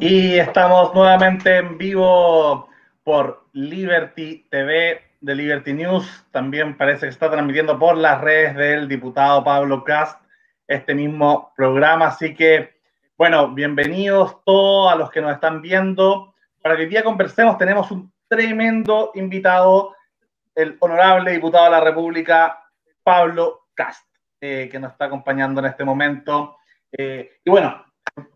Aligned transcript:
Y 0.00 0.38
estamos 0.38 0.92
nuevamente 0.92 1.56
en 1.56 1.78
vivo 1.78 2.68
por 3.04 3.46
Liberty 3.52 4.44
TV 4.50 5.00
de 5.20 5.34
Liberty 5.34 5.72
News. 5.72 6.26
También 6.32 6.76
parece 6.76 7.06
que 7.06 7.10
está 7.10 7.30
transmitiendo 7.30 7.78
por 7.78 7.96
las 7.96 8.20
redes 8.20 8.56
del 8.56 8.88
diputado 8.88 9.44
Pablo 9.44 9.84
Cast 9.84 10.20
este 10.66 10.94
mismo 10.94 11.52
programa. 11.56 12.08
Así 12.08 12.34
que, 12.34 12.74
bueno, 13.16 13.54
bienvenidos 13.54 14.42
todos 14.44 14.92
a 14.92 14.96
los 14.96 15.10
que 15.10 15.20
nos 15.20 15.32
están 15.32 15.62
viendo. 15.62 16.34
Para 16.60 16.76
que 16.76 16.82
hoy 16.82 16.88
día 16.88 17.04
conversemos, 17.04 17.56
tenemos 17.56 17.90
un 17.92 18.12
tremendo 18.28 19.12
invitado, 19.14 19.94
el 20.56 20.76
honorable 20.80 21.30
diputado 21.30 21.66
de 21.66 21.70
la 21.70 21.80
República, 21.80 22.64
Pablo 23.04 23.68
Cast, 23.74 24.08
eh, 24.40 24.68
que 24.70 24.78
nos 24.80 24.92
está 24.92 25.04
acompañando 25.04 25.60
en 25.60 25.66
este 25.66 25.84
momento. 25.84 26.58
Eh, 26.90 27.38
y 27.44 27.50
bueno, 27.50 27.84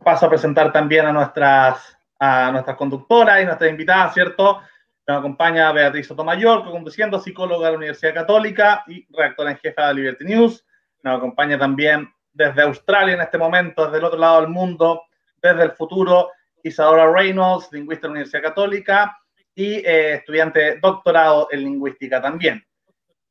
paso 0.02 0.26
a 0.26 0.30
presentar 0.30 0.72
también 0.72 1.06
a 1.06 1.12
nuestras, 1.12 1.96
a 2.18 2.50
nuestras 2.50 2.76
conductoras 2.76 3.42
y 3.42 3.44
nuestras 3.44 3.70
invitadas, 3.70 4.14
¿cierto? 4.14 4.60
Nos 5.06 5.18
acompaña 5.18 5.72
Beatriz 5.72 6.06
Sotomayor, 6.06 6.64
conduciendo, 6.64 7.18
psicóloga 7.18 7.66
de 7.66 7.72
la 7.72 7.78
Universidad 7.78 8.14
Católica 8.14 8.84
y 8.86 9.06
redactora 9.10 9.52
en 9.52 9.58
jefa 9.58 9.88
de 9.88 9.94
Liberty 9.94 10.24
News. 10.24 10.66
Nos 11.02 11.18
acompaña 11.18 11.58
también 11.58 12.12
desde 12.32 12.62
Australia 12.62 13.14
en 13.14 13.20
este 13.20 13.38
momento, 13.38 13.84
desde 13.84 13.98
el 13.98 14.04
otro 14.04 14.18
lado 14.18 14.40
del 14.40 14.50
mundo, 14.50 15.02
desde 15.40 15.64
el 15.64 15.72
futuro, 15.72 16.30
Isadora 16.62 17.10
Reynolds, 17.10 17.68
lingüista 17.72 18.02
de 18.02 18.08
la 18.08 18.12
Universidad 18.12 18.42
Católica 18.42 19.18
y 19.54 19.76
eh, 19.76 20.14
estudiante 20.14 20.78
doctorado 20.80 21.48
en 21.50 21.60
lingüística 21.60 22.20
también. 22.20 22.64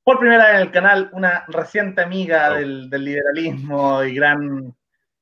Por 0.04 0.20
primera 0.20 0.46
vez 0.46 0.56
en 0.56 0.62
el 0.62 0.72
canal, 0.72 1.10
una 1.14 1.46
reciente 1.48 2.02
amiga 2.02 2.52
del, 2.54 2.90
del 2.90 3.04
liberalismo 3.04 4.04
y 4.04 4.16
gran 4.16 4.74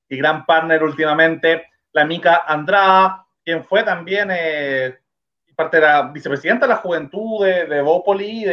y 0.09 0.18
gran 0.18 0.45
partner 0.45 0.84
últimamente, 0.84 1.68
la 1.94 2.05
Mica 2.05 2.44
Andrada, 2.48 3.26
quien 3.44 3.63
fue 3.63 3.84
también 3.84 4.30
eh, 4.32 4.98
parte 5.55 5.77
de 5.77 5.84
la 5.84 6.04
vicepresidenta 6.04 6.68
de 6.68 6.74
la 6.74 6.79
juventud 6.79 7.46
de, 7.46 7.66
de 7.66 7.82
Bópoli 7.82 8.46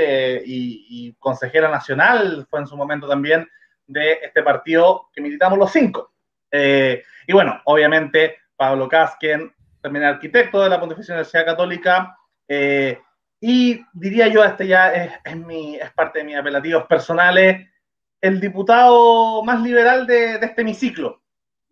y, 0.44 1.14
consejera 1.18 1.68
nacional, 1.68 2.46
fue 2.48 2.60
en 2.60 2.66
su 2.66 2.76
momento 2.76 3.08
también 3.08 3.48
de 3.86 4.12
este 4.22 4.42
partido 4.42 5.08
que 5.12 5.20
militamos 5.20 5.58
los 5.58 5.72
cinco. 5.72 6.12
Eh, 6.50 7.02
y 7.26 7.32
bueno, 7.32 7.60
obviamente 7.64 8.38
Pablo 8.56 8.88
Casquen, 8.88 9.52
también 9.80 10.04
arquitecto 10.04 10.62
de 10.62 10.70
la 10.70 10.78
Pontificia 10.78 11.14
Universidad 11.14 11.44
Católica, 11.44 12.16
eh, 12.48 13.00
y 13.40 13.84
diría 13.92 14.28
yo, 14.28 14.44
este 14.44 14.68
ya 14.68 14.92
es, 14.92 15.12
es, 15.24 15.36
mi, 15.36 15.76
es 15.76 15.90
parte 15.92 16.20
de 16.20 16.24
mis 16.24 16.36
apelativos 16.36 16.86
personales, 16.86 17.68
el 18.20 18.40
diputado 18.40 19.42
más 19.42 19.60
liberal 19.62 20.06
de, 20.06 20.38
de 20.38 20.46
este 20.46 20.62
hemiciclo, 20.62 21.21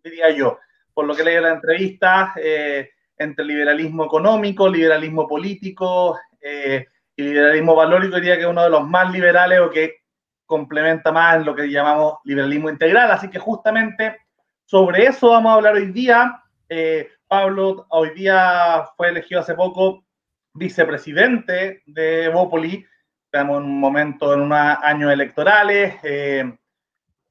diría 0.03 0.29
yo, 0.31 0.59
por 0.93 1.05
lo 1.05 1.15
que 1.15 1.23
leí 1.23 1.35
en 1.35 1.43
la 1.43 1.53
entrevista, 1.53 2.33
eh, 2.35 2.89
entre 3.17 3.45
liberalismo 3.45 4.05
económico, 4.05 4.67
liberalismo 4.67 5.27
político 5.27 6.19
eh, 6.41 6.85
y 7.15 7.23
liberalismo 7.23 7.75
valórico, 7.75 8.15
diría 8.15 8.35
que 8.35 8.43
es 8.43 8.47
uno 8.47 8.63
de 8.63 8.69
los 8.69 8.87
más 8.87 9.11
liberales 9.11 9.59
o 9.59 9.69
que 9.69 10.01
complementa 10.45 11.11
más 11.11 11.45
lo 11.45 11.55
que 11.55 11.69
llamamos 11.69 12.15
liberalismo 12.25 12.69
integral. 12.69 13.11
Así 13.11 13.29
que 13.29 13.39
justamente 13.39 14.17
sobre 14.65 15.05
eso 15.05 15.29
vamos 15.29 15.51
a 15.51 15.55
hablar 15.55 15.75
hoy 15.75 15.91
día. 15.91 16.43
Eh, 16.67 17.09
Pablo 17.27 17.85
hoy 17.89 18.09
día 18.11 18.85
fue 18.97 19.09
elegido 19.09 19.41
hace 19.41 19.53
poco 19.53 20.03
vicepresidente 20.53 21.83
de 21.85 22.27
Bópoli. 22.29 22.85
Estamos 23.25 23.59
en 23.59 23.65
un 23.65 23.79
momento, 23.79 24.33
en 24.33 24.41
unos 24.41 24.77
años 24.81 25.11
electorales. 25.11 25.95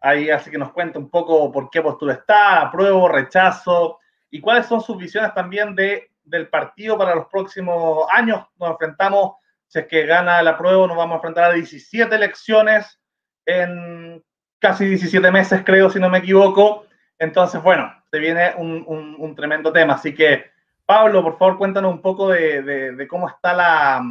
Ahí 0.01 0.31
así 0.31 0.51
que 0.51 0.59
nos 0.59 0.73
cuenta 0.73 0.99
un 0.99 1.11
poco 1.11 1.53
por 1.53 1.69
qué 1.71 1.83
postura 1.83 2.15
está, 2.15 2.63
apruebo, 2.63 3.09
rechazo, 3.09 3.99
y 4.31 4.41
cuáles 4.41 4.67
son 4.67 4.81
sus 4.81 4.97
visiones 4.97 5.35
también 5.35 5.75
de, 5.75 6.11
del 6.25 6.49
partido 6.49 6.97
para 6.97 7.15
los 7.15 7.27
próximos 7.27 8.07
años. 8.13 8.47
Nos 8.59 8.71
enfrentamos, 8.71 9.35
si 9.67 9.81
es 9.81 9.87
que 9.87 10.07
gana 10.07 10.41
el 10.41 10.49
apruebo, 10.49 10.87
nos 10.87 10.97
vamos 10.97 11.15
a 11.15 11.17
enfrentar 11.17 11.51
a 11.51 11.55
17 11.55 12.15
elecciones 12.15 12.99
en 13.45 14.23
casi 14.59 14.87
17 14.87 15.31
meses, 15.31 15.63
creo, 15.65 15.91
si 15.91 15.99
no 15.99 16.09
me 16.09 16.19
equivoco. 16.19 16.87
Entonces, 17.19 17.63
bueno, 17.63 17.93
se 18.11 18.19
viene 18.19 18.55
un, 18.57 18.85
un, 18.87 19.17
un 19.19 19.35
tremendo 19.35 19.73
tema. 19.73 19.95
Así 19.95 20.15
que, 20.15 20.51
Pablo, 20.87 21.23
por 21.23 21.39
favor, 21.39 21.59
cuéntanos 21.59 21.93
un 21.93 22.01
poco 22.01 22.31
de, 22.31 22.63
de, 22.63 22.93
de 22.93 23.09
cómo 23.09 23.29
está 23.29 23.53
la, 23.53 24.03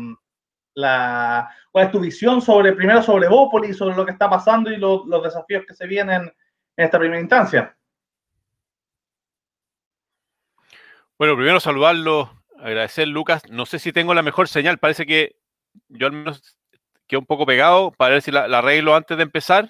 la, 0.79 1.53
¿Cuál 1.71 1.85
es 1.85 1.91
tu 1.91 1.99
visión 1.99 2.41
sobre, 2.41 2.73
primero 2.73 3.01
sobre 3.03 3.27
Bópoli, 3.27 3.73
sobre 3.73 3.95
lo 3.95 4.05
que 4.05 4.11
está 4.11 4.29
pasando 4.29 4.71
y 4.71 4.77
lo, 4.77 5.05
los 5.05 5.23
desafíos 5.23 5.65
que 5.67 5.75
se 5.75 5.85
vienen 5.85 6.23
en 6.23 6.85
esta 6.85 6.97
primera 6.97 7.19
instancia? 7.19 7.75
Bueno, 11.17 11.35
primero 11.35 11.59
saludarlo, 11.59 12.31
agradecer 12.57 13.07
Lucas. 13.07 13.43
No 13.49 13.65
sé 13.65 13.77
si 13.77 13.91
tengo 13.91 14.13
la 14.13 14.23
mejor 14.23 14.47
señal, 14.47 14.77
parece 14.77 15.05
que 15.05 15.35
yo 15.89 16.07
al 16.07 16.13
menos 16.13 16.57
quedo 17.07 17.19
un 17.19 17.25
poco 17.25 17.45
pegado 17.45 17.91
para 17.91 18.13
ver 18.13 18.21
si 18.21 18.31
la, 18.31 18.47
la 18.47 18.59
arreglo 18.59 18.95
antes 18.95 19.17
de 19.17 19.23
empezar. 19.23 19.69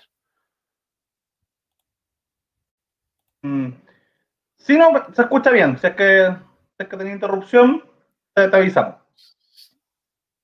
Mm. 3.41 3.72
Sí, 4.58 4.78
no, 4.78 4.91
se 5.14 5.22
escucha 5.22 5.50
bien. 5.52 5.78
Si 5.80 5.88
es 5.88 5.96
que, 5.96 6.36
si 6.78 6.84
es 6.84 6.88
que 6.88 6.97
tenía 6.97 7.14
interrupción, 7.14 7.84
te, 8.34 8.47
te 8.47 8.56
avisamos. 8.56 8.96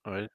A 0.03 0.09
ver. 0.09 0.32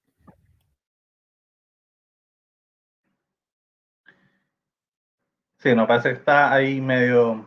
Sí, 5.61 5.75
no, 5.75 5.87
parece 5.87 6.11
que 6.11 6.15
está 6.15 6.53
ahí 6.53 6.81
medio, 6.81 7.47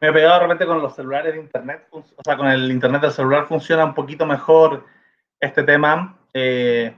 medio 0.00 0.14
pegado 0.14 0.34
de 0.34 0.40
repente 0.40 0.66
con 0.66 0.82
los 0.82 0.94
celulares 0.94 1.32
de 1.32 1.40
internet, 1.40 1.86
o 1.90 2.04
sea, 2.22 2.36
con 2.36 2.46
el 2.46 2.70
internet 2.70 3.00
del 3.00 3.10
celular 3.10 3.46
funciona 3.46 3.86
un 3.86 3.94
poquito 3.94 4.26
mejor 4.26 4.84
este 5.40 5.62
tema. 5.62 6.18
Eh, 6.34 6.94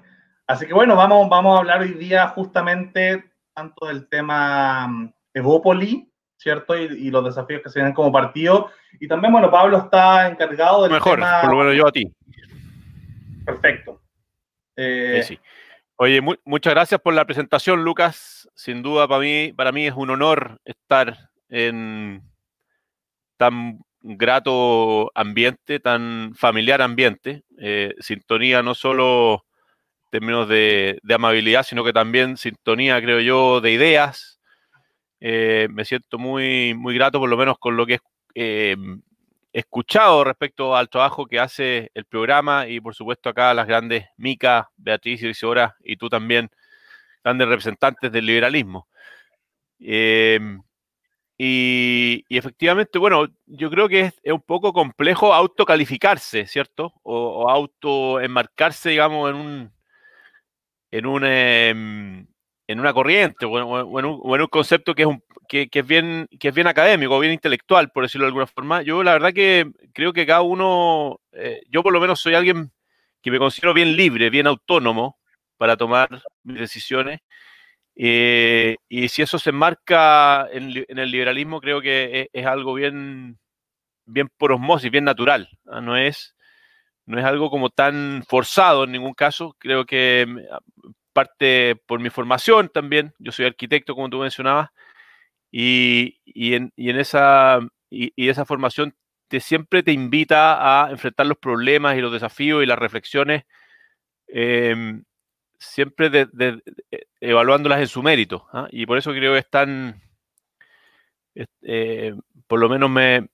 así 0.48 0.66
que 0.66 0.74
bueno, 0.74 0.96
vamos, 0.96 1.28
vamos 1.28 1.56
a 1.56 1.60
hablar 1.60 1.82
hoy 1.82 1.94
día 1.94 2.26
justamente 2.28 3.30
tanto 3.54 3.86
del 3.86 4.08
tema 4.08 5.12
Evópoli, 5.32 6.12
¿cierto? 6.36 6.76
Y, 6.76 7.06
y, 7.06 7.10
los 7.10 7.24
desafíos 7.24 7.62
que 7.62 7.68
se 7.68 7.78
vienen 7.78 7.94
como 7.94 8.10
partido. 8.10 8.70
Y 8.98 9.06
también, 9.06 9.32
bueno, 9.32 9.52
Pablo 9.52 9.78
está 9.78 10.28
encargado 10.28 10.82
del 10.82 10.92
Mejor, 10.92 11.16
tema... 11.16 11.42
por 11.42 11.50
lo 11.50 11.58
menos 11.58 11.76
yo 11.76 11.86
a 11.86 11.92
ti. 11.92 12.12
Perfecto. 13.44 14.00
Eh, 14.74 15.22
sí, 15.22 15.36
sí. 15.36 15.40
Oye, 16.02 16.22
mu 16.22 16.34
muchas 16.46 16.72
gracias 16.72 16.98
por 16.98 17.12
la 17.12 17.26
presentación, 17.26 17.84
Lucas. 17.84 18.48
Sin 18.54 18.80
duda, 18.82 19.06
para 19.06 19.20
mí, 19.20 19.52
para 19.52 19.70
mí 19.70 19.86
es 19.86 19.92
un 19.94 20.08
honor 20.08 20.58
estar 20.64 21.28
en 21.50 22.22
tan 23.36 23.80
grato 24.00 25.10
ambiente, 25.14 25.78
tan 25.78 26.32
familiar 26.34 26.80
ambiente. 26.80 27.42
Eh, 27.58 27.94
sintonía 28.00 28.62
no 28.62 28.74
solo 28.74 29.44
en 30.04 30.10
términos 30.10 30.48
de, 30.48 31.00
de, 31.02 31.14
amabilidad, 31.14 31.64
sino 31.64 31.84
que 31.84 31.92
también 31.92 32.38
sintonía, 32.38 32.98
creo 33.02 33.20
yo, 33.20 33.60
de 33.60 33.72
ideas. 33.72 34.40
Eh, 35.20 35.68
me 35.70 35.84
siento 35.84 36.16
muy, 36.16 36.72
muy 36.72 36.94
grato, 36.94 37.18
por 37.20 37.28
lo 37.28 37.36
menos 37.36 37.58
con 37.58 37.76
lo 37.76 37.84
que 37.84 37.94
es 37.96 38.00
eh, 38.34 38.74
escuchado 39.52 40.24
respecto 40.24 40.76
al 40.76 40.88
trabajo 40.88 41.26
que 41.26 41.40
hace 41.40 41.90
el 41.94 42.04
programa 42.04 42.68
y 42.68 42.80
por 42.80 42.94
supuesto 42.94 43.28
acá 43.28 43.52
las 43.54 43.66
grandes 43.66 44.06
Mica, 44.16 44.70
Beatriz 44.76 45.22
y 45.22 45.28
Isidora 45.28 45.76
y 45.80 45.96
tú 45.96 46.08
también, 46.08 46.50
grandes 47.24 47.48
representantes 47.48 48.12
del 48.12 48.26
liberalismo. 48.26 48.88
Eh, 49.80 50.38
y, 51.42 52.22
efectivamente, 52.28 52.98
bueno, 52.98 53.26
yo 53.46 53.70
creo 53.70 53.88
que 53.88 54.00
es, 54.00 54.14
un 54.26 54.42
poco 54.42 54.74
complejo 54.74 55.32
autocalificarse, 55.32 56.46
¿cierto? 56.46 56.92
O, 57.02 57.48
autoenmarcarse, 57.48 58.90
digamos, 58.90 59.30
en 59.30 59.36
un, 59.36 59.72
en 60.90 61.06
un, 61.06 61.22
eh, 61.24 62.26
en 62.70 62.78
una 62.78 62.92
corriente 62.92 63.46
o 63.46 63.58
en, 63.58 63.64
o 63.64 63.98
en, 63.98 64.04
un, 64.06 64.20
o 64.22 64.36
en 64.36 64.42
un, 64.42 64.46
concepto 64.46 64.94
que 64.94 65.02
es, 65.02 65.08
un, 65.08 65.22
que, 65.48 65.68
que, 65.68 65.80
es 65.80 65.86
bien, 65.86 66.28
que 66.38 66.48
es 66.48 66.54
bien 66.54 66.68
académico, 66.68 67.18
bien 67.18 67.32
intelectual, 67.32 67.90
por 67.90 68.04
decirlo 68.04 68.26
de 68.26 68.28
alguna 68.28 68.46
forma. 68.46 68.82
Yo 68.82 69.02
la 69.02 69.12
verdad 69.12 69.32
que 69.32 69.68
creo 69.92 70.12
que 70.12 70.24
cada 70.24 70.42
uno, 70.42 71.20
eh, 71.32 71.62
yo 71.68 71.82
por 71.82 71.92
lo 71.92 72.00
menos 72.00 72.20
soy 72.20 72.34
alguien 72.34 72.70
que 73.22 73.32
me 73.32 73.40
considero 73.40 73.74
bien 73.74 73.96
libre, 73.96 74.30
bien 74.30 74.46
autónomo 74.46 75.18
para 75.56 75.76
tomar 75.76 76.08
mis 76.44 76.60
decisiones. 76.60 77.20
Eh, 77.96 78.76
y 78.88 79.08
si 79.08 79.22
eso 79.22 79.38
se 79.40 79.50
enmarca 79.50 80.48
en, 80.52 80.84
en, 80.88 80.98
el 80.98 81.10
liberalismo, 81.10 81.60
creo 81.60 81.80
que 81.80 82.20
es, 82.22 82.28
es, 82.32 82.46
algo 82.46 82.74
bien, 82.74 83.36
bien 84.06 84.28
por 84.38 84.52
osmosis, 84.52 84.92
bien 84.92 85.04
natural. 85.04 85.48
¿no? 85.64 85.80
no 85.80 85.96
es, 85.96 86.36
no 87.04 87.18
es 87.18 87.24
algo 87.24 87.50
como 87.50 87.68
tan 87.70 88.22
forzado 88.28 88.84
en 88.84 88.92
ningún 88.92 89.14
caso. 89.14 89.56
Creo 89.58 89.84
que 89.84 90.24
parte 91.12 91.76
por 91.86 92.00
mi 92.00 92.10
formación 92.10 92.68
también, 92.68 93.14
yo 93.18 93.32
soy 93.32 93.46
arquitecto, 93.46 93.94
como 93.94 94.10
tú 94.10 94.18
mencionabas, 94.18 94.70
y, 95.50 96.20
y, 96.24 96.54
en, 96.54 96.72
y 96.76 96.90
en, 96.90 96.98
esa, 96.98 97.60
y, 97.90 98.28
esa 98.28 98.44
formación 98.44 98.94
te, 99.28 99.40
siempre 99.40 99.82
te 99.82 99.92
invita 99.92 100.84
a 100.86 100.90
enfrentar 100.90 101.26
los 101.26 101.38
problemas 101.38 101.96
y 101.96 102.00
los 102.00 102.12
desafíos 102.12 102.62
y 102.62 102.66
las 102.66 102.78
reflexiones, 102.78 103.44
eh, 104.28 105.02
siempre 105.58 106.10
de, 106.10 106.62
evaluándolas 107.20 107.80
en 107.80 107.88
su 107.88 108.02
mérito. 108.02 108.48
¿ah? 108.52 108.68
Y 108.70 108.86
por 108.86 108.98
eso 108.98 109.12
creo 109.12 109.32
que 109.34 109.40
es 109.40 109.50
tan, 109.50 110.00
eh, 111.62 112.14
por 112.46 112.58
lo 112.60 112.68
menos 112.68 112.90
me, 112.90 113.28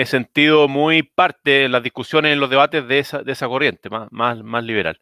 he 0.00 0.06
sentido 0.06 0.68
muy 0.68 1.02
parte 1.02 1.64
en 1.64 1.72
las 1.72 1.82
discusiones, 1.82 2.32
en 2.32 2.40
los 2.40 2.50
debates 2.50 2.86
de 2.88 2.98
esa, 2.98 3.22
esa 3.26 3.48
corriente, 3.48 3.90
más, 3.90 4.08
más, 4.10 4.42
más 4.42 4.64
liberal. 4.64 5.00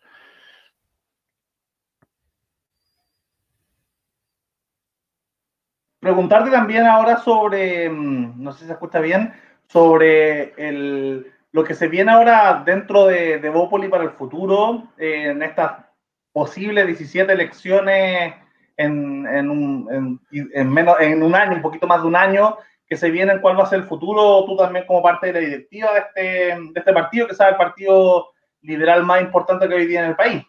Preguntarte 6.04 6.50
también 6.50 6.84
ahora 6.84 7.16
sobre, 7.16 7.88
mm, 7.88 8.34
no 8.36 8.52
sé 8.52 8.58
si 8.58 8.66
se 8.66 8.72
escucha 8.74 9.00
bien, 9.00 9.32
sobre 9.68 10.52
el, 10.58 11.32
lo 11.50 11.64
que 11.64 11.72
se 11.72 11.88
viene 11.88 12.12
ahora 12.12 12.62
dentro 12.62 13.06
de, 13.06 13.38
de 13.38 13.48
Bópoli 13.48 13.88
para 13.88 14.04
el 14.04 14.10
futuro, 14.10 14.88
eh, 14.98 15.28
en 15.30 15.42
estas 15.42 15.82
posibles 16.30 16.86
17 16.86 17.32
elecciones 17.32 18.34
en, 18.76 19.26
en, 19.26 19.48
un, 19.48 20.20
en, 20.30 20.70
menos, 20.70 21.00
en 21.00 21.22
un 21.22 21.34
año, 21.34 21.54
un 21.54 21.62
poquito 21.62 21.86
más 21.86 22.02
de 22.02 22.08
un 22.08 22.16
año, 22.16 22.58
que 22.86 22.98
se 22.98 23.10
vienen, 23.10 23.40
cuál 23.40 23.58
va 23.58 23.62
a 23.62 23.68
ser 23.70 23.78
el 23.78 23.86
futuro, 23.86 24.44
tú 24.44 24.58
también 24.58 24.84
como 24.84 25.02
parte 25.02 25.28
de 25.28 25.32
la 25.32 25.38
directiva 25.38 25.90
de 25.94 26.00
este, 26.00 26.22
de 26.22 26.80
este 26.80 26.92
partido, 26.92 27.26
que 27.26 27.34
sabe 27.34 27.52
el 27.52 27.56
partido 27.56 28.28
liberal 28.60 29.04
más 29.04 29.22
importante 29.22 29.66
que 29.66 29.74
hoy 29.74 29.86
día 29.86 30.00
en 30.00 30.10
el 30.10 30.16
país. 30.16 30.44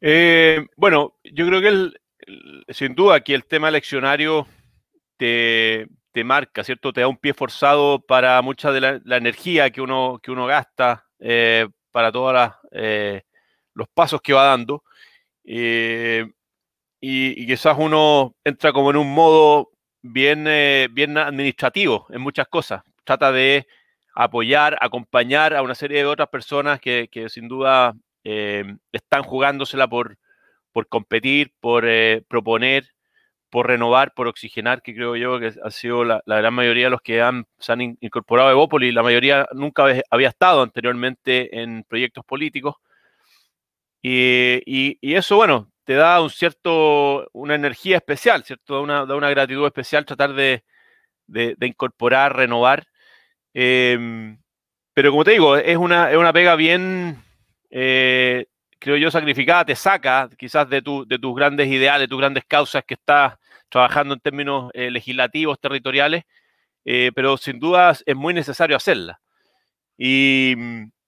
Eh, 0.00 0.66
bueno, 0.76 1.12
yo 1.24 1.46
creo 1.46 1.60
que 1.60 1.68
el, 1.68 2.00
sin 2.68 2.94
duda 2.94 3.20
que 3.20 3.34
el 3.34 3.44
tema 3.44 3.68
eleccionario 3.68 4.46
te, 5.16 5.88
marca, 6.24 6.64
¿cierto? 6.64 6.92
Te 6.92 7.00
da 7.00 7.08
un 7.08 7.16
pie 7.16 7.34
forzado 7.34 8.00
para 8.00 8.40
mucha 8.42 8.72
de 8.72 8.80
la, 9.04 9.16
energía 9.16 9.70
que 9.70 9.80
uno, 9.80 10.20
que 10.22 10.30
uno 10.30 10.46
gasta, 10.46 11.06
eh, 11.18 11.66
para 11.90 12.12
todos 12.12 12.52
eh, 12.72 13.22
los 13.74 13.88
pasos 13.88 14.20
que 14.20 14.32
va 14.32 14.44
dando. 14.44 14.84
Eh, 15.44 16.26
y, 17.00 17.46
quizás 17.46 17.76
uno 17.78 18.34
entra 18.44 18.72
como 18.72 18.90
en 18.90 18.96
un 18.96 19.12
modo 19.12 19.70
bien, 20.02 20.44
bien 20.92 21.18
administrativo 21.18 22.06
en 22.10 22.20
muchas 22.20 22.48
cosas. 22.48 22.82
Trata 23.04 23.32
de 23.32 23.66
apoyar, 24.14 24.76
acompañar 24.80 25.54
a 25.54 25.62
una 25.62 25.74
serie 25.74 25.98
de 25.98 26.06
otras 26.06 26.28
personas 26.28 26.80
que, 26.80 27.08
que 27.10 27.28
sin 27.28 27.48
duda 27.48 27.94
están 28.92 29.22
jugándosela 29.22 29.86
por, 29.86 30.16
por 30.74 30.88
competir, 30.88 31.52
por 31.60 31.86
eh, 31.88 32.24
proponer, 32.28 32.88
por 33.48 33.68
renovar, 33.68 34.12
por 34.14 34.26
oxigenar, 34.26 34.82
que 34.82 34.94
creo 34.94 35.14
yo 35.14 35.38
que 35.38 35.52
ha 35.62 35.70
sido 35.70 36.04
la, 36.04 36.20
gran 36.26 36.52
mayoría 36.52 36.86
de 36.86 36.90
los 36.90 37.00
que 37.00 37.22
han, 37.22 37.46
se 37.60 37.72
han 37.72 37.80
incorporado 38.00 38.48
a 38.48 38.52
Evópolis. 38.52 38.92
La 38.92 39.04
mayoría 39.04 39.46
nunca 39.52 39.84
había 40.10 40.28
estado 40.28 40.62
anteriormente 40.62 41.62
en 41.62 41.84
proyectos 41.84 42.24
políticos. 42.24 42.74
Y, 44.02 44.98
eso, 45.14 45.36
bueno, 45.36 45.70
te 45.84 45.94
da 45.94 46.20
un 46.20 46.30
cierto, 46.30 47.28
una 47.32 47.54
energía 47.54 47.98
especial, 47.98 48.42
¿cierto? 48.44 48.74
Da 48.74 48.80
una, 48.80 49.06
da 49.06 49.14
una 49.14 49.30
gratitud 49.30 49.64
especial 49.66 50.04
tratar 50.04 50.34
de, 50.34 50.64
incorporar, 51.60 52.36
renovar. 52.36 52.84
Em, 53.54 54.38
pero 54.92 55.12
como 55.12 55.24
te 55.24 55.30
digo, 55.32 55.56
es 55.56 55.76
una, 55.76 56.10
es 56.10 56.16
una 56.16 56.32
pega 56.32 56.56
bien, 56.56 57.22
eh, 57.70 58.46
creo 58.84 58.98
yo, 58.98 59.10
sacrificada, 59.10 59.64
te 59.64 59.74
saca 59.74 60.28
quizás 60.36 60.68
de, 60.68 60.82
tus 60.82 61.34
grandes 61.34 61.68
ideales, 61.68 62.00
de 62.00 62.08
tus 62.08 62.18
grandes 62.18 62.44
causas 62.44 62.84
que 62.84 62.92
estás 62.92 63.32
trabajando 63.70 64.12
en 64.12 64.20
términos 64.20 64.70
eh, 64.74 64.90
legislativos, 64.90 65.58
territoriales, 65.58 66.24
eh, 66.84 67.10
pero 67.14 67.38
sin 67.38 67.58
duda 67.58 67.96
es 68.04 68.14
muy 68.14 68.34
necesario 68.34 68.76
hacerla. 68.76 69.22
Y, 69.96 70.54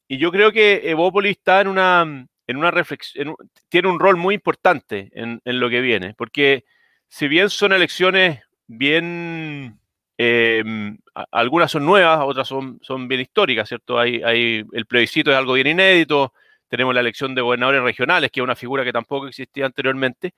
yo 0.08 0.30
creo 0.30 0.52
que 0.52 0.88
Evópolis 0.88 1.36
está 1.36 1.60
en 1.60 1.68
una, 1.68 2.26
en 2.46 2.56
una 2.56 2.70
reflexión, 2.70 3.34
tiene 3.68 3.88
un 3.88 4.00
rol 4.00 4.16
muy 4.16 4.36
importante 4.36 5.10
en, 5.12 5.40
lo 5.44 5.68
que 5.68 5.82
viene, 5.82 6.14
porque 6.16 6.64
si 7.08 7.28
bien 7.28 7.50
son 7.50 7.74
elecciones 7.74 8.40
bien, 8.68 9.78
em, 10.16 10.96
algunas 11.30 11.72
son 11.72 11.84
nuevas, 11.84 12.20
otras 12.22 12.48
son, 12.48 12.78
son 12.80 13.06
bien 13.08 13.20
históricas, 13.20 13.68
¿cierto? 13.68 13.98
Hay, 13.98 14.64
el 14.72 14.86
plebiscito 14.86 15.30
es 15.30 15.36
algo 15.36 15.54
bien 15.54 15.66
inédito, 15.66 16.32
tenemos 16.68 16.94
la 16.94 17.00
elección 17.00 17.34
de 17.34 17.42
gobernadores 17.42 17.82
regionales, 17.82 18.30
que 18.30 18.40
es 18.40 18.44
una 18.44 18.56
figura 18.56 18.84
que 18.84 18.92
tampoco 18.92 19.28
existía 19.28 19.66
anteriormente. 19.66 20.34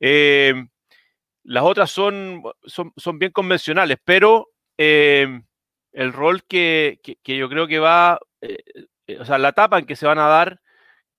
Eh, 0.00 0.54
las 1.44 1.64
otras 1.64 1.90
son, 1.90 2.42
son, 2.66 3.18
bien 3.18 3.32
convencionales, 3.32 3.98
pero 4.04 4.50
eh, 4.76 5.40
el 5.92 6.12
rol 6.12 6.44
que, 6.44 7.00
yo 7.24 7.48
creo 7.48 7.66
que 7.66 7.78
va, 7.78 8.20
eh, 8.40 8.58
o 9.18 9.24
sea, 9.24 9.38
la 9.38 9.50
etapa 9.50 9.78
en 9.78 9.86
que 9.86 9.96
se 9.96 10.06
van 10.06 10.18
a 10.18 10.28
dar, 10.28 10.60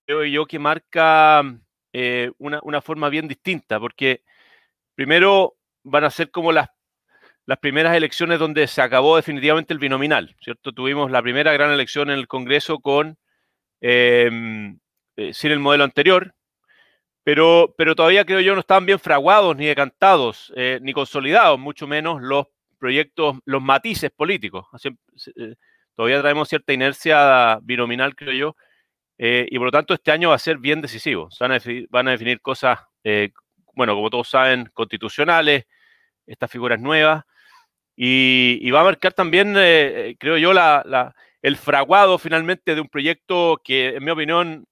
creo 0.06 0.24
yo 0.26 0.46
que 0.46 0.60
marca 0.60 1.44
una, 2.38 2.82
forma 2.82 3.10
bien 3.10 3.28
distinta, 3.28 3.80
porque 3.80 4.24
primero 4.96 5.58
van 5.84 6.04
a 6.04 6.12
ser 6.12 6.30
como 6.30 6.52
las, 6.52 6.70
las 7.46 7.58
primeras 7.58 7.96
elecciones 7.96 8.38
donde 8.38 8.68
se 8.68 8.82
acabó 8.82 9.16
definitivamente 9.16 9.74
el 9.74 9.80
binominal, 9.80 10.36
¿cierto? 10.42 10.72
Tuvimos 10.72 11.10
la 11.10 11.24
primera 11.24 11.52
gran 11.54 11.72
elección 11.72 12.12
en 12.12 12.20
el 12.20 12.28
Congreso 12.28 12.80
con 12.80 13.18
eh, 13.82 15.34
sin 15.34 15.52
el 15.52 15.60
modelo 15.60 15.84
anterior, 15.84 16.34
pero, 17.24 17.76
pero 17.78 17.96
todavía 17.96 18.26
creo 18.26 18.40
yo 18.40 18.54
no 18.54 18.62
estaban 18.62 18.86
bien 18.86 19.00
fraguados, 19.00 19.56
ni 19.56 19.66
decantados, 19.66 20.54
eh, 20.56 20.80
ni 20.82 20.94
consolidados, 20.94 21.60
mucho 21.60 21.88
menos 21.88 22.22
los 22.22 22.48
proyectos, 22.78 23.38
los 23.46 23.62
matices 23.62 24.12
políticos. 24.12 24.66
Eh, 25.36 25.56
todavía 25.96 26.22
traemos 26.22 26.48
cierta 26.48 26.74
inercia 26.74 27.60
binominal, 27.62 28.16
creo 28.16 28.34
yo, 28.34 28.56
y 29.18 29.58
por 29.58 29.66
lo 29.66 29.72
tanto 29.72 29.94
este 29.94 30.12
año 30.12 30.30
va 30.30 30.36
a 30.36 30.40
ser 30.40 30.58
bien 30.58 30.80
decisivo. 30.80 31.28
definir, 31.38 31.88
van 31.90 32.08
a 32.08 32.12
definir 32.12 32.40
cosas, 32.40 32.80
bueno, 33.76 33.94
como 33.96 34.10
todos 34.10 34.30
saben, 34.30 34.70
constitucionales, 34.74 35.66
estas 36.26 36.50
figuras 36.50 36.80
nuevas, 36.80 37.26
y, 37.98 38.72
va 38.72 38.80
a 38.80 38.86
marcar 38.86 39.12
también, 39.12 39.56
creo 40.18 40.38
yo, 40.38 40.54
la 40.54 41.14
el 41.42 41.58
fraguado 41.58 42.18
finalmente 42.18 42.76
de 42.76 42.82
un 42.82 42.90
proyecto 42.90 43.62
que, 43.64 43.96
en 43.96 44.04
mi 44.04 44.12
opinión, 44.12 44.66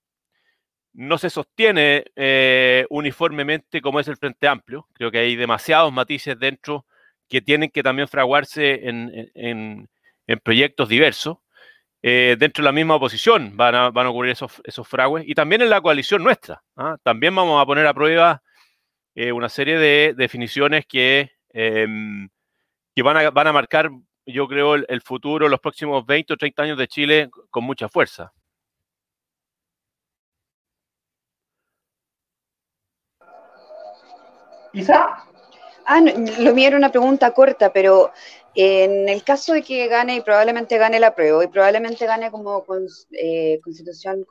no 0.94 1.18
se 1.18 1.30
sostiene 1.30 2.06
eh, 2.16 2.86
uniformemente 2.90 3.82
como 3.82 4.00
es 4.00 4.08
el 4.08 4.18
Frente 4.18 4.48
Amplio. 4.48 4.88
Creo 4.94 5.12
que 5.12 5.20
hay 5.20 5.36
demasiados 5.36 5.94
matices 5.94 6.38
dentro 6.40 6.86
que 7.30 7.42
tienen 7.42 7.70
que 7.70 7.84
también 7.84 8.08
fraguarse 8.08 8.88
en, 8.88 9.88
proyectos 10.44 10.90
diversos. 10.90 11.38
Eh, 12.02 12.36
dentro 12.40 12.64
de 12.64 12.66
la 12.66 12.72
misma 12.72 12.96
oposición 12.96 13.58
van 13.58 13.76
a, 13.76 13.90
van 13.90 14.06
a 14.06 14.10
ocurrir 14.10 14.32
esos, 14.32 14.62
esos 14.64 14.88
fragues 14.88 15.24
y 15.28 15.34
también 15.34 15.62
en 15.62 15.70
la 15.70 15.82
coalición 15.82 16.24
nuestra. 16.24 16.64
¿ah? 16.76 16.98
También 17.04 17.36
vamos 17.36 17.62
a 17.62 17.66
poner 17.66 17.86
a 17.86 17.94
prueba 17.94 18.42
eh, 19.16 19.32
una 19.32 19.50
serie 19.50 19.78
de 19.78 20.14
definiciones 20.16 20.86
que, 20.86 21.32
em, 21.50 22.30
que 22.96 23.04
van, 23.04 23.18
a, 23.18 23.30
van 23.32 23.48
a 23.48 23.54
marcar 23.54 23.90
yo 24.28 24.48
creo, 24.48 24.76
el, 24.76 25.02
futuro, 25.02 25.48
los 25.48 25.60
próximos 25.60 26.06
20 26.06 26.34
o 26.34 26.38
30 26.38 26.64
años 26.64 26.78
de 26.78 26.88
Chile 26.88 27.30
con 27.50 27.64
mucha 27.64 27.88
fuerza. 27.88 28.32
¿Isa? 34.74 35.26
Ah, 35.86 36.02
lo 36.02 36.54
mío 36.54 36.68
era 36.68 36.78
una 36.78 36.92
pregunta 36.92 37.32
corta, 37.32 37.72
pero 37.72 38.12
en 38.60 39.08
el 39.08 39.24
caso 39.24 39.54
de 39.54 39.62
que 39.62 39.88
gane 39.88 40.16
y 40.16 40.22
probablemente 40.22 40.80
gane 40.80 41.00
la 41.00 41.14
prueba 41.14 41.44
y 41.44 41.48
probablemente 41.48 42.08
gane 42.08 42.32
como 42.32 42.66
eh, 43.12 43.60
constitución, 43.64 44.26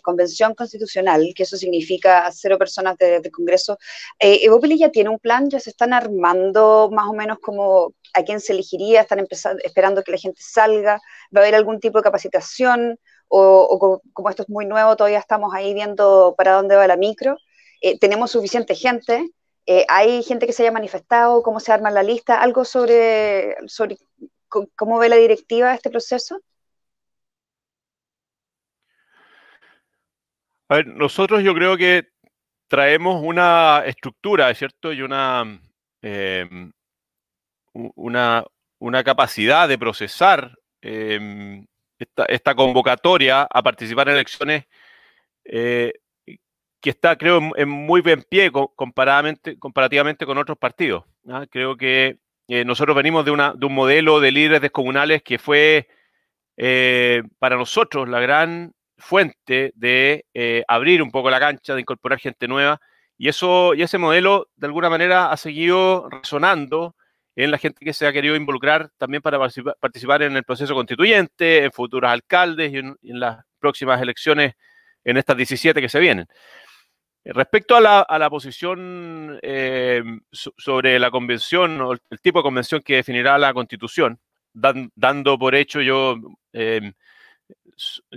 convención 0.00 0.54
constitucional, 0.54 1.32
que 1.34 1.42
eso 1.42 1.56
significa 1.56 2.30
cero 2.32 2.56
personas 2.56 2.96
de, 2.98 3.20
Congreso, 3.32 3.76
eh, 4.20 4.48
ya 4.78 4.90
tiene 4.90 5.10
un 5.10 5.18
plan, 5.18 5.50
ya 5.50 5.58
se 5.58 5.70
están 5.70 5.92
armando 5.92 6.88
más 6.92 7.08
o 7.08 7.12
menos 7.14 7.40
como 7.40 7.94
a 8.14 8.22
quién 8.22 8.40
se 8.40 8.52
elegiría, 8.52 9.02
están 9.02 9.18
empezando, 9.18 9.62
esperando 9.64 10.02
que 10.02 10.12
la 10.12 10.18
gente 10.18 10.40
salga, 10.42 11.00
va 11.34 11.40
a 11.40 11.44
haber 11.44 11.54
algún 11.54 11.80
tipo 11.80 11.98
de 11.98 12.04
capacitación 12.04 12.98
o, 13.28 14.00
como 14.12 14.30
esto 14.30 14.42
es 14.42 14.48
muy 14.48 14.66
nuevo, 14.66 14.96
todavía 14.96 15.18
estamos 15.18 15.52
ahí 15.54 15.74
viendo 15.74 16.34
para 16.36 16.52
dónde 16.52 16.76
va 16.76 16.86
la 16.86 16.96
micro. 16.96 17.36
Eh, 17.80 17.98
tenemos 17.98 18.30
suficiente 18.30 18.74
gente, 18.74 19.30
eh, 19.70 19.84
¿Hay 19.86 20.22
gente 20.22 20.46
que 20.46 20.54
se 20.54 20.62
haya 20.62 20.72
manifestado? 20.72 21.42
¿Cómo 21.42 21.60
se 21.60 21.70
arma 21.70 21.90
la 21.90 22.02
lista? 22.02 22.40
¿Algo 22.40 22.64
sobre, 22.64 23.54
sobre 23.66 23.98
cómo 24.48 24.98
ve 24.98 25.10
la 25.10 25.16
directiva 25.16 25.74
este 25.74 25.90
proceso? 25.90 26.40
A 30.70 30.76
ver, 30.76 30.86
nosotros 30.86 31.42
yo 31.42 31.52
creo 31.54 31.76
que 31.76 32.08
traemos 32.66 33.22
una 33.22 33.82
estructura, 33.84 34.54
¿cierto? 34.54 34.90
Y 34.90 35.02
una, 35.02 35.60
em, 36.00 36.72
una, 37.94 38.44
una, 38.78 39.04
capacidad 39.04 39.68
de 39.68 39.78
procesar 39.78 40.58
em, 40.80 41.66
esta, 42.28 42.54
convocatoria 42.54 43.42
a 43.42 43.62
participar 43.62 44.08
en 44.08 44.14
elecciones 44.14 44.64
eh, 45.44 45.92
que 46.80 46.90
está, 46.90 47.16
creo, 47.16 47.40
en 47.56 47.68
muy 47.68 48.00
buen 48.00 48.22
pie 48.22 48.52
comparadamente, 48.52 49.58
comparativamente 49.58 50.26
con 50.26 50.38
otros 50.38 50.58
partidos. 50.58 51.04
¿ah? 51.28 51.46
Creo 51.50 51.76
que 51.76 52.18
eh, 52.46 52.64
nosotros 52.64 52.96
venimos 52.96 53.24
de, 53.24 53.32
una, 53.32 53.52
de, 53.54 53.66
un 53.66 53.74
modelo 53.74 54.20
de 54.20 54.30
líderes 54.30 54.60
descomunales 54.60 55.22
que 55.22 55.38
fue 55.38 55.88
eh, 56.56 57.22
para 57.38 57.56
nosotros 57.56 58.08
la 58.08 58.20
gran 58.20 58.72
fuente 58.96 59.72
de 59.74 60.24
abrir 60.66 61.02
un 61.02 61.10
poco 61.10 61.30
la 61.30 61.38
cancha, 61.38 61.74
de 61.74 61.82
incorporar 61.82 62.18
gente 62.18 62.48
nueva 62.48 62.80
Y, 63.16 63.28
eso, 63.28 63.74
y 63.74 63.82
ese 63.82 63.98
modelo, 63.98 64.48
de 64.56 64.66
alguna 64.66 64.90
manera, 64.90 65.30
ha 65.30 65.36
seguido 65.36 66.08
resonando 66.10 66.96
en 67.44 67.52
la 67.52 67.58
gente 67.58 67.84
que 67.84 67.92
se 67.92 68.04
ha 68.04 68.12
querido 68.12 68.34
involucrar 68.34 68.90
también 68.98 69.22
para 69.22 69.38
participar 69.38 70.22
en 70.22 70.36
el 70.36 70.42
proceso 70.42 70.74
constituyente, 70.74 71.62
en 71.62 71.70
futuros 71.70 72.10
alcaldes 72.10 72.72
y 72.72 72.78
en, 72.78 72.96
las 73.02 73.44
próximas 73.60 74.02
elecciones, 74.02 74.54
en 75.04 75.16
estas 75.16 75.36
17 75.36 75.80
que 75.80 75.88
se 75.88 76.00
vienen. 76.00 76.26
Respecto 77.24 77.76
a 77.76 77.80
la, 77.80 78.30
posición 78.30 79.38
eh, 79.42 80.02
sobre 80.32 80.98
la 80.98 81.12
convención 81.12 81.80
o 81.80 81.92
el 81.92 82.20
tipo 82.20 82.40
de 82.40 82.42
convención 82.42 82.82
que 82.82 82.96
definirá 82.96 83.38
la 83.38 83.54
constitución, 83.54 84.18
dando 84.52 85.38
por 85.38 85.54
hecho 85.54 85.80
yo 85.80 86.16
eh, 86.52 86.92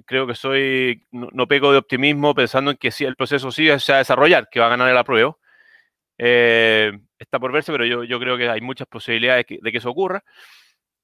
creo 0.06 0.26
que 0.26 0.34
soy, 0.34 1.06
no, 1.12 1.48
pego 1.48 1.72
de 1.72 1.78
optimismo 1.78 2.34
pensando 2.34 2.72
en 2.72 2.78
que 2.78 2.90
si 2.90 3.06
el 3.06 3.16
proceso 3.16 3.52
sí 3.52 3.68
se 3.78 3.92
va 3.92 3.98
a 3.98 4.00
desarrollar, 4.00 4.50
que 4.50 4.60
va 4.60 4.66
a 4.66 4.70
ganar 4.70 4.90
el 4.90 4.98
apruebo. 4.98 5.40
Eh, 6.18 6.92
está 7.22 7.40
por 7.40 7.52
verse, 7.52 7.72
pero 7.72 7.86
yo, 7.86 8.04
yo, 8.04 8.20
creo 8.20 8.38
que 8.38 8.50
hay 8.50 8.62
muchas 8.62 8.88
posibilidades 8.88 9.46
de 9.48 9.72
que 9.72 9.78
eso 9.78 9.90
ocurra. 9.90 10.24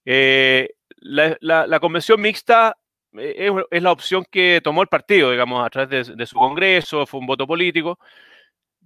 Eh, 0.06 0.70
la, 1.00 1.80
convención 1.80 2.20
mixta 2.22 2.78
eh, 3.18 3.52
es, 3.72 3.84
la 3.84 3.92
opción 3.92 4.26
que 4.30 4.62
tomó 4.64 4.82
el 4.82 4.88
partido, 4.88 5.32
digamos, 5.32 5.66
a 5.66 5.70
través 5.70 6.08
de, 6.08 6.16
de, 6.16 6.26
su 6.26 6.36
congreso, 6.38 7.06
fue 7.06 7.20
un 7.20 7.28
voto 7.28 7.46
político. 7.46 8.00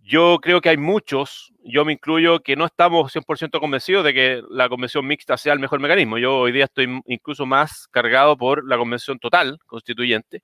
Yo 0.03 0.39
creo 0.41 0.61
que 0.61 0.69
hay 0.69 0.77
muchos, 0.77 1.53
yo 1.63 1.85
me 1.85 1.93
incluyo, 1.93 2.39
que 2.41 2.55
no 2.55 2.65
estamos 2.65 3.13
100% 3.15 3.59
convencidos 3.59 4.03
de 4.03 4.13
que 4.13 4.41
la 4.49 4.67
convención 4.67 5.05
mixta 5.05 5.37
sea 5.37 5.53
el 5.53 5.59
mejor 5.59 5.79
mecanismo. 5.79 6.17
Yo 6.17 6.39
hoy 6.39 6.51
día 6.51 6.65
estoy 6.65 7.01
incluso 7.05 7.45
más 7.45 7.87
cargado 7.87 8.35
por 8.35 8.67
la 8.67 8.77
convención 8.77 9.19
total 9.19 9.59
constituyente. 9.67 10.43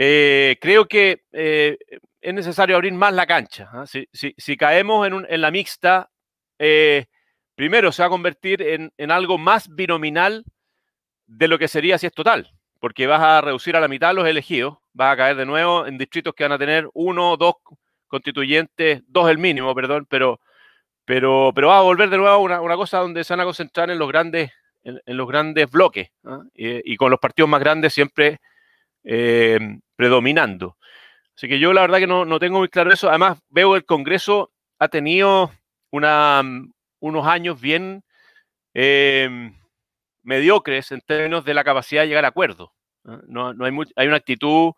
Eh, 0.00 0.56
creo 0.60 0.86
que 0.86 1.24
eh, 1.32 1.76
es 2.20 2.32
necesario 2.32 2.76
abrir 2.76 2.92
más 2.92 3.12
la 3.12 3.26
cancha. 3.26 3.68
¿ah? 3.72 3.84
Si, 3.84 4.56
caemos 4.56 5.08
en, 5.28 5.40
la 5.40 5.50
mixta, 5.50 6.08
eh, 6.56 7.06
primero 7.56 7.90
se 7.90 8.02
va 8.02 8.06
a 8.06 8.10
convertir 8.10 8.62
en, 8.62 9.10
algo 9.10 9.38
más 9.38 9.74
binominal 9.74 10.44
de 11.26 11.48
lo 11.48 11.58
que 11.58 11.66
sería 11.66 11.98
si 11.98 12.06
es 12.06 12.12
total, 12.12 12.48
porque 12.78 13.08
vas 13.08 13.20
a 13.20 13.40
reducir 13.40 13.74
a 13.74 13.80
la 13.80 13.88
mitad 13.88 14.14
los 14.14 14.28
elegidos, 14.28 14.78
vas 14.92 15.14
a 15.14 15.16
caer 15.16 15.36
de 15.36 15.46
nuevo 15.46 15.84
en 15.84 15.98
distritos 15.98 16.32
que 16.32 16.44
van 16.44 16.52
a 16.52 16.58
tener 16.58 16.88
uno, 16.94 17.36
dos 17.36 17.54
constituyentes, 18.06 19.02
dos 19.08 19.28
el 19.28 19.38
mínimo, 19.38 19.74
perdón, 19.74 20.06
pero, 20.08 20.40
pero, 21.04 21.52
va 21.52 21.78
a 21.78 21.82
volver 21.82 22.08
de 22.08 22.18
nuevo 22.18 22.52
a 22.52 22.60
una, 22.60 22.76
cosa 22.76 22.98
donde 22.98 23.24
se 23.24 23.32
van 23.32 23.40
a 23.40 23.44
concentrar 23.44 23.90
en 23.90 23.98
los 23.98 24.06
grandes, 24.06 24.52
en, 24.84 25.00
los 25.16 25.26
grandes 25.26 25.68
bloques 25.68 26.12
¿ah? 26.24 26.44
y, 26.54 26.96
con 26.96 27.10
los 27.10 27.18
partidos 27.18 27.50
más 27.50 27.58
grandes 27.58 27.92
siempre 27.92 28.38
predominando. 29.98 30.76
Así 31.34 31.48
que 31.48 31.58
yo 31.58 31.72
la 31.72 31.80
verdad 31.80 31.98
que 31.98 32.06
no, 32.06 32.24
no, 32.24 32.38
tengo 32.38 32.60
muy 32.60 32.68
claro 32.68 32.92
eso. 32.92 33.08
Además, 33.08 33.38
veo 33.48 33.72
que 33.72 33.78
el 33.78 33.84
Congreso 33.84 34.52
ha 34.78 34.86
tenido 34.86 35.50
una, 35.90 36.42
unos 37.00 37.26
años 37.26 37.60
bien 37.60 38.04
eh, 38.74 39.50
mediocres 40.22 40.92
en 40.92 41.00
términos 41.00 41.44
de 41.44 41.54
la 41.54 41.64
capacidad 41.64 42.02
de 42.02 42.08
llegar 42.08 42.24
a 42.24 42.28
acuerdos. 42.28 42.70
No, 43.02 43.54
no 43.54 43.64
hay, 43.64 43.72
hay 43.96 44.06
una 44.06 44.16
actitud 44.18 44.72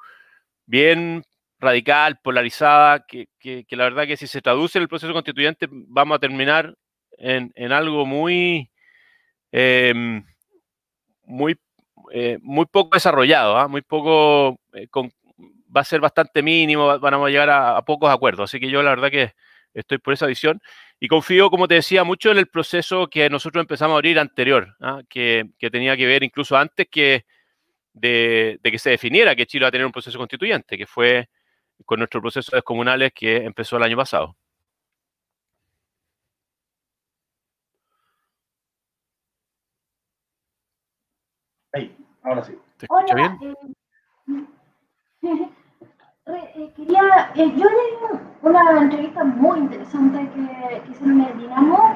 bien 0.65 1.23
radical, 1.59 2.19
polarizada, 2.23 3.05
que, 3.07 3.29
la 3.71 3.85
verdad 3.85 4.07
que 4.07 4.17
si 4.17 4.27
se 4.27 4.41
traduce 4.41 4.79
en 4.79 4.83
el 4.83 4.89
proceso 4.89 5.13
constituyente 5.13 5.69
vamos 5.71 6.17
a 6.17 6.21
terminar 6.21 6.75
en, 7.19 7.73
algo 7.73 8.07
muy, 8.07 8.71
em, 9.53 10.25
muy, 11.25 11.59
eh, 12.13 12.39
muy 12.41 12.67
poco 12.67 12.95
desarrollado, 12.95 13.59
¿ah? 13.59 13.69
muy 13.69 13.83
poco, 13.83 14.60
eh, 14.75 14.89
va 15.75 15.81
a 15.81 15.85
ser 15.85 16.01
bastante 16.01 16.43
mínimo, 16.43 16.99
van 16.99 17.15
a 17.15 17.29
llegar 17.29 17.51
a, 17.51 17.83
pocos 17.83 18.11
acuerdos. 18.11 18.51
Así 18.51 18.61
que 18.61 18.71
yo 18.71 18.83
la 18.83 18.91
verdad 18.91 19.11
que 19.11 19.35
estoy 19.75 19.99
por 19.99 20.15
esa 20.15 20.27
visión 20.27 20.61
y 20.99 21.09
confío, 21.09 21.51
como 21.51 21.69
te 21.69 21.75
decía, 21.75 22.05
mucho 22.05 22.31
en 22.31 22.39
el 22.39 22.49
proceso 22.49 23.09
que 23.09 23.31
nosotros 23.31 23.63
empezamos 23.63 23.95
a 23.95 23.97
abrir 23.99 24.19
anterior, 24.19 24.77
¿ah? 24.81 25.01
que, 25.09 25.51
tenía 25.71 25.97
que 25.97 26.07
ver 26.07 26.23
incluso 26.23 26.57
antes 26.57 26.89
que 26.91 27.25
de, 27.93 28.59
de, 28.63 28.71
que 28.71 28.79
se 28.79 28.91
definiera 28.91 29.35
que 29.37 29.47
Chile 29.47 29.65
va 29.65 29.69
a 29.69 29.73
tener 29.73 29.87
un 29.87 29.93
proceso 29.93 30.19
constituyente, 30.19 30.77
que 30.77 30.87
fue 30.87 31.29
con 31.87 31.99
nuestro 31.99 32.21
proceso 32.21 32.51
de 32.53 32.59
descomunales 32.59 33.13
que 33.15 33.37
empezó 33.37 33.77
el 33.77 33.85
año 33.85 33.97
pasado. 33.97 34.37
Ahí, 41.73 41.97
ahora 42.23 42.45
sí. 42.45 42.53
¿Te 42.77 42.87
escucha 42.87 43.15
bien? 43.15 43.39
Eh, 43.43 43.53
eh, 43.53 43.73
quería, 46.77 47.33
eh, 47.35 47.53
yo 47.57 47.65
leí 47.65 48.21
una 48.43 48.81
entrevista 48.81 49.25
muy 49.25 49.59
interesante 49.59 50.31
que, 50.35 50.83
que 50.83 50.91
hicieron 50.91 51.21
en 51.21 51.27
el 51.27 51.39
Dinamo. 51.39 51.95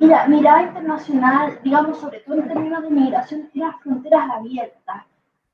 Y 0.00 0.06
la 0.06 0.26
mirada 0.26 0.62
internacional, 0.62 1.60
digamos, 1.62 1.98
sobre 1.98 2.18
todo 2.20 2.36
en 2.36 2.48
términos 2.48 2.82
de 2.82 2.90
migración, 2.90 3.48
y 3.52 3.60
las 3.60 3.76
fronteras 3.80 4.28
abiertas. 4.28 5.04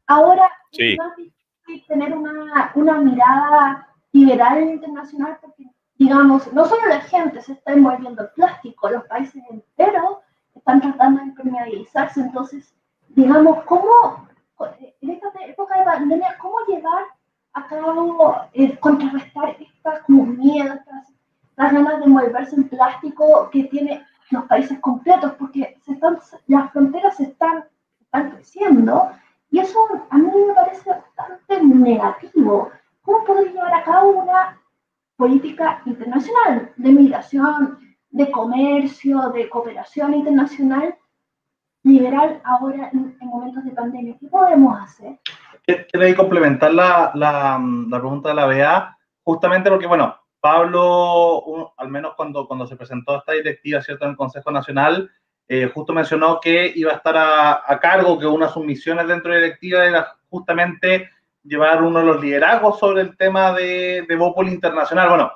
Ahora, 0.06 0.50
sí. 0.72 0.96
tener 1.86 2.16
una, 2.16 2.72
una 2.74 2.98
mirada 3.00 3.88
liberal 4.12 4.62
internacional 4.62 5.38
porque, 5.40 5.64
digamos, 5.96 6.52
no 6.52 6.64
solo 6.64 6.86
la 6.86 7.00
gente 7.00 7.42
se 7.42 7.52
está 7.52 7.74
envolviendo 7.74 8.22
el 8.22 8.30
plástico, 8.30 8.88
los 8.88 9.04
países 9.04 9.42
enteros 9.50 10.18
están 10.54 10.80
tratando 10.80 11.20
de 11.20 11.26
impermeabilizarse, 11.26 12.20
entonces, 12.20 12.74
digamos, 13.10 13.62
¿cómo, 13.64 14.26
en 15.00 15.10
esta 15.10 15.28
época 15.46 15.78
de 15.78 15.84
pandemia, 15.84 16.36
cómo 16.40 16.56
llevar 16.66 17.04
a 17.52 17.66
cabo, 17.66 18.36
eh, 18.52 18.76
contrarrestar 18.78 19.56
estas 19.58 20.02
como 20.02 20.26
miedo, 20.26 20.74
estas, 20.74 21.08
ganas 21.56 21.98
de 21.98 22.06
envolverse 22.06 22.56
en 22.56 22.68
plástico 22.68 23.50
que 23.50 23.64
tiene 23.64 24.06
los 24.30 24.44
países 24.44 24.78
completos, 24.80 25.32
porque 25.38 25.76
se 25.84 25.92
están, 25.92 26.18
las 26.46 26.72
fronteras 26.72 27.16
se 27.16 27.24
están, 27.24 27.64
están 28.00 28.30
creciendo 28.30 29.10
y 29.50 29.58
eso 29.58 29.78
a 30.08 30.16
mí 30.16 30.30
me 30.46 30.54
parece 30.54 30.88
bastante 30.88 31.62
negativo. 31.62 32.70
¿Cómo 33.02 33.24
podría 33.24 33.52
llevar 33.52 33.74
a 33.74 33.84
cabo 33.84 34.08
una 34.10 34.58
política 35.16 35.82
internacional 35.84 36.72
de 36.76 36.90
migración, 36.90 37.78
de 38.10 38.30
comercio, 38.30 39.28
de 39.30 39.50
cooperación 39.50 40.14
internacional 40.14 40.96
liberal 41.82 42.40
ahora 42.44 42.90
en, 42.92 43.16
momentos 43.20 43.64
de 43.64 43.70
pandemia? 43.70 44.16
¿Qué 44.18 44.26
podemos 44.26 44.80
hacer? 44.80 45.18
Quiero 45.64 46.16
complementar 46.16 46.74
la, 46.74 47.12
la, 47.14 47.60
pregunta 47.98 48.30
de 48.30 48.34
la 48.34 48.46
BA, 48.46 48.98
justamente 49.22 49.70
porque, 49.70 49.86
bueno, 49.86 50.16
Pablo, 50.40 51.72
al 51.76 51.88
menos 51.88 52.14
cuando, 52.16 52.46
cuando 52.46 52.66
se 52.66 52.76
presentó 52.76 53.18
esta 53.18 53.32
directiva, 53.32 53.82
¿cierto?, 53.82 54.04
en 54.04 54.12
el 54.12 54.16
Consejo 54.16 54.50
Nacional, 54.50 55.10
eh, 55.48 55.70
justo 55.72 55.92
mencionó 55.92 56.40
que 56.40 56.72
iba 56.74 56.92
a 56.92 56.96
estar 56.96 57.16
a, 57.16 57.78
cargo, 57.80 58.18
que 58.18 58.26
una 58.26 58.46
de 58.46 58.52
sus 58.52 58.64
misiones 58.64 59.06
dentro 59.06 59.32
de 59.32 59.38
la 59.38 59.44
directiva 59.46 59.84
era 59.84 60.16
justamente 60.28 61.10
llevar 61.42 61.82
uno 61.82 62.00
de 62.00 62.04
los 62.04 62.20
liderazgos 62.20 62.78
sobre 62.78 63.02
el 63.02 63.16
tema 63.16 63.52
de, 63.52 64.04
de 64.08 64.16
Bópol 64.16 64.48
Internacional. 64.48 65.08
Bueno, 65.08 65.32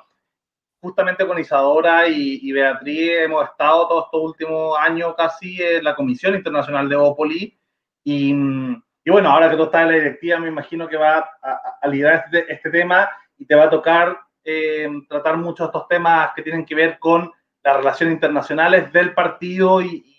justamente 0.85 1.25
con 1.25 1.39
Isadora 1.39 2.07
y, 2.07 2.51
Beatriz 2.51 3.23
hemos 3.23 3.49
estado 3.49 3.87
todos 3.87 4.05
estos 4.05 4.21
últimos 4.21 4.77
años 4.77 5.15
casi 5.17 5.59
en 5.59 5.83
la 5.83 5.95
Comisión 5.95 6.35
Internacional 6.35 6.87
de 6.87 6.95
Bópoli 6.95 7.57
y, 8.03 8.31
y, 8.31 9.09
bueno, 9.09 9.31
ahora 9.31 9.49
que 9.49 9.57
tú 9.57 9.63
estás 9.63 9.81
en 9.81 9.87
la 9.87 9.95
directiva 9.95 10.37
me 10.37 10.49
imagino 10.49 10.87
que 10.87 10.95
va 10.95 11.27
a, 11.41 11.87
liderar 11.87 12.25
este, 12.25 12.53
este, 12.53 12.69
tema 12.69 13.09
y 13.35 13.47
te 13.47 13.55
va 13.55 13.63
a 13.63 13.69
tocar 13.71 14.15
eh, 14.43 14.87
tratar 15.09 15.37
muchos 15.37 15.65
de 15.65 15.65
estos 15.65 15.87
temas 15.87 16.29
que 16.35 16.43
tienen 16.43 16.63
que 16.63 16.75
ver 16.75 16.99
con 16.99 17.31
las 17.63 17.77
relaciones 17.77 18.13
internacionales 18.13 18.93
del 18.93 19.15
partido 19.15 19.81
y, 19.81 20.11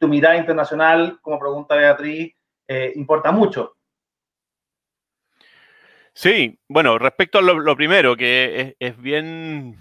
tu 0.00 0.08
mirada 0.08 0.36
internacional, 0.36 1.18
como 1.20 1.38
pregunta 1.38 1.76
Beatriz, 1.76 2.34
eh, 2.66 2.92
importa 2.96 3.30
mucho. 3.30 3.76
Sí, 6.14 6.58
bueno, 6.68 6.98
respecto 6.98 7.38
a 7.38 7.42
lo, 7.42 7.76
primero, 7.76 8.16
que 8.16 8.76
es, 8.78 8.96
bien, 8.98 9.76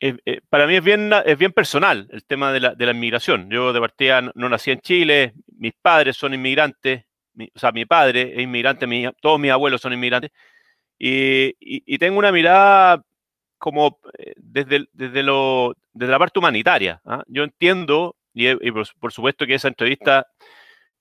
eh, 0.00 0.40
para 0.48 0.66
mí 0.66 0.76
es 0.76 0.84
bien, 0.84 1.10
es 1.24 1.38
bien 1.38 1.52
personal 1.52 2.08
el 2.10 2.24
tema 2.24 2.52
de 2.52 2.60
la, 2.60 2.74
de 2.74 2.86
la 2.86 2.92
inmigración. 2.92 3.50
Yo 3.50 3.72
de 3.72 3.80
partida 3.80 4.20
no, 4.22 4.48
nací 4.48 4.70
en 4.70 4.80
Chile, 4.80 5.34
mis 5.56 5.72
padres 5.80 6.16
son 6.16 6.34
inmigrantes, 6.34 7.04
o 7.54 7.58
sea, 7.58 7.72
mi 7.72 7.84
padre 7.84 8.34
es 8.34 8.40
inmigrante, 8.40 8.86
todos 9.20 9.38
mis 9.38 9.50
abuelos 9.50 9.80
son 9.80 9.92
inmigrantes, 9.92 10.30
y 10.98 11.98
tengo 11.98 12.18
una 12.18 12.32
mirada 12.32 13.02
como 13.58 13.98
eh, 14.18 14.34
desde, 14.36 14.86
desde, 14.92 15.22
lo, 15.22 15.74
desde 15.92 16.12
la 16.12 16.18
parte 16.18 16.38
humanitaria. 16.38 17.00
¿ah? 17.04 17.22
Yo 17.26 17.42
entiendo, 17.42 18.16
y, 18.32 18.54
por, 19.00 19.12
supuesto 19.12 19.46
que 19.46 19.54
esa 19.54 19.68
entrevista 19.68 20.26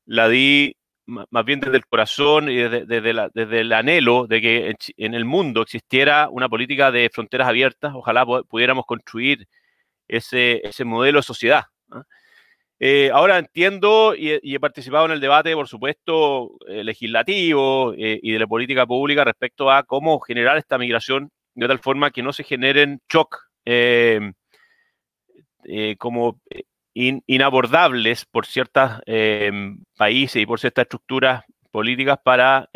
la 0.06 0.28
di 0.28 0.76
más 1.08 1.46
bien 1.46 1.60
desde 1.60 1.78
el 1.78 1.86
corazón 1.86 2.50
y 2.50 2.58
desde, 2.58 2.86
desde, 2.86 3.60
el 3.62 3.74
anhelo 3.74 4.28
de 4.28 4.42
que 4.42 4.76
en, 4.98 5.14
el 5.14 5.26
mundo 5.26 5.62
existiera 5.62 6.30
una 6.30 6.50
política 6.50 6.92
de 6.92 7.10
fronteras 7.12 7.48
abiertas, 7.48 7.94
ojalá 7.96 8.26
pudiéramos 8.26 8.86
construir 8.86 9.48
ese, 10.08 10.62
ese 10.68 10.84
modelo 10.86 11.20
de 11.20 11.24
sociedad. 11.24 11.64
¿ah? 11.92 12.04
Eh, 12.80 13.10
ahora 13.12 13.40
entiendo 13.40 14.14
y, 14.16 14.40
he 14.54 14.60
participado 14.60 15.06
en 15.06 15.12
el 15.14 15.20
debate, 15.20 15.54
por 15.56 15.68
supuesto, 15.68 16.52
eh, 16.68 16.84
legislativo 16.84 17.94
y 17.96 18.32
de 18.32 18.40
la 18.40 18.46
política 18.46 18.86
pública 18.86 19.24
respecto 19.24 19.72
a 19.72 19.84
cómo 19.84 20.20
generar 20.20 20.58
esta 20.58 20.78
migración 20.78 21.32
de 21.56 21.68
tal 21.68 21.80
forma 21.80 22.12
que 22.12 22.22
no 22.22 22.34
se 22.34 22.44
generen 22.44 23.02
shock 23.10 23.48
eh, 23.66 24.32
inabordables 27.26 28.26
por 28.26 28.46
ciertos 28.46 29.02
países 29.98 30.42
y 30.42 30.46
por 30.46 30.60
ciertas 30.60 30.84
estructuras 30.84 31.44
políticas 31.72 32.20
para 32.24 32.70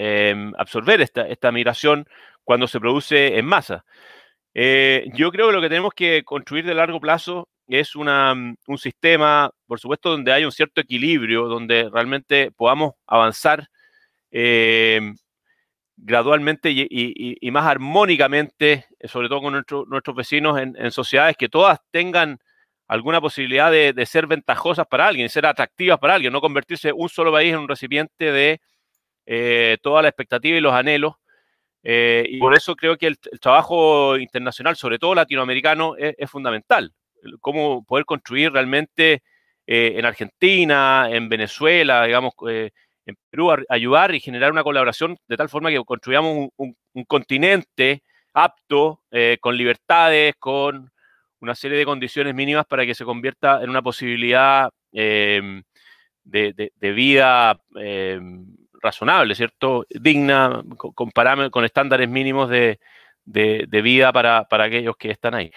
absorber 0.58 1.02
esta, 1.02 1.28
esta 1.28 1.52
migración 1.52 2.06
cuando 2.44 2.68
se 2.68 2.80
produce 2.80 3.38
en 3.38 3.46
masa. 3.46 3.86
yo 4.54 5.32
creo 5.32 5.48
que 5.48 5.54
lo 5.54 5.62
que 5.62 5.70
tenemos 5.70 5.94
que 5.94 6.24
construir 6.24 6.66
de 6.66 6.76
largo 6.76 7.00
plazo 7.00 7.50
es 7.68 7.96
una, 7.96 8.34
un 8.34 8.78
sistema, 8.78 9.50
por 9.66 9.80
supuesto, 9.80 10.10
donde 10.12 10.34
hay 10.34 10.44
un 10.44 10.52
cierto 10.52 10.82
equilibrio, 10.82 11.48
donde 11.48 11.90
realmente 11.90 12.52
podamos 12.52 12.94
avanzar 13.08 13.70
eh, 14.32 15.14
gradualmente 15.96 16.70
y, 16.72 17.52
más 17.52 17.66
armónicamente, 17.66 18.86
eh, 19.00 19.08
sobre 19.08 19.30
todo 19.30 19.42
con 19.42 19.54
nuestros 19.54 20.16
vecinos 20.16 20.60
en, 20.60 20.92
sociedades 20.92 21.38
que 21.38 21.50
todas 21.50 21.80
tengan 21.92 22.40
alguna 22.92 23.22
posibilidad 23.22 23.72
de, 23.72 24.06
ser 24.06 24.28
ventajosas 24.28 24.86
para 24.88 25.08
alguien, 25.08 25.30
ser 25.30 25.46
atractivas 25.46 26.00
para 26.00 26.16
alguien, 26.16 26.34
no 26.34 26.42
convertirse 26.42 26.92
un 26.92 27.10
solo 27.10 27.32
país 27.32 27.54
en 27.54 27.60
un 27.60 27.68
recipiente 27.68 28.32
de 28.32 28.62
eh, 29.26 29.78
toda 29.82 30.02
la 30.02 30.10
expectativa 30.10 30.58
y 30.58 30.62
los 30.62 30.74
anhelos. 30.74 31.16
y 31.84 32.38
por 32.40 32.54
eso 32.56 32.76
creo 32.76 32.98
que 32.98 33.08
el, 33.08 33.18
trabajo 33.40 34.18
internacional, 34.18 34.76
sobre 34.76 35.00
todo 35.00 35.16
latinoamericano, 35.16 35.96
es 35.98 36.30
fundamental 36.30 36.94
cómo 37.40 37.84
poder 37.84 38.06
construir 38.06 38.52
realmente 38.52 39.24
eh, 39.68 39.94
en 39.98 40.06
Argentina, 40.06 41.08
en 41.10 41.30
Venezuela, 41.30 42.06
digamos, 42.06 42.34
eh, 42.50 42.72
en 43.06 43.16
Perú, 43.30 43.52
ayudar 43.70 44.14
y 44.14 44.20
generar 44.20 44.52
una 44.52 44.64
colaboración 44.64 45.18
de 45.28 45.38
tal 45.38 45.50
forma 45.50 45.70
que 45.70 45.84
construyamos 45.84 46.50
un, 46.56 46.76
continente 47.08 48.04
apto, 48.34 49.02
eh, 49.12 49.38
con 49.40 49.56
libertades, 49.58 50.36
con 50.40 50.91
una 51.42 51.56
serie 51.56 51.78
de 51.78 51.86
condiciones 51.86 52.34
mínimas 52.36 52.66
para 52.66 52.86
que 52.86 52.96
se 52.96 53.04
convierta 53.04 53.62
en 53.64 53.70
una 53.70 53.82
posibilidad 53.82 54.70
em, 54.92 55.64
de, 56.24 56.72
vida 56.80 57.60
em, 57.76 58.46
razonable, 58.82 59.36
¿cierto? 59.36 59.86
Digna, 59.90 60.64
con, 60.78 61.12
con 61.50 61.66
estándares 61.66 62.08
mínimos 62.08 62.50
de, 62.50 62.80
vida 63.26 64.14
para, 64.14 64.46
para 64.46 64.66
aquellos 64.66 64.96
que 64.98 65.12
están 65.12 65.34
ahí. 65.36 65.52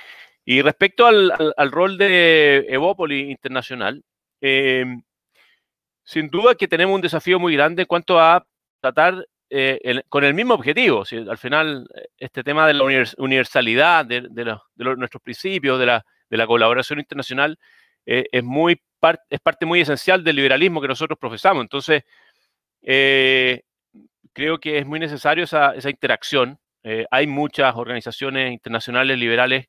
Y 0.44 0.62
respecto 0.62 1.06
al, 1.06 1.70
rol 1.70 1.96
de 1.96 2.66
Evópolis 2.68 3.30
Internacional, 3.30 4.02
em, 4.40 5.02
sin 6.04 6.28
duda 6.28 6.54
que 6.54 6.68
tenemos 6.68 6.94
un 6.94 7.00
desafío 7.00 7.38
muy 7.38 7.54
grande 7.54 7.82
en 7.82 7.86
cuanto 7.86 8.20
a 8.20 8.46
tratar 8.80 9.26
eh, 9.50 10.02
con 10.08 10.24
el 10.24 10.34
mismo 10.34 10.54
objetivo. 10.54 11.04
al 11.28 11.38
final, 11.38 11.86
este 12.18 12.42
tema 12.42 12.66
de 12.66 12.74
la 12.74 12.84
universalidad 13.18 14.04
de, 14.06 14.22
nuestros 14.76 15.22
principios, 15.22 15.78
de 15.78 15.86
la, 15.86 16.46
colaboración 16.46 16.98
internacional, 16.98 17.58
eh, 18.06 18.26
es, 18.32 18.42
muy 18.42 18.80
es 19.28 19.40
parte 19.40 19.66
muy 19.66 19.80
esencial 19.80 20.24
del 20.24 20.36
liberalismo 20.36 20.80
que 20.80 20.88
nosotros 20.88 21.18
profesamos. 21.18 21.62
Entonces, 21.62 22.04
eh, 22.82 23.62
creo 24.32 24.58
que 24.58 24.78
es 24.78 24.86
muy 24.86 24.98
necesario 24.98 25.44
esa, 25.44 25.74
esa 25.74 25.90
interacción. 25.90 26.58
hay 27.10 27.26
muchas 27.26 27.74
organizaciones 27.76 28.52
internacionales 28.52 29.18
liberales 29.18 29.66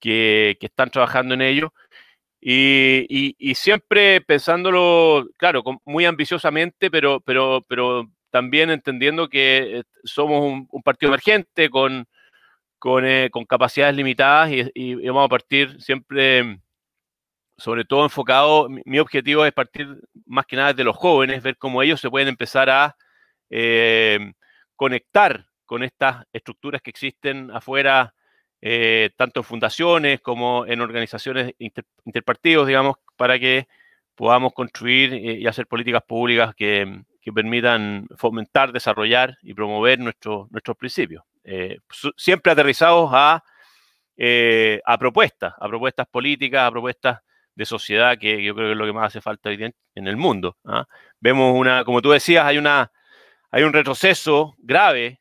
que, 0.00 0.58
están 0.60 0.90
trabajando 0.90 1.34
en 1.34 1.42
ello. 1.42 1.72
Y, 2.40 3.54
siempre 3.54 4.20
pensándolo, 4.22 5.28
claro, 5.36 5.62
muy 5.84 6.04
ambiciosamente, 6.06 6.90
pero 6.90 7.20
también 8.32 8.70
entendiendo 8.70 9.28
que 9.28 9.80
eh, 9.80 9.84
somos 10.04 10.66
un, 10.70 10.82
partido 10.82 11.10
emergente 11.10 11.68
con, 11.68 12.08
con, 12.78 13.04
eh, 13.04 13.30
capacidades 13.46 13.94
limitadas 13.94 14.50
y, 14.74 14.94
vamos 15.06 15.26
a 15.26 15.28
partir 15.28 15.80
siempre, 15.82 16.58
sobre 17.58 17.84
todo 17.84 18.04
enfocado, 18.04 18.68
mi, 18.70 18.98
objetivo 18.98 19.44
es 19.44 19.52
partir 19.52 19.86
más 20.24 20.46
que 20.46 20.56
nada 20.56 20.72
de 20.72 20.82
los 20.82 20.96
jóvenes, 20.96 21.42
ver 21.42 21.58
cómo 21.58 21.82
ellos 21.82 22.00
se 22.00 22.08
pueden 22.08 22.28
empezar 22.28 22.70
a 22.70 22.96
eh, 23.50 24.32
conectar 24.76 25.44
con 25.66 25.82
estas 25.82 26.24
estructuras 26.32 26.80
que 26.80 26.90
existen 26.90 27.50
afuera 27.50 28.14
tanto 29.16 29.40
en 29.40 29.44
fundaciones 29.44 30.20
como 30.20 30.64
en 30.66 30.80
organizaciones 30.80 31.52
interpartidos, 32.04 32.68
digamos, 32.68 32.96
para 33.16 33.36
que 33.36 33.66
podamos 34.14 34.52
construir 34.52 35.14
y 35.14 35.44
hacer 35.48 35.66
políticas 35.66 36.02
públicas 36.06 36.54
que, 36.54 37.02
permitan 37.30 38.08
fomentar, 38.16 38.72
desarrollar 38.72 39.36
y 39.42 39.54
promover 39.54 39.98
nuestros 40.00 40.76
principios. 40.78 41.22
Eh, 41.44 41.78
siempre 42.16 42.52
aterrizados 42.52 43.10
a, 43.12 43.44
a 44.84 44.98
propuestas, 44.98 45.54
a 45.58 45.68
propuestas 45.68 46.06
políticas, 46.08 46.62
a 46.62 46.70
propuestas 46.70 47.20
de 47.54 47.66
sociedad, 47.66 48.18
que 48.18 48.42
yo 48.42 48.54
creo 48.54 48.68
que 48.68 48.72
es 48.72 48.78
lo 48.78 48.86
que 48.86 48.92
más 48.92 49.08
hace 49.08 49.20
falta 49.20 49.50
hoy 49.50 49.62
en 49.94 50.06
el 50.08 50.16
mundo. 50.16 50.56
¿ah? 50.64 50.86
Vemos 51.20 51.54
una, 51.54 51.84
como 51.84 52.00
tú 52.00 52.10
decías, 52.10 52.46
hay, 52.46 52.58
una, 52.58 52.90
hay 53.50 53.62
un 53.62 53.72
retroceso 53.72 54.54
grave 54.58 55.20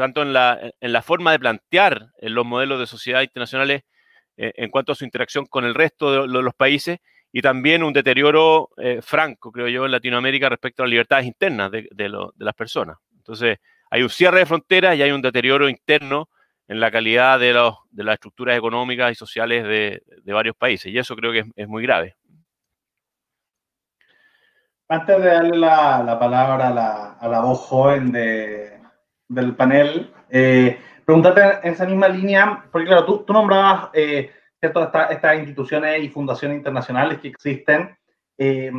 tanto 0.00 0.22
en 0.22 0.32
la, 0.32 0.72
en 0.80 0.92
la 0.92 1.02
forma 1.02 1.32
de 1.32 1.38
plantear 1.38 2.08
los 2.22 2.46
modelos 2.46 2.80
de 2.80 2.86
sociedad 2.86 3.20
internacionales 3.20 3.82
eh, 4.38 4.52
en 4.56 4.70
cuanto 4.70 4.92
a 4.92 4.94
su 4.94 5.04
interacción 5.04 5.44
con 5.44 5.66
el 5.66 5.74
resto 5.74 6.22
de, 6.22 6.26
los 6.26 6.54
países 6.54 6.98
y 7.32 7.42
también 7.42 7.82
un 7.82 7.92
deterioro 7.92 8.70
eh, 8.76 9.00
franco, 9.02 9.52
creo 9.52 9.68
yo, 9.68 9.84
en 9.84 9.92
Latinoamérica 9.92 10.48
respecto 10.48 10.82
a 10.82 10.86
las 10.86 10.90
libertades 10.90 11.26
internas 11.26 11.70
de, 11.70 11.88
las 12.38 12.54
personas. 12.54 12.98
Entonces, 13.16 13.58
hay 13.90 14.02
un 14.02 14.10
cierre 14.10 14.40
de 14.40 14.46
fronteras 14.46 14.96
y 14.96 15.02
hay 15.02 15.12
un 15.12 15.22
deterioro 15.22 15.68
interno 15.68 16.28
en 16.66 16.80
la 16.80 16.90
calidad 16.90 17.38
de, 17.38 17.52
las 17.52 18.14
estructuras 18.14 18.56
económicas 18.56 19.12
y 19.12 19.14
sociales 19.14 19.64
de, 19.64 20.32
varios 20.32 20.56
países. 20.56 20.92
Y 20.92 20.98
eso 20.98 21.14
creo 21.14 21.32
que 21.32 21.44
es, 21.54 21.68
muy 21.68 21.82
grave. 21.82 22.16
Antes 24.88 25.22
de 25.22 25.28
darle 25.28 25.56
la, 25.56 26.18
palabra 26.18 26.68
a 26.68 26.70
la, 26.72 27.12
a 27.12 27.28
la, 27.28 27.40
voz 27.40 27.60
joven 27.60 28.10
de, 28.10 28.80
del 29.28 29.54
panel, 29.54 30.12
eh, 30.30 30.80
preguntarte 31.04 31.66
en 31.66 31.74
esa 31.74 31.86
misma 31.86 32.08
línea, 32.08 32.64
porque 32.72 32.88
claro, 32.88 33.04
tú, 33.04 33.24
tú 33.24 33.32
nombrabas 33.32 33.90
eh, 33.92 34.32
estas 34.60 35.38
instituciones 35.38 36.02
y 36.02 36.08
fundaciones 36.08 36.58
internacionales 36.58 37.18
que 37.20 37.28
existen, 37.28 37.96
eh, 38.38 38.72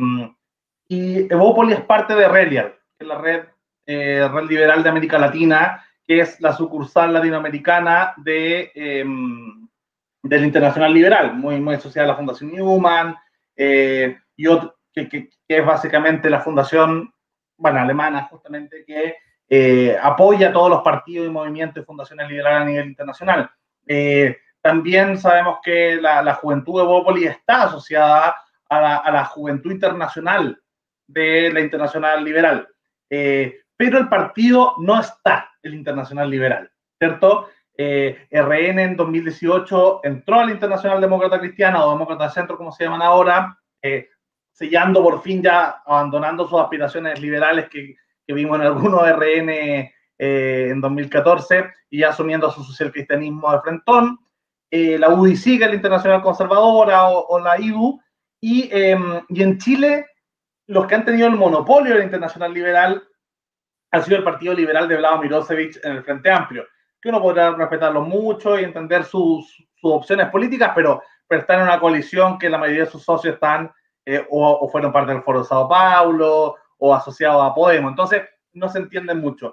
y 0.88 1.32
Evópolis 1.32 1.78
es 1.78 1.84
parte 1.84 2.14
de 2.14 2.28
Relial, 2.28 2.74
que 2.98 3.04
es 3.04 3.08
la 3.08 3.18
red, 3.18 3.44
eh, 3.86 4.28
red 4.32 4.44
liberal 4.48 4.82
de 4.82 4.88
América 4.88 5.18
Latina, 5.18 5.84
que 6.06 6.20
es 6.20 6.40
la 6.40 6.52
sucursal 6.52 7.12
latinoamericana 7.12 8.14
de, 8.16 8.72
del 10.22 10.44
Internacional 10.44 10.92
Liberal, 10.92 11.34
muy, 11.34 11.60
muy 11.60 11.76
asociada 11.76 12.08
a 12.08 12.12
la 12.12 12.16
Fundación 12.16 12.52
Newman, 12.52 13.16
y 13.56 14.46
otro, 14.46 14.76
que, 14.92 15.08
que, 15.08 15.30
que 15.48 15.58
es 15.58 15.64
básicamente 15.64 16.28
la 16.28 16.40
fundación, 16.40 17.14
bueno, 17.56 17.80
alemana 17.80 18.24
justamente, 18.24 18.84
que 18.84 19.16
eh, 19.54 19.98
apoya 20.02 20.48
a 20.48 20.52
todos 20.52 20.70
los 20.70 20.80
partidos 20.80 21.26
y 21.26 21.30
movimientos 21.30 21.82
y 21.82 21.84
fundaciones 21.84 22.26
liberales 22.26 22.62
a 22.62 22.64
nivel 22.64 22.86
internacional. 22.86 23.50
Eh, 24.62 24.68
también 24.68 25.18
sabemos 25.18 25.58
que 25.62 25.96
la, 26.00 26.34
juventud 26.34 26.80
de 26.80 26.86
Bópoli 26.86 27.24
está 27.24 27.64
asociada 27.64 28.34
a 28.68 29.10
la, 29.10 29.24
juventud 29.26 29.70
internacional 29.70 30.58
de 31.06 31.52
la 31.52 31.60
Internacional 31.60 32.24
Liberal. 32.24 32.68
Eh, 33.10 33.60
pero 33.76 33.98
el 33.98 34.08
partido 34.08 34.74
no 34.78 34.98
está, 35.00 35.50
el 35.62 35.74
Internacional 35.74 36.30
Liberal, 36.30 36.70
¿cierto? 36.98 37.48
RN 37.76 38.78
en 38.78 38.96
2018 38.96 40.00
entró 40.04 40.40
a 40.40 40.44
la 40.44 40.52
Internacional 40.52 41.00
Demócrata 41.00 41.40
Cristiana 41.40 41.84
o 41.84 41.92
Demócrata 41.92 42.30
Centro, 42.30 42.56
como 42.56 42.70
se 42.70 42.84
llaman 42.84 43.02
ahora, 43.02 43.58
sellando 44.52 45.02
por 45.02 45.20
fin 45.22 45.42
ya, 45.42 45.82
abandonando 45.84 46.46
sus 46.46 46.60
aspiraciones 46.60 47.20
liberales 47.20 47.68
que, 47.68 47.96
que 48.26 48.32
vimos 48.32 48.60
en 48.60 48.66
algunos 48.66 49.02
RN 49.10 49.92
eh, 50.24 50.68
en 50.70 50.80
2014 50.80 51.64
y 51.90 52.04
asumiendo 52.04 52.50
su 52.50 52.62
social 52.62 52.92
cristianismo 52.92 53.50
de 53.52 53.60
frentón, 53.60 54.18
eh, 54.72 54.98
la 54.98 55.10
UDC, 55.10 55.44
que 55.44 55.64
es 55.64 55.68
la 55.68 55.74
Internacional 55.74 56.22
Conservadora, 56.22 57.08
o, 57.08 57.38
la 57.38 57.60
IBU, 57.60 58.00
y, 58.40 58.70
em, 58.72 59.20
y, 59.28 59.42
en 59.42 59.58
Chile 59.58 60.06
los 60.66 60.86
que 60.86 60.94
han 60.94 61.04
tenido 61.04 61.28
el 61.28 61.36
monopolio 61.36 61.92
de 61.92 61.98
la 61.98 62.04
Internacional 62.04 62.54
Liberal 62.54 63.02
ha 63.90 64.00
sido 64.00 64.16
el 64.16 64.24
Partido 64.24 64.54
Liberal 64.54 64.88
de 64.88 64.96
Vlado 64.96 65.18
Mirosevic 65.18 65.78
en 65.84 65.92
el 65.92 66.02
Frente 66.02 66.30
Amplio, 66.30 66.66
que 67.00 67.10
uno 67.10 67.20
podrá 67.20 67.50
respetarlo 67.50 68.00
mucho 68.00 68.58
y 68.58 68.64
entender 68.64 69.04
sus, 69.04 69.46
sus 69.74 69.92
opciones 69.92 70.30
políticas, 70.30 70.72
pero, 70.74 71.02
pero 71.28 71.42
están 71.42 71.58
en 71.58 71.66
una 71.66 71.78
coalición 71.78 72.38
que 72.38 72.48
la 72.48 72.56
mayoría 72.56 72.84
de 72.84 72.90
sus 72.90 73.04
socios 73.04 73.34
están 73.34 73.70
eh, 74.06 74.26
o, 74.30 74.50
o, 74.52 74.68
fueron 74.70 74.90
parte 74.90 75.12
del 75.12 75.22
Foro 75.22 75.40
de 75.40 75.44
Sao 75.44 75.68
Paulo 75.68 76.56
o 76.78 76.94
asociado 76.94 77.42
a 77.42 77.54
Podemos. 77.54 77.90
Entonces, 77.90 78.22
no 78.54 78.70
se 78.70 78.78
entienden 78.78 79.18
mucho. 79.20 79.52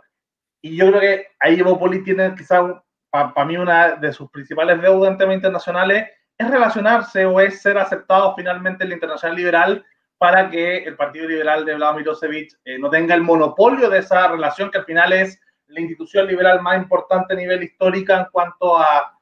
Y 0.62 0.78
yo 0.78 0.88
creo 0.88 1.02
que 1.02 1.28
ahí 1.40 1.60
Evopoli 1.60 2.04
tiene 2.04 2.34
quizás, 2.36 2.64
para 3.12 3.45
mí, 3.45 3.58
una 3.58 3.95
de 3.95 4.13
sus 4.13 4.30
principales 4.30 4.82
deudas 4.82 5.12
en 5.12 5.17
temas 5.17 5.36
internacionales 5.36 6.10
es 6.38 6.50
relacionarse 6.50 7.26
o 7.26 7.39
es 7.39 7.62
ser 7.62 7.78
aceptado 7.78 8.34
finalmente 8.36 8.84
en 8.84 8.89
la 8.89 8.95
internacional 8.95 9.36
liberal 9.36 9.86
para 10.17 10.50
que 10.50 10.84
el 10.84 10.95
Partido 10.95 11.28
Liberal 11.28 11.65
de 11.65 11.76
Vladimir 11.76 12.06
Milosevic 12.06 12.54
eh, 12.65 12.78
no 12.78 12.89
tenga 12.89 13.15
el 13.15 13.22
monopolio 13.22 13.89
de 13.89 14.00
esa 14.00 14.28
relación 14.28 14.69
que 14.69 14.78
al 14.78 14.86
final 14.86 15.13
es 15.13 15.39
la 15.67 15.82
institución 15.82 16.28
liberal 16.28 16.62
más 16.62 16.78
importante 16.78 17.34
a 17.34 17.38
nivel 17.38 17.63
histórica 17.63 18.19
en 18.19 18.26
cuanto 18.32 18.78
a, 18.78 19.15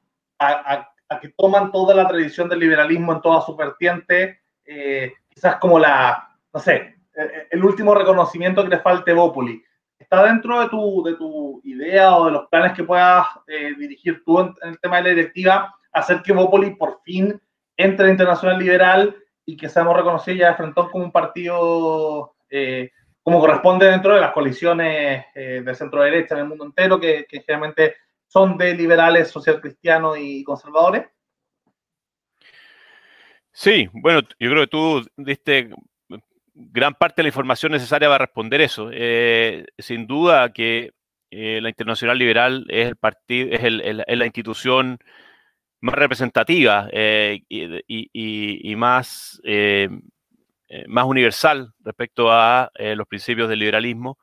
que 1.20 1.28
toman 1.36 1.72
toda 1.72 1.94
la 1.94 2.06
tradición 2.06 2.48
del 2.48 2.60
liberalismo 2.60 3.12
en 3.12 3.20
toda 3.20 3.40
su 3.42 3.56
vertiente, 3.56 4.42
eh, 4.64 5.12
quizás 5.28 5.56
como 5.56 5.78
la, 5.78 6.36
no 6.52 6.60
sé, 6.60 6.96
el 7.50 7.64
último 7.64 7.94
reconocimiento 7.94 8.62
que 8.62 8.70
le 8.70 8.78
falte 8.78 9.12
Bópoli. 9.12 9.62
¿Está 10.10 10.24
dentro 10.24 10.58
de 10.58 10.70
tu, 10.70 11.02
de 11.02 11.16
tu 11.16 11.60
idea 11.64 12.16
o 12.16 12.24
de 12.24 12.30
los 12.30 12.48
planes 12.48 12.72
que 12.72 12.82
puedas 12.82 13.26
eh, 13.46 13.74
dirigir 13.76 14.24
tú 14.24 14.40
en, 14.40 14.54
el 14.62 14.80
tema 14.80 14.96
de 14.96 15.02
la 15.02 15.08
directiva, 15.10 15.74
hacer 15.92 16.22
que 16.22 16.32
Bópoli 16.32 16.76
por 16.76 17.02
fin 17.02 17.38
entre 17.76 18.06
en 18.06 18.12
Internacional 18.12 18.58
Liberal 18.58 19.14
y 19.44 19.54
que 19.54 19.68
seamos 19.68 19.94
reconocidos 19.94 20.40
ya 20.40 20.48
de 20.48 20.56
frente 20.56 20.80
como 20.90 21.04
un 21.04 21.12
partido 21.12 22.34
eh, 22.48 22.90
como 23.22 23.38
corresponde 23.38 23.84
dentro 23.84 24.14
de 24.14 24.22
las 24.22 24.32
coaliciones 24.32 25.26
eh, 25.34 25.60
de 25.62 25.74
centro 25.74 26.00
derecha 26.00 26.36
en 26.36 26.40
el 26.40 26.48
mundo 26.48 26.64
entero, 26.64 26.98
que, 26.98 27.26
generalmente 27.28 27.96
son 28.28 28.56
de 28.56 28.74
liberales, 28.74 29.28
social 29.28 29.60
cristianos 29.60 30.16
y 30.18 30.42
conservadores? 30.42 31.04
Sí, 33.52 33.90
bueno, 33.92 34.22
yo 34.38 34.50
creo 34.50 34.62
que 34.62 34.68
tú 34.68 35.06
diste 35.18 35.68
gran 36.58 36.94
parte 36.94 37.16
de 37.16 37.24
la 37.24 37.28
información 37.28 37.72
necesaria 37.72 38.08
para 38.08 38.26
responder 38.26 38.60
eso. 38.60 38.90
Eh, 38.92 39.66
sin 39.78 40.06
duda 40.06 40.52
que 40.52 40.92
eh, 41.30 41.60
la 41.62 41.68
Internacional 41.68 42.18
Liberal 42.18 42.66
es 42.68 42.88
el 42.88 42.96
partido, 42.96 43.48
es, 43.52 44.18
la 44.18 44.26
institución 44.26 44.98
más 45.80 45.94
representativa 45.94 46.88
y, 47.48 48.74
más 48.76 49.40
eh, 50.70 50.84
más 50.86 51.06
universal 51.06 51.72
respecto 51.82 52.30
a 52.30 52.70
eh, 52.74 52.94
los 52.94 53.06
principios 53.08 53.48
del 53.48 53.58
liberalismo 53.60 54.18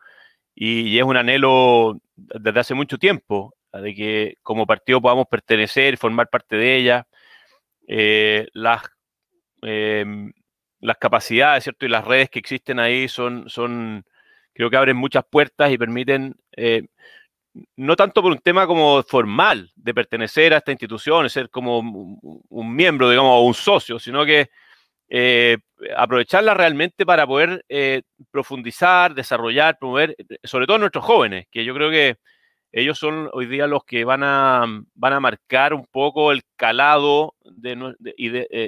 y, 0.54 0.98
es 1.00 1.04
un 1.04 1.18
anhelo 1.18 2.00
desde 2.16 2.60
hace 2.60 2.76
mucho 2.76 3.00
tiempo 3.00 3.56
de 3.74 3.96
que 3.96 4.36
como 4.44 4.68
partido 4.68 5.02
podamos 5.02 5.26
pertenecer, 5.28 5.98
formar 5.98 6.30
parte 6.30 6.56
de 6.56 6.76
ella, 6.78 7.08
eh, 7.88 8.48
las, 8.54 8.84
em, 9.64 10.32
las 10.86 10.98
capacidades 10.98 11.64
¿cierto? 11.64 11.86
y 11.86 11.90
las 11.90 12.06
redes 12.06 12.30
que 12.30 12.40
existen 12.40 12.80
ahí 12.80 13.08
son, 13.08 13.50
son, 13.50 14.06
creo 14.54 14.70
que 14.70 14.78
abren 14.78 14.98
muchas 14.98 15.24
puertas 15.30 15.72
y 15.72 15.78
permiten, 15.78 16.36
no 17.76 17.96
tanto 17.96 18.22
por 18.22 18.32
un 18.32 18.40
tema 18.40 18.68
como 18.68 19.04
formal 19.04 19.72
de 19.76 19.94
pertenecer 19.94 20.54
a 20.54 20.58
esta 20.58 20.72
institución, 20.72 21.30
ser 21.30 21.50
como 21.50 21.80
un 21.80 22.76
miembro, 22.76 23.10
digamos, 23.10 23.32
o 23.32 23.42
un 23.42 23.54
socio, 23.54 24.00
sino 24.00 24.26
que 24.26 24.50
eh, 25.08 25.58
aprovecharla 25.96 26.56
realmente 26.56 27.06
para 27.06 27.28
poder 27.28 27.64
eh, 27.70 28.02
profundizar, 28.32 29.14
desarrollar, 29.14 29.78
promover, 29.78 30.16
eh, 30.18 30.38
sobre 30.44 30.66
todo 30.66 30.80
nuestros 30.80 31.06
jóvenes, 31.06 31.46
que 31.52 31.64
yo 31.64 31.76
creo 31.76 31.92
que 31.92 32.18
ellos 32.72 32.98
son 32.98 33.30
hoy 33.32 33.46
día 33.46 33.68
los 33.68 33.86
que 33.86 34.04
van 34.04 34.24
a, 34.24 34.66
van 34.96 35.14
a 35.14 35.20
marcar 35.20 35.74
un 35.74 35.86
poco 35.86 36.32
el 36.32 36.42
calado 36.56 37.36
de, 37.44 37.96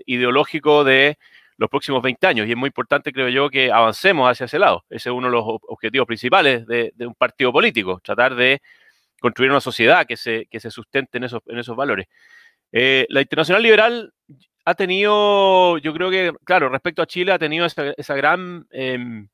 ideológico 0.06 0.84
de 0.84 1.18
los 1.58 1.70
próximos 1.70 2.02
20 2.02 2.28
años. 2.28 2.48
Y 2.48 2.52
es 2.52 2.58
muy 2.58 2.68
importante, 2.68 3.12
creo 3.12 3.30
yo, 3.30 3.50
que 3.50 3.72
avancemos 3.72 4.30
hacia 4.30 4.46
ese 4.46 4.60
lado. 4.60 4.86
Ese 4.90 5.10
es 5.10 5.14
uno 5.14 5.28
de 5.28 5.34
los 5.34 5.44
objetivos 5.46 6.08
principales 6.08 6.66
de, 6.68 6.94
un 7.00 7.16
partido 7.16 7.52
político, 7.52 8.00
tratar 8.04 8.36
de 8.36 8.62
construir 9.20 9.52
una 9.52 9.62
sociedad 9.62 10.06
que 10.06 10.18
se, 10.18 10.46
que 10.48 10.60
se 10.60 10.72
sustente 10.72 11.18
en 11.18 11.26
esos, 11.26 11.42
en 11.48 11.58
esos 11.60 11.76
valores. 11.76 12.08
la 12.72 13.22
Internacional 13.22 13.64
Liberal 13.64 14.14
ha 14.68 14.76
tenido, 14.76 15.78
yo 15.78 15.94
creo 15.94 16.10
que, 16.12 16.34
claro, 16.44 16.68
respecto 16.68 17.02
a 17.02 17.08
Chile, 17.08 17.32
ha 17.32 17.40
tenido 17.40 17.66
esa, 17.66 18.16
gran, 18.16 18.68
em, 18.72 19.30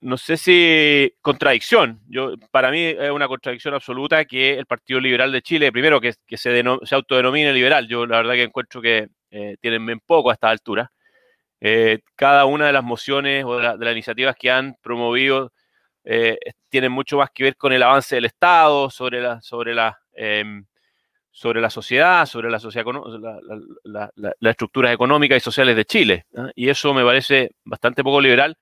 no 0.00 0.16
sé 0.16 0.38
si 0.38 1.12
contradicción. 1.20 2.00
Yo, 2.08 2.34
para 2.50 2.70
mí 2.70 2.82
es 2.84 3.10
una 3.10 3.28
contradicción 3.28 3.74
absoluta 3.74 4.24
que 4.24 4.54
el 4.58 4.64
Partido 4.64 4.98
Liberal 4.98 5.30
de 5.30 5.42
Chile, 5.42 5.70
primero 5.72 6.00
que, 6.00 6.14
que 6.26 6.38
se, 6.38 6.62
se, 6.84 6.94
autodenomine 6.94 7.52
liberal, 7.52 7.86
yo 7.86 8.06
la 8.06 8.16
verdad 8.18 8.32
que 8.34 8.44
encuentro 8.44 8.80
que 8.80 9.08
eh, 9.30 9.56
tienen 9.60 9.84
bien 9.84 10.00
poco 10.00 10.30
a 10.30 10.34
esta 10.34 10.48
altura. 10.48 10.90
Eh, 11.60 12.00
cada 12.16 12.46
una 12.46 12.66
de 12.66 12.72
las 12.72 12.84
mociones 12.84 13.44
o 13.44 13.58
de, 13.58 13.62
las 13.62 13.92
iniciativas 13.92 14.34
que 14.36 14.50
han 14.50 14.76
promovido 14.82 15.52
eh, 16.04 16.38
tienen 16.68 16.92
mucho 16.92 17.18
más 17.18 17.30
que 17.30 17.44
ver 17.44 17.56
con 17.56 17.72
el 17.72 17.82
avance 17.82 18.14
del 18.14 18.24
Estado, 18.24 18.90
sobre 18.90 19.20
la, 19.20 19.40
sobre 19.42 19.74
la 19.74 19.98
em, 20.14 20.64
sobre 21.32 21.60
la 21.60 21.70
sociedad, 21.70 22.26
sobre 22.26 22.50
la, 22.50 22.58
sociedad, 22.58 22.84
la, 23.84 24.10
las 24.14 24.50
estructuras 24.50 24.92
económicas 24.92 25.38
y 25.38 25.40
sociales 25.40 25.76
de 25.76 25.84
Chile. 25.84 26.26
Y 26.54 26.68
eso 26.68 26.92
me 26.92 27.04
parece 27.04 27.52
bastante 27.64 28.02
poco 28.02 28.20
liberal, 28.20 28.58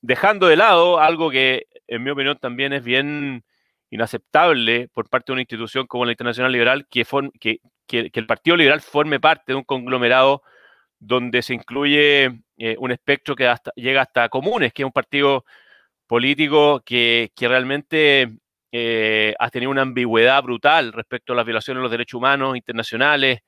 dejando 0.00 0.46
de 0.46 0.56
lado 0.56 1.00
algo 1.00 1.30
que, 1.30 1.66
en 1.86 2.02
mi 2.02 2.10
opinión, 2.10 2.38
también 2.40 2.72
es 2.72 2.84
bien 2.84 3.44
inaceptable 3.90 4.88
por 4.92 5.08
parte 5.08 5.26
de 5.26 5.32
una 5.34 5.42
institución 5.42 5.86
como 5.86 6.04
la 6.04 6.12
Internacional 6.12 6.52
Liberal, 6.52 6.86
que, 6.88 7.04
que, 7.40 7.60
que, 7.86 8.10
el 8.12 8.26
Partido 8.26 8.56
Liberal 8.56 8.80
forme 8.80 9.20
parte 9.20 9.52
de 9.52 9.56
un 9.56 9.64
conglomerado 9.64 10.42
donde 10.98 11.42
se 11.42 11.54
incluye 11.54 12.40
eh, 12.58 12.76
un 12.78 12.90
espectro 12.90 13.36
que 13.36 13.46
hasta, 13.46 13.72
llega 13.76 14.02
hasta 14.02 14.28
comunes, 14.28 14.72
que 14.72 14.82
es 14.82 14.86
un 14.86 14.92
partido 14.92 15.44
político 16.06 16.82
que, 16.84 17.32
que 17.34 17.48
realmente 17.48 18.38
eh, 18.72 19.34
ha 19.38 19.50
tenido 19.50 19.70
una 19.70 19.82
ambigüedad 19.82 20.42
brutal 20.42 20.92
respecto 20.92 21.32
a 21.32 21.36
las 21.36 21.44
violaciones 21.46 21.80
de 21.80 21.82
los 21.82 21.90
derechos 21.90 22.18
humanos 22.18 22.56
internacionales, 22.56 23.40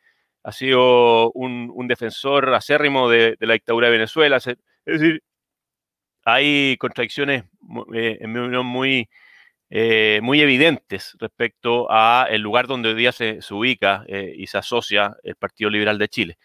ha 0.45 0.53
sido 0.53 1.33
un, 1.33 1.89
defensor 1.89 2.55
acérrimo 2.55 3.09
de, 3.09 3.37
la 3.41 3.55
dictadura 3.55 3.89
de 3.89 3.93
Venezuela. 3.93 4.37
Es 4.37 4.57
decir, 4.85 5.23
hay 6.25 6.77
contradicciones, 6.79 7.45
eh, 7.95 8.19
en 8.21 8.33
mi 8.33 8.41
opinión, 8.41 8.67
muy, 8.67 9.09
muy 10.23 10.41
evidentes 10.41 11.17
respecto 11.19 11.87
a 11.91 12.27
el 12.31 12.41
lugar 12.43 12.67
donde 12.67 12.91
hoy 12.91 12.95
día 12.95 13.13
se, 13.13 13.43
se 13.43 13.55
ubica 13.55 14.05
y 14.09 14.47
se 14.47 14.59
asocia 14.59 15.17
el 15.23 15.37
Partido 15.37 15.71
Liberal 15.71 15.99
de 15.99 16.09
Chile. 16.09 16.39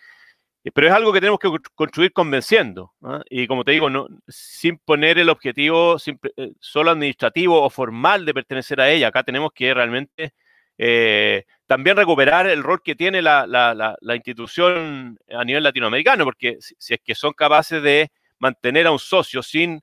Eh, 0.63 0.71
pero 0.71 0.88
es 0.88 0.93
algo 0.93 1.12
que 1.12 1.19
tenemos 1.19 1.39
que 1.39 1.49
construir 1.76 2.13
convenciendo. 2.13 2.93
¿ah? 3.04 3.21
Y 3.30 3.47
como 3.47 3.63
te 3.63 3.71
digo, 3.73 3.89
no, 3.89 4.08
sin 4.28 4.78
poner 4.80 5.19
el 5.19 5.30
objetivo 5.30 5.97
eh, 6.38 6.52
solo 6.60 6.91
administrativo 6.91 7.62
o 7.62 7.69
formal 7.69 8.26
de 8.26 8.34
pertenecer 8.34 8.80
a 8.82 8.89
ella. 8.89 9.08
Acá 9.10 9.23
tenemos 9.23 9.52
que 9.54 9.73
realmente 9.73 10.34
eh, 10.78 11.45
también 11.67 11.97
recuperar 11.97 12.47
el 12.47 12.63
rol 12.63 12.82
que 12.84 12.95
tiene 12.95 13.21
la, 13.21 13.45
la, 13.45 13.95
la, 13.99 14.15
institución 14.15 15.19
a 15.30 15.43
nivel 15.43 15.63
latinoamericano, 15.63 16.23
porque 16.26 16.58
si, 16.60 16.93
es 16.93 16.99
que 17.04 17.15
son 17.15 17.34
capaces 17.34 17.82
de 17.84 18.12
mantener 18.39 18.88
a 18.88 18.91
un 18.91 18.99
socio 18.99 19.43
sin 19.43 19.82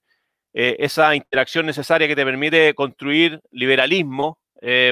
esa 0.52 1.14
interacción 1.14 1.64
necesaria 1.64 2.08
que 2.08 2.16
te 2.16 2.24
permite 2.24 2.74
construir 2.74 3.40
liberalismo, 3.52 4.38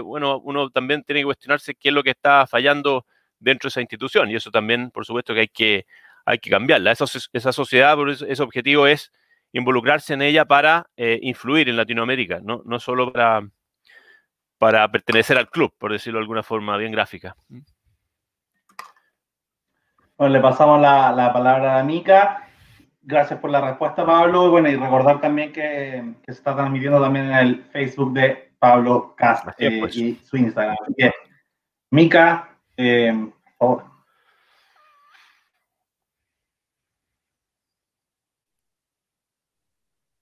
bueno, 0.04 0.38
uno 0.38 0.70
también 0.70 1.02
tiene 1.02 1.22
que 1.22 1.24
cuestionarse 1.24 1.74
qué 1.74 1.88
es 1.88 1.94
lo 1.94 2.04
que 2.04 2.10
está 2.10 2.46
fallando 2.46 3.04
dentro 3.38 3.68
de 3.68 3.70
esa 3.70 3.80
institución. 3.80 4.30
Y 4.30 4.36
eso 4.36 4.50
también, 4.50 4.90
por 4.90 5.04
supuesto, 5.04 5.34
que 5.34 5.40
hay 5.40 5.48
que, 5.48 5.86
hay 6.24 6.38
que 6.38 6.50
cambiarla. 6.50 6.92
Esa, 6.92 7.04
esa 7.32 7.52
sociedad, 7.52 7.94
por 7.96 8.10
ese 8.10 8.42
objetivo 8.42 8.86
es 8.86 9.12
involucrarse 9.52 10.14
en 10.14 10.22
ella 10.22 10.44
para 10.44 10.86
eh, 10.96 11.18
influir 11.22 11.68
en 11.68 11.76
Latinoamérica, 11.76 12.40
no, 12.42 12.62
no 12.64 12.78
solo 12.78 13.12
para, 13.12 13.48
para 14.58 14.90
pertenecer 14.90 15.38
al 15.38 15.48
club, 15.48 15.72
por 15.78 15.92
decirlo 15.92 16.18
de 16.18 16.22
alguna 16.22 16.42
forma 16.42 16.76
bien 16.76 16.92
gráfica. 16.92 17.34
Bueno, 20.16 20.34
le 20.34 20.40
pasamos 20.40 20.80
la, 20.80 21.12
la 21.12 21.32
palabra 21.32 21.78
a 21.78 21.84
Mica. 21.84 22.48
Gracias 23.00 23.40
por 23.40 23.50
la 23.50 23.60
respuesta, 23.60 24.04
Pablo. 24.04 24.50
Bueno, 24.50 24.68
y 24.68 24.76
recordar 24.76 25.20
también 25.20 25.52
que, 25.52 26.14
se 26.26 26.32
está 26.32 26.54
transmitiendo 26.54 27.00
también 27.00 27.26
en 27.26 27.34
el 27.34 27.64
Facebook 27.64 28.12
de 28.12 28.52
Pablo 28.58 29.14
Cast 29.16 29.48
eh, 29.58 29.78
pues. 29.80 29.96
y 29.96 30.16
su 30.16 30.36
Instagram. 30.36 30.76
Mica, 31.90 32.57
eh, 32.78 33.12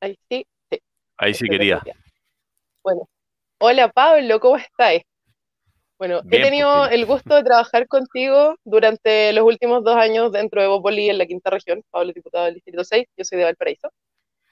Ahí 0.00 0.18
sí, 0.28 0.46
Ahí 1.18 1.34
sí 1.34 1.48
quería. 1.48 1.82
Bueno, 2.82 3.08
hola 3.58 3.88
Pablo, 3.88 4.40
¿cómo 4.40 4.56
estás? 4.56 5.02
Bueno, 5.98 6.20
he 6.30 6.42
tenido 6.42 6.78
pues, 6.80 6.92
el 6.92 7.06
gusto 7.06 7.34
de 7.34 7.42
trabajar 7.42 7.86
contigo 7.88 8.56
durante 8.64 9.32
los 9.32 9.44
últimos 9.44 9.82
dos 9.84 9.96
años 9.96 10.32
dentro 10.32 10.60
de 10.60 10.68
Bopoli 10.68 11.10
en 11.10 11.18
la 11.18 11.26
quinta 11.26 11.50
región, 11.50 11.82
Pablo, 11.90 12.12
diputado 12.12 12.46
del 12.46 12.54
Distrito 12.54 12.84
6, 12.84 13.06
yo 13.16 13.24
soy 13.24 13.38
de 13.38 13.44
Valparaíso, 13.44 13.90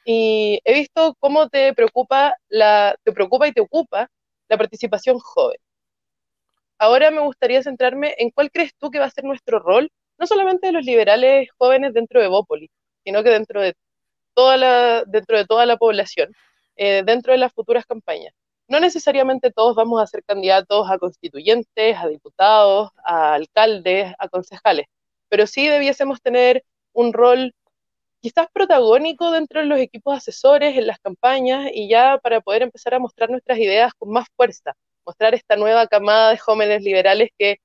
y 0.07 0.61
he 0.64 0.75
visto 0.75 1.14
cómo 1.21 1.49
te 1.49 1.75
preocupa, 1.75 2.35
la, 2.49 2.97
te 3.03 3.12
preocupa 3.12 3.47
y 3.47 3.53
te 3.53 3.61
ocupa 3.61 4.09
la 4.49 4.57
participación 4.57 5.19
joven 5.19 5.59
ahora 6.85 7.11
me 7.11 7.20
gustaría 7.20 7.62
centrarme 7.62 8.14
en 8.18 8.31
cuál 8.31 8.51
crees 8.51 8.73
tú 8.79 8.90
que 8.90 8.99
va 8.99 9.07
a 9.07 9.11
ser 9.11 9.25
nuestro 9.25 9.59
rol, 9.59 9.90
no 10.18 10.27
solamente 10.27 10.66
de 10.68 10.73
los 10.73 10.85
liberales 10.85 11.49
jóvenes 11.59 11.94
dentro 11.94 12.20
de 12.20 12.29
Bópoli, 12.29 12.70
sino 13.05 13.23
que 13.23 13.31
dentro 13.31 13.61
de 13.62 13.75
toda 14.35 14.57
la, 14.57 15.05
dentro 15.07 15.37
de 15.38 15.47
toda 15.47 15.66
la 15.66 15.77
población, 15.77 16.33
eh, 16.77 17.03
dentro 17.05 17.33
de 17.33 17.38
las 17.38 17.53
futuras 17.53 17.87
campañas. 17.87 18.35
No 18.68 18.81
necesariamente 18.81 19.53
todos 19.53 19.77
vamos 19.77 20.01
a 20.03 20.07
ser 20.07 20.25
candidatos 20.25 20.90
a 20.90 20.99
constituyentes, 20.99 21.97
a 21.99 22.09
diputados, 22.09 22.90
a 23.05 23.35
alcaldes, 23.35 24.14
a 24.18 24.29
concejales, 24.29 24.87
pero 25.29 25.47
sí 25.47 25.68
debiésemos 25.68 26.20
tener 26.23 26.64
un 26.92 27.12
rol 27.12 27.53
quizás 28.20 28.49
protagónico 28.53 29.31
dentro 29.33 29.61
de 29.61 29.66
los 29.66 29.79
equipos 29.79 30.16
asesores, 30.16 30.77
en 30.79 30.87
las 30.87 30.99
campañas, 30.99 31.70
y 31.75 31.88
ya 31.90 32.18
para 32.23 32.40
poder 32.40 32.62
empezar 32.62 32.94
a 32.94 32.99
mostrar 32.99 33.31
nuestras 33.31 33.59
ideas 33.59 33.92
con 33.99 34.11
más 34.11 34.27
fuerza, 34.37 34.75
mostrar 35.05 35.35
esta 35.35 35.57
nueva 35.57 35.87
camada 35.87 36.31
de 36.31 36.38
jóvenes 36.38 36.83
liberales 36.83 37.31
que 37.38 37.59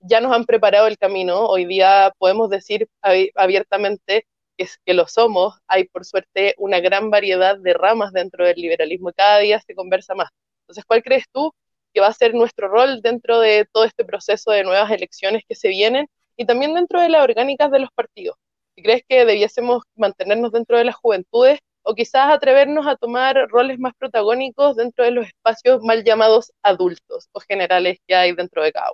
ya 0.00 0.20
nos 0.20 0.32
han 0.32 0.44
preparado 0.44 0.86
el 0.86 0.98
camino. 0.98 1.46
Hoy 1.46 1.64
día 1.66 2.12
podemos 2.18 2.50
decir 2.50 2.88
abiertamente 3.34 4.26
que, 4.56 4.64
es, 4.64 4.78
lo 4.86 5.06
somos. 5.06 5.58
Hay, 5.66 5.84
por 5.88 6.04
suerte, 6.04 6.54
una 6.58 6.80
gran 6.80 7.10
variedad 7.10 7.58
de 7.58 7.74
ramas 7.74 8.12
dentro 8.12 8.46
del 8.46 8.56
liberalismo 8.56 9.10
y 9.10 9.12
cada 9.14 9.38
día 9.38 9.60
se 9.60 9.74
conversa 9.74 10.14
más. 10.14 10.30
Entonces, 10.62 10.84
¿cuál 10.84 11.02
crees 11.02 11.24
tú 11.32 11.52
que 11.92 12.00
va 12.00 12.08
a 12.08 12.12
ser 12.12 12.34
nuestro 12.34 12.68
rol 12.68 13.00
dentro 13.02 13.40
de 13.40 13.66
todo 13.72 13.84
este 13.84 14.04
proceso 14.04 14.50
de 14.50 14.64
nuevas 14.64 14.90
elecciones 14.90 15.42
que 15.48 15.54
se 15.54 15.68
vienen 15.68 16.08
y 16.36 16.46
también 16.46 16.74
dentro 16.74 17.00
de 17.00 17.08
las 17.08 17.22
orgánicas 17.22 17.70
de 17.70 17.80
los 17.80 17.90
partidos? 17.92 18.36
Crees 18.76 19.02
que 19.08 19.24
debiésemos 19.24 19.82
mantenernos 19.94 20.52
dentro 20.52 20.76
de 20.78 20.84
las 20.84 20.96
juventudes 20.96 21.60
o 21.86 21.94
quizás 21.94 22.28
atrevernos 22.32 22.86
a 22.86 22.96
tomar 22.96 23.36
roles 23.48 23.78
más 23.78 23.94
protagónicos 23.96 24.76
dentro 24.76 25.04
de 25.04 25.12
los 25.12 25.26
espacios 25.28 25.82
mal 25.82 26.02
llamados 26.04 26.52
adultos 26.62 27.28
o 27.32 27.40
generales 27.40 27.98
que 28.06 28.14
hay 28.16 28.32
dentro 28.32 28.62
de 28.64 28.72
cada. 28.72 28.90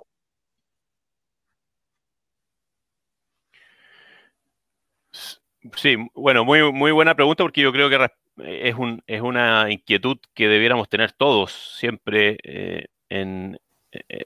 Sí, 5.75 5.95
bueno, 6.13 6.45
muy, 6.45 6.71
muy 6.71 6.91
buena 6.91 7.15
pregunta 7.15 7.43
porque 7.43 7.61
yo 7.61 7.71
creo 7.71 7.89
que 7.89 8.07
es, 8.37 8.75
un, 8.75 9.01
es 9.07 9.21
una 9.21 9.71
inquietud 9.71 10.17
que 10.35 10.47
debiéramos 10.47 10.87
tener 10.87 11.13
todos 11.13 11.51
siempre 11.79 12.37
eh, 12.43 12.85
en, 13.09 13.59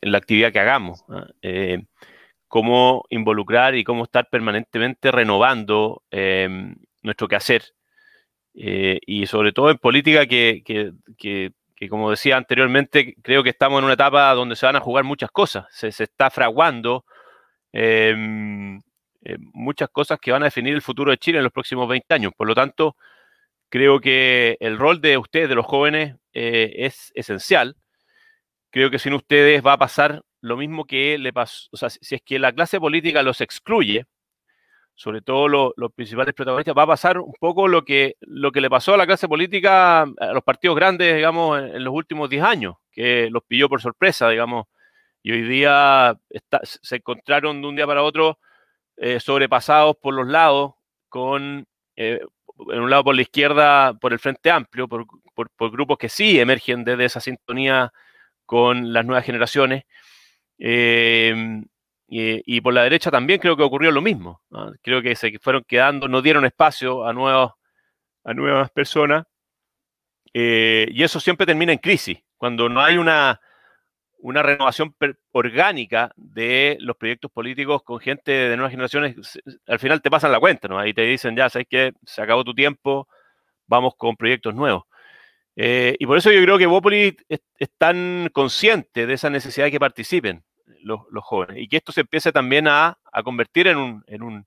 la 0.01 0.17
actividad 0.17 0.51
que 0.51 0.60
hagamos. 0.60 1.06
Eh, 1.41 1.84
cómo 2.49 3.06
involucrar 3.10 3.75
y 3.75 3.84
cómo 3.86 4.03
estar 4.03 4.30
permanentemente 4.30 5.12
renovando 5.12 6.03
nuestro 7.01 7.27
quehacer. 7.27 7.77
Eh, 8.60 9.00
y 9.06 9.28
sobre 9.28 9.52
todo 9.54 9.70
en 9.70 9.78
política 9.78 10.26
que, 10.26 10.63
como 11.89 12.10
decía 12.10 12.38
anteriormente, 12.38 13.15
creo 13.22 13.43
que 13.43 13.52
estamos 13.52 13.78
en 13.78 13.86
una 13.86 13.93
etapa 13.93 14.34
donde 14.34 14.56
se 14.56 14.65
van 14.65 14.76
a 14.76 14.80
jugar 14.80 15.04
muchas 15.04 15.30
cosas. 15.30 15.65
Se, 15.70 15.89
está 15.89 16.32
fraguando 16.32 17.06
em, 17.72 18.78
eh, 19.24 19.38
muchas 19.54 19.89
cosas 19.89 20.20
que 20.20 20.32
van 20.32 20.41
a 20.41 20.46
definir 20.48 20.74
el 20.74 20.82
futuro 20.82 21.12
de 21.12 21.20
Chile 21.20 21.38
en 21.38 21.43
los 21.43 21.54
próximos 21.54 21.88
20 21.88 22.13
años. 22.15 22.34
Por 22.36 22.48
lo 22.48 22.56
tanto, 22.56 22.98
creo 23.70 24.00
que 24.00 24.58
el 24.60 24.78
rol 24.80 25.02
de 25.02 25.17
ustedes, 25.20 25.50
de 25.50 25.56
los 25.56 25.65
jóvenes, 25.65 26.15
eh, 26.34 26.74
es 26.78 27.12
esencial. 27.15 27.78
Creo 28.72 28.89
que 28.89 29.00
sin 29.00 29.13
ustedes 29.13 29.63
va 29.65 29.74
a 29.74 29.78
pasar 29.78 30.24
lo 30.41 30.58
mismo 30.58 30.86
que 30.86 31.17
le 31.20 31.34
pasó, 31.34 31.67
o 31.72 31.78
sea, 31.78 31.89
si 31.89 32.15
es 32.15 32.22
que 32.22 32.39
la 32.39 32.54
clase 32.54 32.80
política 32.80 33.24
los 33.24 33.41
excluye, 33.41 34.06
sobre 34.98 35.22
todo 35.22 35.48
los 35.48 35.94
principales 35.94 36.34
protagonistas, 36.34 36.76
va 36.78 36.84
a 36.84 36.88
pasar 36.88 37.20
un 37.20 37.34
poco 37.40 37.68
lo 37.68 37.86
que, 37.86 38.18
lo 38.20 38.52
que 38.52 38.62
le 38.62 38.70
pasó 38.70 38.96
a 38.96 38.98
la 38.98 39.06
clase 39.06 39.28
política, 39.28 40.02
a 40.02 40.34
los 40.34 40.44
partidos 40.44 40.76
grandes, 40.76 41.16
digamos, 41.16 41.60
en, 41.60 41.84
los 41.84 41.94
últimos 41.94 42.30
10 42.30 42.44
años, 42.44 42.76
que 42.92 43.30
los 43.30 43.44
pilló 43.44 43.70
por 43.70 43.82
sorpresa, 43.82 44.30
digamos, 44.30 44.66
y 45.24 45.32
hoy 45.32 45.44
día 45.44 46.18
se 46.62 46.96
encontraron 46.98 47.62
de 47.62 47.68
un 47.68 47.76
día 47.76 47.88
para 47.88 48.04
otro 48.04 48.40
eh, 48.98 49.20
sobrepasados 49.20 49.96
por 50.02 50.14
los 50.14 50.28
lados, 50.28 50.74
con, 51.10 51.66
eh, 51.96 52.20
en 52.72 52.80
un 52.82 52.90
lado 52.90 53.04
por 53.06 53.16
la 53.16 53.22
izquierda, 53.22 53.94
por 53.94 54.14
el 54.14 54.20
Frente 54.20 54.52
Amplio, 54.52 54.88
por, 54.88 55.06
por 55.34 55.72
grupos 55.72 55.98
que 55.98 56.10
sí 56.10 56.40
emergen 56.40 56.84
desde 56.84 57.06
esa 57.06 57.20
sintonía 57.22 57.94
con 58.46 58.94
las 58.94 59.06
nuevas 59.06 59.26
generaciones, 59.26 59.84
Em, 60.60 61.66
y, 62.10 62.62
por 62.62 62.74
la 62.74 62.84
derecha 62.84 63.12
también 63.12 63.39
creo 63.39 63.58
que 63.58 63.63
ocurrió 63.63 63.91
lo 63.91 64.02
mismo. 64.02 64.41
Creo 64.82 65.02
que 65.02 65.15
se 65.15 65.38
fueron 65.39 65.63
quedando, 65.67 66.08
no 66.08 66.22
dieron 66.22 66.46
espacio 66.46 67.06
a, 67.06 67.13
nuevos, 67.13 67.54
a 68.24 68.34
nuevas 68.34 68.72
personas. 68.72 69.26
Eh, 70.34 70.88
y 70.91 71.04
eso 71.04 71.20
siempre 71.20 71.46
termina 71.46 71.74
en 71.74 71.80
crisis. 71.80 72.20
Cuando 72.38 72.70
no 72.70 72.82
hay 72.82 72.98
una, 72.98 73.41
renovación 74.22 74.96
orgánica 75.32 76.12
de 76.15 76.78
los 76.80 76.96
proyectos 76.96 77.32
políticos 77.32 77.84
con 77.84 78.00
gente 78.00 78.32
de 78.32 78.56
nuevas 78.56 78.72
generaciones, 78.72 79.39
al 79.67 79.80
final 79.80 80.02
te 80.02 80.10
pasan 80.10 80.32
la 80.32 80.39
cuenta, 80.39 80.67
¿no? 80.67 80.80
Ahí 80.80 80.93
te 80.93 81.02
dicen, 81.02 81.36
ya, 81.36 81.50
¿sabes 81.50 81.67
qué? 81.70 81.93
Se 82.06 82.22
acabó 82.22 82.43
tu 82.43 82.54
tiempo, 82.54 83.08
vamos 83.67 83.96
con 83.98 84.15
proyectos 84.15 84.56
nuevos. 84.56 84.84
Eh, 85.56 85.96
y 86.00 86.06
por 86.06 86.17
eso 86.17 86.32
yo 86.32 86.41
creo 86.43 86.58
que 86.60 86.67
Bópoli 86.67 87.17
es, 87.28 87.41
tan 87.80 88.30
consciente 88.32 89.08
de 89.08 89.13
esa 89.15 89.30
necesidad 89.32 89.65
de 89.65 89.72
que 89.72 89.80
participen 89.80 90.43
los, 90.84 91.01
jóvenes 91.23 91.63
y 91.63 91.67
que 91.67 91.77
esto 91.77 91.91
se 91.91 92.01
empiece 92.01 92.32
también 92.32 92.67
a, 92.67 92.97
convertir 93.23 93.67
en, 93.67 93.77
un, 93.77 94.03
en, 94.08 94.23
un, 94.23 94.45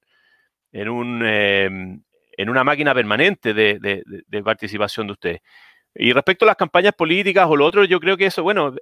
en, 0.72 0.88
un, 0.88 1.26
em, 1.26 2.02
en 2.36 2.48
una 2.48 2.64
máquina 2.64 2.94
permanente 2.94 3.54
de, 3.54 4.42
participación 4.44 5.06
de 5.06 5.12
ustedes. 5.12 5.40
Y 5.94 6.12
respecto 6.12 6.44
a 6.44 6.46
las 6.46 6.56
campañas 6.56 6.94
políticas 6.94 7.46
o 7.48 7.56
lo 7.56 7.66
otro, 7.66 7.84
yo 7.84 7.98
creo 8.00 8.16
que 8.16 8.26
eso, 8.26 8.42
bueno, 8.42 8.74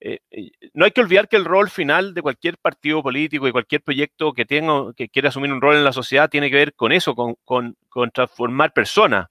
eh, 0.00 0.18
eh, 0.30 0.50
no 0.74 0.84
hay 0.84 0.90
que 0.90 1.00
olvidar 1.00 1.28
que 1.28 1.36
el 1.36 1.44
rol 1.44 1.70
final 1.70 2.14
de 2.14 2.22
cualquier 2.22 2.58
partido 2.58 3.02
político 3.02 3.48
y 3.48 3.52
cualquier 3.52 3.82
proyecto 3.82 4.32
que 4.32 4.44
tenga, 4.44 4.92
que 4.94 5.08
quiera 5.08 5.30
asumir 5.30 5.52
un 5.52 5.60
rol 5.60 5.76
en 5.76 5.84
la 5.84 5.92
sociedad 5.92 6.28
tiene 6.28 6.50
que 6.50 6.56
ver 6.56 6.74
con 6.74 6.92
eso, 6.92 7.14
con, 7.14 7.36
con, 7.44 8.10
transformar 8.12 8.72
personas, 8.72 9.28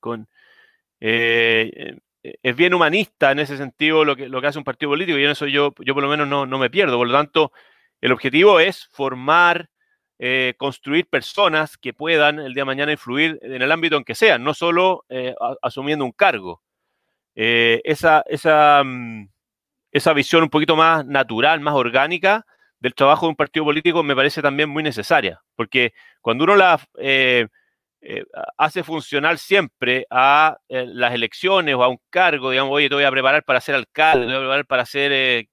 con, 0.00 0.26
eh, 1.00 1.98
es 2.22 2.56
bien 2.56 2.74
humanista 2.74 3.32
en 3.32 3.38
ese 3.38 3.56
sentido 3.56 4.04
lo 4.04 4.16
que, 4.16 4.28
lo 4.28 4.40
que 4.40 4.46
hace 4.48 4.58
un 4.58 4.64
partido 4.64 4.90
político 4.90 5.18
y 5.18 5.24
en 5.24 5.30
eso 5.30 5.46
yo, 5.46 5.74
yo 5.78 5.94
por 5.94 6.02
lo 6.02 6.08
menos 6.08 6.26
no, 6.28 6.58
me 6.58 6.70
pierdo. 6.70 6.96
Por 6.96 7.08
lo 7.08 7.14
tanto, 7.14 7.52
el 8.00 8.12
objetivo 8.12 8.60
es 8.60 8.86
formar, 8.92 9.70
eh, 10.18 10.54
construir 10.58 11.08
personas 11.08 11.76
que 11.76 11.92
puedan 11.92 12.38
el 12.38 12.54
día 12.54 12.62
de 12.62 12.66
mañana 12.66 12.92
influir 12.92 13.38
en 13.42 13.62
el 13.62 13.72
ámbito 13.72 13.96
en 13.96 14.04
que 14.04 14.14
sean, 14.14 14.42
no 14.42 14.54
solo 14.54 15.04
asumiendo 15.62 16.04
un 16.04 16.12
cargo. 16.12 16.62
esa, 17.34 18.24
esa, 18.26 18.82
mm, 18.84 19.28
esa 19.92 20.12
visión 20.12 20.42
un 20.42 20.50
poquito 20.50 20.76
más 20.76 21.06
natural, 21.06 21.60
más 21.60 21.74
orgánica 21.74 22.44
del 22.80 22.94
trabajo 22.94 23.26
de 23.26 23.30
un 23.30 23.36
partido 23.36 23.64
político 23.64 24.02
me 24.02 24.16
parece 24.16 24.42
también 24.42 24.68
muy 24.68 24.82
necesaria, 24.82 25.42
porque 25.56 25.92
cuando 26.20 26.44
uno 26.44 26.56
la 26.56 26.80
eh, 28.00 28.22
hace 28.56 28.84
funcional 28.84 29.38
siempre 29.38 30.06
a 30.08 30.56
eh, 30.68 30.86
las 30.86 31.12
elecciones 31.12 31.74
o 31.74 31.82
a 31.82 31.88
un 31.88 31.98
cargo, 32.10 32.50
digamos, 32.52 32.72
oye, 32.72 32.88
te 32.88 32.94
voy 32.94 33.02
a 33.02 33.10
preparar 33.10 33.42
para 33.42 33.60
ser 33.60 33.74
alcalde, 33.74 34.26
te 34.26 34.32
voy 34.32 34.36
a 34.36 34.40
preparar 34.40 34.66
para 34.66 34.86
ser 34.86 35.48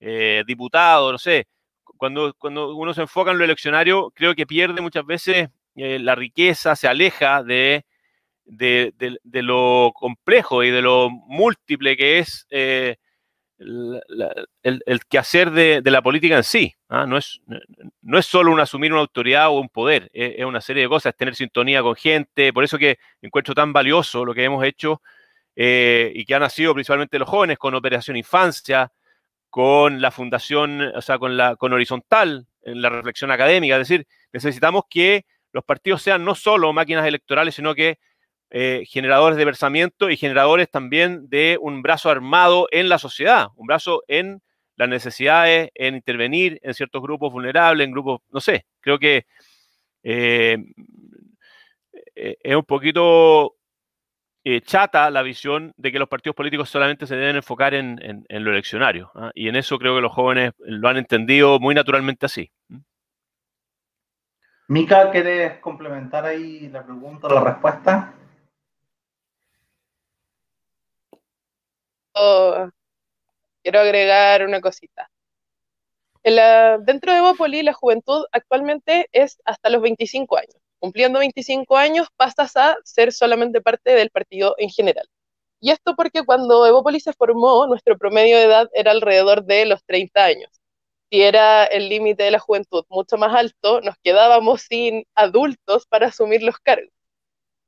eh, 0.00 0.44
diputado, 0.46 1.10
no 1.10 1.18
sé. 1.18 1.48
Cuando, 1.96 2.32
cuando 2.34 2.76
uno 2.76 2.94
se 2.94 3.00
enfoca 3.02 3.32
en 3.32 3.38
lo 3.38 3.44
eleccionario, 3.44 4.12
creo 4.14 4.34
que 4.34 4.46
pierde 4.46 4.80
muchas 4.80 5.04
veces 5.04 5.48
la 5.74 6.14
riqueza, 6.14 6.76
se 6.76 6.86
aleja 6.86 7.42
de, 7.42 7.84
de, 8.44 9.42
lo 9.42 9.92
complejo 9.94 10.62
y 10.62 10.70
de 10.70 10.82
lo 10.82 11.10
múltiple 11.10 11.96
que 11.96 12.20
es 12.20 12.46
el, 13.58 15.00
quehacer 15.08 15.50
de, 15.50 15.82
la 15.84 16.02
política 16.02 16.36
en 16.36 16.44
sí. 16.44 16.74
¿Ah? 16.94 17.06
No, 17.06 17.18
es, 17.18 17.40
no 18.02 18.18
es 18.18 18.26
solo 18.26 18.52
un 18.52 18.60
asumir 18.60 18.92
una 18.92 19.00
autoridad 19.00 19.48
o 19.48 19.60
un 19.60 19.68
poder, 19.68 20.10
es, 20.12 20.44
una 20.44 20.60
serie 20.60 20.82
de 20.82 20.88
cosas, 20.88 21.12
es 21.12 21.16
tener 21.16 21.34
sintonía 21.34 21.82
con 21.82 21.96
gente. 21.96 22.52
Por 22.52 22.64
eso 22.64 22.78
que 22.78 22.98
encuentro 23.22 23.54
tan 23.54 23.72
valioso 23.72 24.24
lo 24.24 24.34
que 24.34 24.44
hemos 24.44 24.64
hecho 24.64 25.02
eh, 25.56 26.12
y 26.14 26.24
que 26.24 26.34
ha 26.34 26.38
nacido 26.38 26.74
principalmente 26.74 27.18
los 27.18 27.28
jóvenes 27.28 27.58
con 27.58 27.74
Operación 27.74 28.16
Infancia, 28.16 28.92
con 29.50 30.00
la 30.00 30.10
fundación, 30.10 30.80
o 30.80 31.02
sea, 31.02 31.18
con, 31.18 31.36
la, 31.36 31.56
con 31.56 31.72
Horizontal, 31.72 32.46
en 32.62 32.82
la 32.82 32.88
reflexión 32.90 33.30
académica. 33.30 33.76
Es 33.76 33.88
decir, 33.88 34.06
necesitamos 34.32 34.84
que 34.90 35.26
los 35.52 35.64
partidos 35.64 36.02
sean 36.02 36.24
no 36.24 36.34
solo 36.34 36.72
máquinas 36.72 37.06
electorales, 37.06 37.54
sino 37.54 37.74
que 37.74 37.98
eh, 38.50 38.84
generadores 38.88 39.36
de 39.36 39.44
versamiento 39.44 40.10
y 40.10 40.16
generadores 40.16 40.70
también 40.70 41.28
de 41.28 41.58
un 41.60 41.82
brazo 41.82 42.10
armado 42.10 42.68
en 42.70 42.88
la 42.88 42.98
sociedad, 42.98 43.48
un 43.56 43.66
brazo 43.66 44.02
en 44.08 44.42
las 44.76 44.88
necesidades, 44.88 45.70
en 45.74 45.94
intervenir 45.94 46.58
en 46.62 46.74
ciertos 46.74 47.02
grupos 47.02 47.32
vulnerables, 47.32 47.86
en 47.86 47.92
grupos, 47.92 48.20
no 48.30 48.40
sé, 48.40 48.66
creo 48.80 48.98
que 48.98 49.26
eh, 50.02 50.58
eh, 52.14 52.36
es 52.42 52.56
un 52.56 52.64
poquito 52.64 53.56
chata 54.66 55.10
la 55.10 55.22
visión 55.22 55.72
de 55.78 55.90
que 55.90 55.98
los 55.98 56.08
partidos 56.08 56.36
políticos 56.36 56.68
solamente 56.68 57.06
se 57.06 57.16
deben 57.16 57.36
enfocar 57.36 57.72
en, 57.72 57.98
lo 58.28 58.50
eleccionario. 58.50 59.10
¿ah? 59.14 59.30
Y 59.34 59.48
en 59.48 59.56
eso 59.56 59.78
creo 59.78 59.94
que 59.94 60.02
los 60.02 60.12
jóvenes 60.12 60.52
lo 60.58 60.88
han 60.88 60.98
entendido 60.98 61.58
muy 61.58 61.74
naturalmente 61.74 62.26
así. 62.26 62.50
Mica, 64.68 65.10
¿quieres 65.10 65.58
complementar 65.60 66.24
ahí 66.24 66.68
la 66.68 66.84
pregunta 66.84 67.26
o 67.26 67.34
la 67.34 67.40
respuesta? 67.40 68.14
Quiero 73.64 73.80
agregar 73.80 74.44
una 74.46 74.60
cosita. 74.60 75.10
dentro 76.22 77.12
de 77.12 77.20
Bopoli, 77.20 77.62
la 77.62 77.72
juventud 77.72 78.24
actualmente 78.32 79.08
es 79.12 79.38
hasta 79.44 79.70
los 79.70 79.82
25 79.82 80.36
años. 80.36 80.56
Cumpliendo 80.78 81.18
25 81.18 81.76
años, 81.76 82.08
pasas 82.16 82.56
a 82.56 82.76
ser 82.84 83.12
solamente 83.12 83.60
parte 83.62 83.92
del 83.94 84.10
partido 84.10 84.54
en 84.58 84.70
general. 84.70 85.06
Y 85.60 85.70
esto 85.70 85.96
porque 85.96 86.24
cuando 86.24 86.66
Evópolis 86.66 87.04
se 87.04 87.14
formó, 87.14 87.66
nuestro 87.66 87.96
promedio 87.98 88.36
de 88.38 88.44
edad 88.44 88.68
era 88.74 88.90
alrededor 88.92 89.44
de 89.44 89.66
los 89.66 89.82
30 89.84 90.24
años. 90.24 90.50
si 91.10 91.22
era 91.22 91.64
el 91.66 91.88
límite 91.88 92.24
de 92.24 92.30
la 92.32 92.38
juventud 92.40 92.84
mucho 92.88 93.16
más 93.18 93.34
alto, 93.34 93.80
nos 93.82 93.96
quedábamos 94.02 94.62
sin 94.62 95.04
adultos 95.14 95.86
para 95.86 96.08
asumir 96.08 96.42
los 96.42 96.58
cargos. 96.58 96.90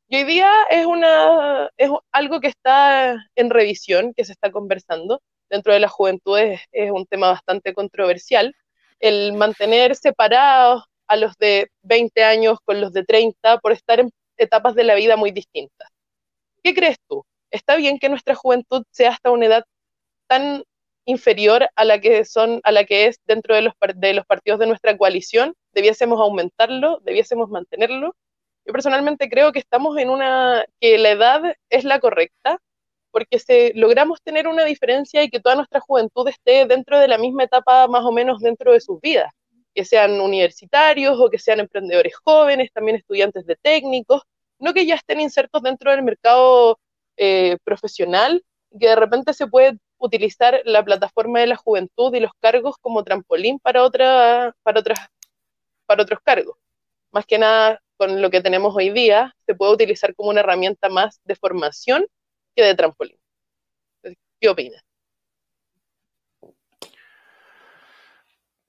Y 0.09 0.17
hoy 0.17 0.25
día 0.25 0.51
es, 0.71 0.87
una, 0.87 1.71
es 1.77 1.91
algo 2.13 2.41
que 2.41 2.49
está 2.49 3.17
en 3.35 3.51
revisión, 3.51 4.15
que 4.15 4.25
se 4.25 4.33
está 4.33 4.53
conversando. 4.53 5.21
Dentro 5.49 5.73
de 5.73 5.81
la 5.81 5.89
juventud 5.89 6.39
es, 6.39 6.61
es 6.73 6.91
un 6.91 7.07
tema 7.07 7.29
bastante 7.29 7.75
controversial. 7.75 8.55
El 9.01 9.33
mantener 9.35 9.97
separados 9.97 10.85
a 11.07 11.17
los 11.17 11.37
de 11.39 11.71
20 11.83 12.25
años 12.25 12.59
con 12.65 12.81
los 12.81 12.93
de 12.93 13.05
30 13.05 13.59
por 13.59 13.73
estar 13.73 14.01
en 14.01 14.11
etapas 14.37 14.75
de 14.75 14.85
la 14.85 14.95
vida 14.95 15.17
muy 15.17 15.31
distintas. 15.31 15.89
¿Qué 16.63 16.75
crees 16.75 16.97
tú? 17.09 17.25
¿Está 17.51 17.77
bien 17.77 17.99
que 17.99 18.09
nuestra 18.09 18.35
juventud 18.35 18.85
sea 18.91 19.11
hasta 19.11 19.31
una 19.31 19.47
edad 19.47 19.65
tan 20.27 20.65
inferior 21.05 21.69
a 21.77 21.85
la 21.85 22.01
que 22.01 22.25
son 22.25 22.61
a 22.65 22.73
la 22.73 22.85
que 22.85 23.07
es 23.07 23.21
dentro 23.27 23.55
de 23.55 23.63
los, 23.63 23.75
de 23.95 24.15
los 24.15 24.27
partidos 24.27 24.59
de 24.59 24.67
nuestra 24.67 24.97
coalición? 24.99 25.55
¿Debiésemos 25.73 26.21
aumentarlo? 26.21 26.99
¿Debiésemos 27.03 27.49
mantenerlo? 27.51 28.17
Yo 28.67 28.73
personalmente 28.73 29.31
creo 29.31 29.53
que 29.53 29.61
estamos 29.61 29.97
en 29.99 30.11
una 30.11 30.65
que 30.81 30.99
la 30.99 31.11
edad 31.11 31.57
es 31.71 31.85
la 31.85 32.01
correcta 32.01 32.59
porque 33.11 33.39
si 33.39 33.73
logramos 33.75 34.21
tener 34.23 34.49
una 34.49 34.65
diferencia 34.65 35.23
y 35.23 35.31
que 35.31 35.41
toda 35.41 35.57
nuestra 35.57 35.81
juventud 35.81 36.29
esté 36.29 36.67
dentro 36.67 36.99
de 36.99 37.09
la 37.09 37.19
misma 37.19 37.45
etapa 37.45 37.87
más 37.89 38.05
o 38.05 38.13
menos 38.13 38.41
dentro 38.41 38.73
de 38.73 38.81
sus 38.81 39.01
vidas 39.01 39.33
que 39.77 39.85
sean 39.85 40.21
universitarios 40.21 41.21
o 41.21 41.29
que 41.29 41.39
sean 41.39 41.61
emprendedores 41.61 42.15
jóvenes, 42.25 42.73
también 42.73 42.97
estudiantes 42.97 43.45
de 43.45 43.57
técnicos, 43.57 44.23
no 44.59 44.73
que 44.73 44.87
ya 44.87 44.95
estén 44.95 45.21
insertos 45.21 45.63
dentro 45.63 45.91
del 45.91 46.03
mercado 46.03 46.81
eh, 47.19 47.59
profesional, 47.63 48.43
que 48.81 48.89
de 48.89 48.97
repente 48.97 49.35
se 49.35 49.47
puede 49.47 49.79
utilizar 49.99 50.63
la 50.65 50.83
plataforma 50.83 51.41
de 51.41 51.49
la 51.49 51.57
juventud 51.57 52.13
y 52.15 52.21
los 52.21 52.33
cargos 52.41 52.77
como 52.81 53.05
trampolín 53.05 53.59
para, 53.59 53.83
otra, 53.85 54.57
para, 54.63 54.81
otras, 54.81 54.99
para 55.85 56.03
otros 56.03 56.21
cargos. 56.25 56.57
Más 57.13 57.27
que 57.27 57.39
nada, 57.39 57.81
con 57.99 58.23
lo 58.23 58.31
que 58.31 58.41
tenemos 58.41 58.75
hoy 58.75 58.91
día, 58.91 59.35
se 59.45 59.55
puede 59.55 59.73
utilizar 59.73 60.15
como 60.15 60.31
una 60.31 60.41
herramienta 60.41 60.89
más 60.89 61.21
de 61.25 61.37
formación 61.37 62.07
que 62.57 62.65
de 62.65 62.75
trampolín. 62.75 63.19
¿Qué 64.41 64.49
opinas? 64.49 64.83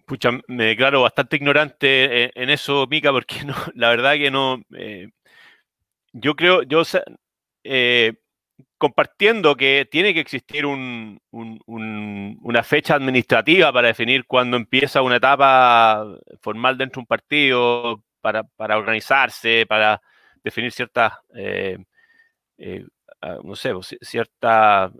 Pucha, 0.05 0.31
me 0.47 0.65
declaro 0.65 1.01
bastante 1.01 1.35
ignorante 1.35 2.25
eh, 2.25 2.31
en, 2.35 2.49
eso, 2.49 2.87
Mica, 2.87 3.11
porque 3.11 3.35
la 3.75 3.89
verdad 3.89 4.13
que 4.13 4.31
no. 4.31 4.61
Eh, 4.77 5.09
yo 6.13 6.35
creo, 6.35 6.63
yo 6.63 6.83
eh, 7.63 8.13
compartiendo 8.77 9.55
que 9.55 9.87
tiene 9.91 10.13
que 10.13 10.21
existir 10.21 10.65
una 10.65 12.63
fecha 12.63 12.95
administrativa 12.95 13.71
para 13.73 13.89
definir 13.89 14.25
cuándo 14.25 14.57
empieza 14.57 15.01
una 15.01 15.17
etapa 15.17 16.05
formal 16.41 16.77
dentro 16.77 16.99
de 16.99 17.03
un 17.03 17.07
partido, 17.07 18.03
para, 18.21 18.43
para 18.43 18.77
organizarse, 18.77 19.65
para 19.67 20.01
definir 20.43 20.71
ciertas, 20.71 21.13
ah, 21.35 21.77
no 23.43 23.55
sé, 23.55 23.73
pues, 23.73 23.95
cierta 24.01 24.91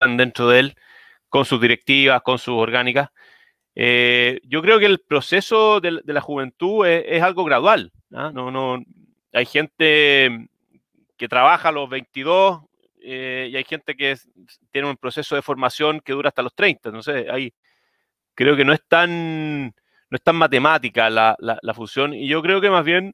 dentro 0.00 0.48
de 0.48 0.60
él 0.60 0.74
con 1.28 1.44
sus 1.44 1.60
directivas, 1.60 2.22
con 2.22 2.38
sus 2.38 2.54
orgánicas. 2.54 3.08
Eh, 3.74 4.40
yo 4.44 4.62
creo 4.62 4.78
que 4.78 4.86
el 4.86 5.00
proceso 5.00 5.80
de, 5.80 6.00
la 6.04 6.20
juventud 6.20 6.86
es, 6.86 7.22
algo 7.22 7.44
gradual. 7.44 7.90
¿ah? 8.12 8.30
No, 8.32 8.50
no, 8.50 8.82
hay 9.32 9.46
gente 9.46 10.48
que 11.16 11.28
trabaja 11.28 11.70
a 11.70 11.72
los 11.72 11.88
22 11.88 12.62
eh, 13.02 13.48
y 13.50 13.56
hay 13.56 13.64
gente 13.64 13.96
que 13.96 14.16
tiene 14.70 14.88
un 14.88 14.96
proceso 14.96 15.34
de 15.34 15.42
formación 15.42 16.00
que 16.00 16.12
dura 16.12 16.28
hasta 16.28 16.42
los 16.42 16.54
30. 16.54 16.90
No 16.90 17.02
sé, 17.02 17.26
hay, 17.30 17.52
creo 18.34 18.56
que 18.56 18.64
no 18.64 18.72
es 18.72 18.86
tan, 18.86 19.66
no 19.66 20.16
es 20.16 20.22
tan 20.22 20.36
matemática 20.36 21.10
la, 21.10 21.36
la, 21.38 21.74
función 21.74 22.14
y 22.14 22.28
yo 22.28 22.42
creo 22.42 22.60
que 22.60 22.70
más 22.70 22.84
bien 22.84 23.12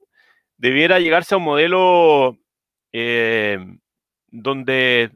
debiera 0.59 1.01
llegarse 1.01 1.35
a 1.35 1.39
un 1.39 1.45
modelo 1.45 2.39
eh, 2.93 3.59
donde 4.29 5.11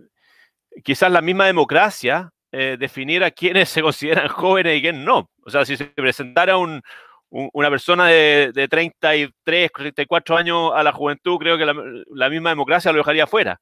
quizás 0.82 1.10
la 1.10 1.20
misma 1.20 1.46
democracia 1.46 2.30
eh, 2.52 2.76
definir 2.78 3.24
a 3.24 3.30
quienes 3.30 3.68
se 3.70 3.82
consideran 3.82 4.28
jóvenes 4.28 4.78
y 4.78 4.82
quiénes 4.82 5.04
no. 5.04 5.30
O 5.44 5.50
sea, 5.50 5.64
si 5.64 5.76
se 5.76 5.87
presentara 5.87 6.56
un, 6.56 6.82
una 7.30 7.70
persona 7.70 8.06
de, 8.06 8.52
de, 8.54 8.68
33, 8.68 9.72
34 9.72 10.37
años 10.37 10.70
a 10.74 10.82
la 10.82 10.92
juventud, 10.92 11.38
creo 11.38 11.58
que 11.58 11.66
la, 11.66 12.30
misma 12.30 12.50
democracia 12.50 12.92
lo 12.92 12.98
dejaría 12.98 13.26
fuera. 13.26 13.60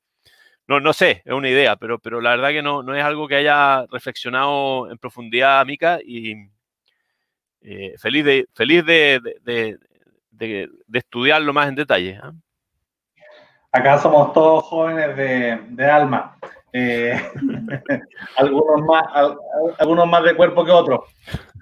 No, 0.69 0.79
no 0.79 0.93
sé, 0.93 1.23
es 1.25 1.33
una 1.33 1.49
idea, 1.49 1.77
pero, 1.77 1.99
pero 1.99 2.21
la 2.21 2.31
verdad 2.31 2.51
que 2.51 2.63
no, 2.63 2.83
no 2.83 2.95
es 2.95 3.03
algo 3.03 3.27
que 3.27 3.37
haya 3.37 3.87
reflexionado 3.91 4.91
en 4.91 4.99
profundidad, 4.99 5.65
Mica, 5.67 6.01
y 6.05 6.35
eh, 7.63 7.95
feliz, 7.99 8.25
de, 8.25 8.47
feliz 8.55 8.85
de, 8.85 9.21
de, 9.41 9.79
de, 10.31 10.69
estudiarlo 10.93 11.53
más 11.53 11.69
en 11.69 11.75
detalle. 11.75 12.21
¿ah? 12.23 12.33
Acá 13.73 13.99
somos 13.99 14.35
todos 14.35 14.65
jóvenes 14.65 15.17
de, 15.17 15.91
alma. 15.91 16.37
Eh, 16.75 17.19
algunos, 18.37 18.83
más, 18.83 19.03
algunos 19.79 20.07
más 20.07 20.25
de 20.25 20.37
cuerpo 20.37 20.63
que 20.63 20.71
otros. 20.71 21.01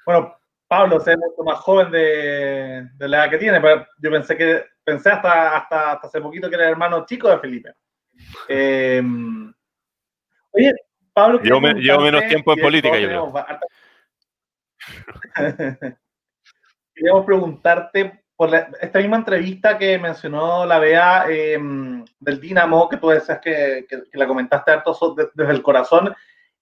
Bueno, 0.04 0.36
Pablo 0.66 0.98
es 0.98 1.06
mucho 1.16 1.44
más 1.44 1.58
joven 1.58 1.92
de, 1.92 2.88
la 2.98 3.24
edad 3.24 3.30
que 3.30 3.38
tiene, 3.38 3.60
pero 3.60 3.86
yo 3.98 4.10
pensé 4.10 4.36
que 4.36 4.64
pensé 4.82 5.10
hasta, 5.10 5.56
hasta, 5.56 5.92
hace 5.92 6.20
poquito 6.20 6.48
que 6.48 6.56
era 6.56 6.64
el 6.64 6.70
hermano 6.70 7.06
chico 7.06 7.28
de 7.28 7.38
Felipe. 7.38 7.74
Eh, 8.48 9.02
oye, 10.50 10.74
Pablo. 11.12 11.40
Llevo, 11.40 11.60
menos 11.60 12.26
tiempo 12.26 12.52
en 12.52 12.60
política, 12.60 12.98
yo 12.98 13.08
creo. 13.08 13.32
Queríamos 16.94 17.24
preguntarte 17.24 18.24
por 18.40 18.54
esta 18.54 18.98
misma 19.00 19.18
entrevista 19.18 19.76
que 19.76 19.98
mencionó 19.98 20.64
la 20.64 20.78
Bea 20.78 21.26
em, 21.28 22.02
del 22.18 22.40
Dinamo, 22.40 22.88
que 22.88 22.96
tú 22.96 23.08
decías 23.08 23.38
que, 23.38 23.86
la 24.14 24.26
comentaste 24.26 24.70
harto 24.70 25.14
desde 25.34 25.52
el 25.52 25.60
corazón, 25.60 26.14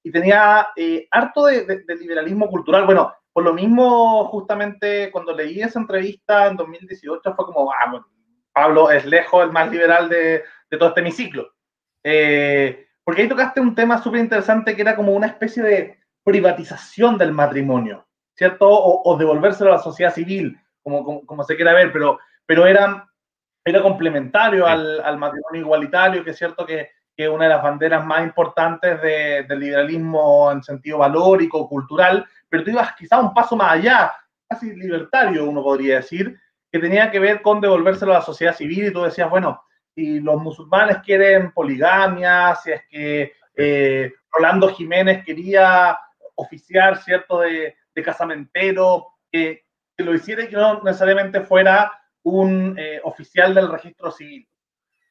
y 0.02 0.10
tenía 0.10 0.70
eh, 0.74 1.06
harto 1.08 1.44
de, 1.44 1.84
liberalismo 2.00 2.48
cultural. 2.48 2.84
Bueno, 2.84 3.14
por 3.32 3.44
lo 3.44 3.54
mismo, 3.54 4.24
justamente 4.24 5.12
cuando 5.12 5.32
leí 5.32 5.60
esa 5.60 5.78
entrevista 5.78 6.48
en 6.48 6.56
2018, 6.56 7.36
fue 7.36 7.46
como, 7.46 7.70
ah, 7.70 8.04
Pablo 8.52 8.90
es 8.90 9.06
lejos 9.06 9.44
el 9.44 9.52
más 9.52 9.70
liberal 9.70 10.08
de, 10.08 10.42
todo 10.80 10.88
este 10.88 11.00
hemiciclo. 11.00 11.48
Eh, 12.02 12.88
porque 13.04 13.22
ahí 13.22 13.28
tocaste 13.28 13.60
un 13.60 13.76
tema 13.76 14.02
súper 14.02 14.18
interesante 14.18 14.74
que 14.74 14.82
era 14.82 14.96
como 14.96 15.12
una 15.12 15.28
especie 15.28 15.62
de 15.62 15.96
privatización 16.24 17.16
del 17.18 17.30
matrimonio, 17.30 18.04
¿cierto? 18.34 18.68
O, 18.68 19.00
o 19.04 19.16
devolvérselo 19.16 19.70
a 19.72 19.76
la 19.76 19.82
sociedad 19.82 20.12
civil 20.12 20.58
como, 21.24 21.44
se 21.44 21.56
quiera 21.56 21.72
ver, 21.72 21.92
pero, 21.92 22.18
pero 22.46 22.66
era, 22.66 23.08
era 23.64 23.82
complementario 23.82 24.66
al, 24.66 25.18
matrimonio 25.18 25.60
igualitario, 25.62 26.24
que 26.24 26.30
es 26.30 26.38
cierto 26.38 26.66
que, 26.66 26.90
es 27.16 27.28
una 27.28 27.44
de 27.44 27.50
las 27.50 27.62
banderas 27.64 28.06
más 28.06 28.22
importantes 28.22 29.02
del 29.02 29.58
liberalismo 29.58 30.52
en 30.52 30.62
sentido 30.62 30.98
valórico, 30.98 31.68
cultural, 31.68 32.24
pero 32.48 32.62
tú 32.62 32.70
ibas 32.70 32.94
quizá 32.94 33.18
un 33.18 33.34
paso 33.34 33.56
más 33.56 33.72
allá, 33.72 34.12
casi 34.48 34.72
libertario, 34.76 35.44
uno 35.44 35.60
podría 35.60 35.96
decir, 35.96 36.38
que 36.70 36.78
tenía 36.78 37.10
que 37.10 37.18
ver 37.18 37.42
con 37.42 37.60
devolvérselo 37.60 38.12
a 38.12 38.18
la 38.18 38.24
sociedad 38.24 38.54
civil 38.54 38.86
y 38.86 38.92
tú 38.92 39.02
decías, 39.02 39.28
bueno, 39.28 39.60
si 39.96 40.20
los 40.20 40.40
musulmanes 40.40 40.98
quieren 40.98 41.50
poligamia, 41.50 42.54
si 42.54 42.70
es 42.70 42.82
que 42.88 43.32
eh, 43.56 44.12
Rolando 44.30 44.68
Jiménez 44.68 45.24
quería 45.24 45.98
oficiar, 46.36 47.02
¿cierto?, 47.02 47.40
de, 47.40 47.74
de 47.92 48.02
casamentero, 48.02 49.08
que, 49.30 49.64
que 49.98 50.04
lo 50.04 50.14
hiciera 50.14 50.44
y 50.44 50.48
que 50.48 50.56
no 50.56 50.80
necesariamente 50.82 51.40
fuera 51.40 51.92
un 52.22 52.78
eh, 52.78 53.00
oficial 53.02 53.52
del 53.52 53.68
registro 53.68 54.12
civil. 54.12 54.48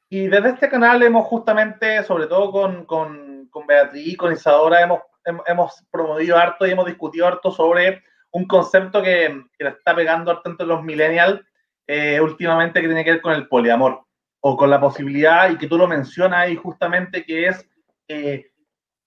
Y 0.08 0.28
desde 0.28 0.48
este 0.48 0.70
canal 0.70 1.02
hemos 1.02 1.26
justamente, 1.26 2.02
sobre 2.04 2.26
todo 2.26 2.50
con, 2.50 2.86
con, 2.86 3.48
con 3.50 3.66
Beatriz 3.66 4.14
y 4.14 4.16
con 4.16 4.32
Isadora, 4.32 4.80
hemos, 4.80 5.00
hemos 5.46 5.84
promovido 5.90 6.38
harto 6.38 6.66
y 6.66 6.70
hemos 6.70 6.86
discutido 6.86 7.26
harto 7.26 7.50
sobre 7.50 8.02
un 8.30 8.46
concepto 8.46 9.02
que, 9.02 9.44
que 9.58 9.68
está 9.68 9.94
pegando 9.94 10.30
harto 10.30 10.48
entre 10.48 10.66
los 10.66 10.82
millennials 10.82 11.42
eh, 11.86 12.18
últimamente 12.20 12.80
que 12.80 12.86
tiene 12.86 13.04
que 13.04 13.12
ver 13.12 13.20
con 13.20 13.34
el 13.34 13.46
poliamor 13.46 14.02
o 14.40 14.56
con 14.56 14.70
la 14.70 14.80
posibilidad, 14.80 15.50
y 15.50 15.58
que 15.58 15.66
tú 15.66 15.76
lo 15.76 15.86
mencionas 15.86 16.40
ahí 16.40 16.56
justamente, 16.56 17.24
que 17.24 17.48
es 17.48 17.68
eh, 18.06 18.46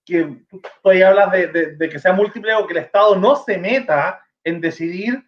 que 0.05 0.43
tú 0.83 0.89
ahí 0.89 1.01
hablas 1.01 1.31
de, 1.31 1.47
de, 1.47 1.75
de, 1.77 1.89
que 1.89 1.99
sea 1.99 2.13
múltiple 2.13 2.53
o 2.53 2.67
que 2.67 2.73
el 2.73 2.84
Estado 2.84 3.15
no 3.15 3.36
se 3.36 3.57
meta 3.57 4.21
en 4.43 4.59
decidir 4.59 5.23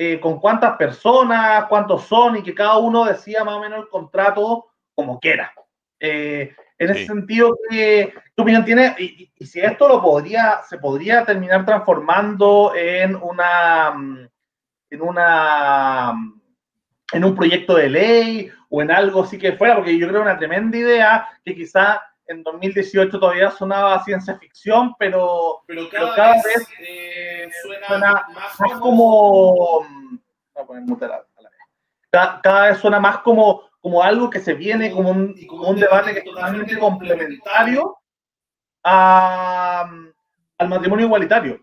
eh, 0.00 0.20
con 0.20 0.38
cuántas 0.38 0.76
personas, 0.76 1.64
cuántos 1.64 2.04
son 2.04 2.36
y 2.36 2.42
que 2.44 2.54
cada 2.54 2.78
uno 2.78 3.04
decía 3.04 3.42
más 3.42 3.56
o 3.56 3.60
menos 3.60 3.80
el 3.80 3.88
contrato 3.88 4.66
como 4.94 5.18
quiera. 5.18 5.52
Eh, 5.98 6.54
en 6.78 6.90
ese 6.90 7.06
sentido, 7.06 7.58
¿qué, 7.68 8.14
opinión 8.36 8.64
tiene? 8.64 8.94
Y, 8.96 9.28
si 9.44 9.58
esto 9.58 9.88
lo 9.88 10.00
podría, 10.00 10.60
se 10.68 10.78
podría 10.78 11.24
terminar 11.24 11.66
transformando 11.66 12.72
en 12.76 13.16
una, 13.16 13.92
en 14.88 15.02
una, 15.02 16.14
en 17.12 17.24
un 17.24 17.34
proyecto 17.34 17.74
de 17.74 17.88
ley 17.88 18.50
o 18.70 18.80
en 18.80 18.92
algo 18.92 19.24
así 19.24 19.36
que 19.36 19.54
fuera, 19.54 19.74
porque 19.74 19.98
yo 19.98 20.06
creo 20.06 20.22
una 20.22 20.38
tremenda 20.38 20.78
idea 20.78 21.28
que 21.44 21.56
quizá 21.56 22.00
en 22.28 22.42
2018 22.42 23.18
todavía 23.18 23.50
sonaba 23.50 24.04
ciencia 24.04 24.38
ficción, 24.38 24.94
pero, 24.98 25.62
pero 25.66 25.88
cada, 25.88 26.34
vez, 26.34 26.68
eh, 26.80 27.48
suena 27.62 28.26
más 28.34 28.78
como... 28.80 29.86
Cada, 32.10 32.68
vez 32.68 32.78
suena 32.78 33.00
más 33.00 33.18
como, 33.18 33.62
como 33.80 34.02
algo 34.02 34.28
que 34.28 34.40
se 34.40 34.54
viene, 34.54 34.92
como 34.92 35.10
un, 35.10 35.34
como 35.46 35.70
un 35.70 35.80
debate 35.80 36.12
que 36.12 36.18
es 36.20 36.24
totalmente 36.24 36.78
complementario 36.78 37.96
al 38.82 40.68
matrimonio 40.68 41.06
igualitario. 41.06 41.60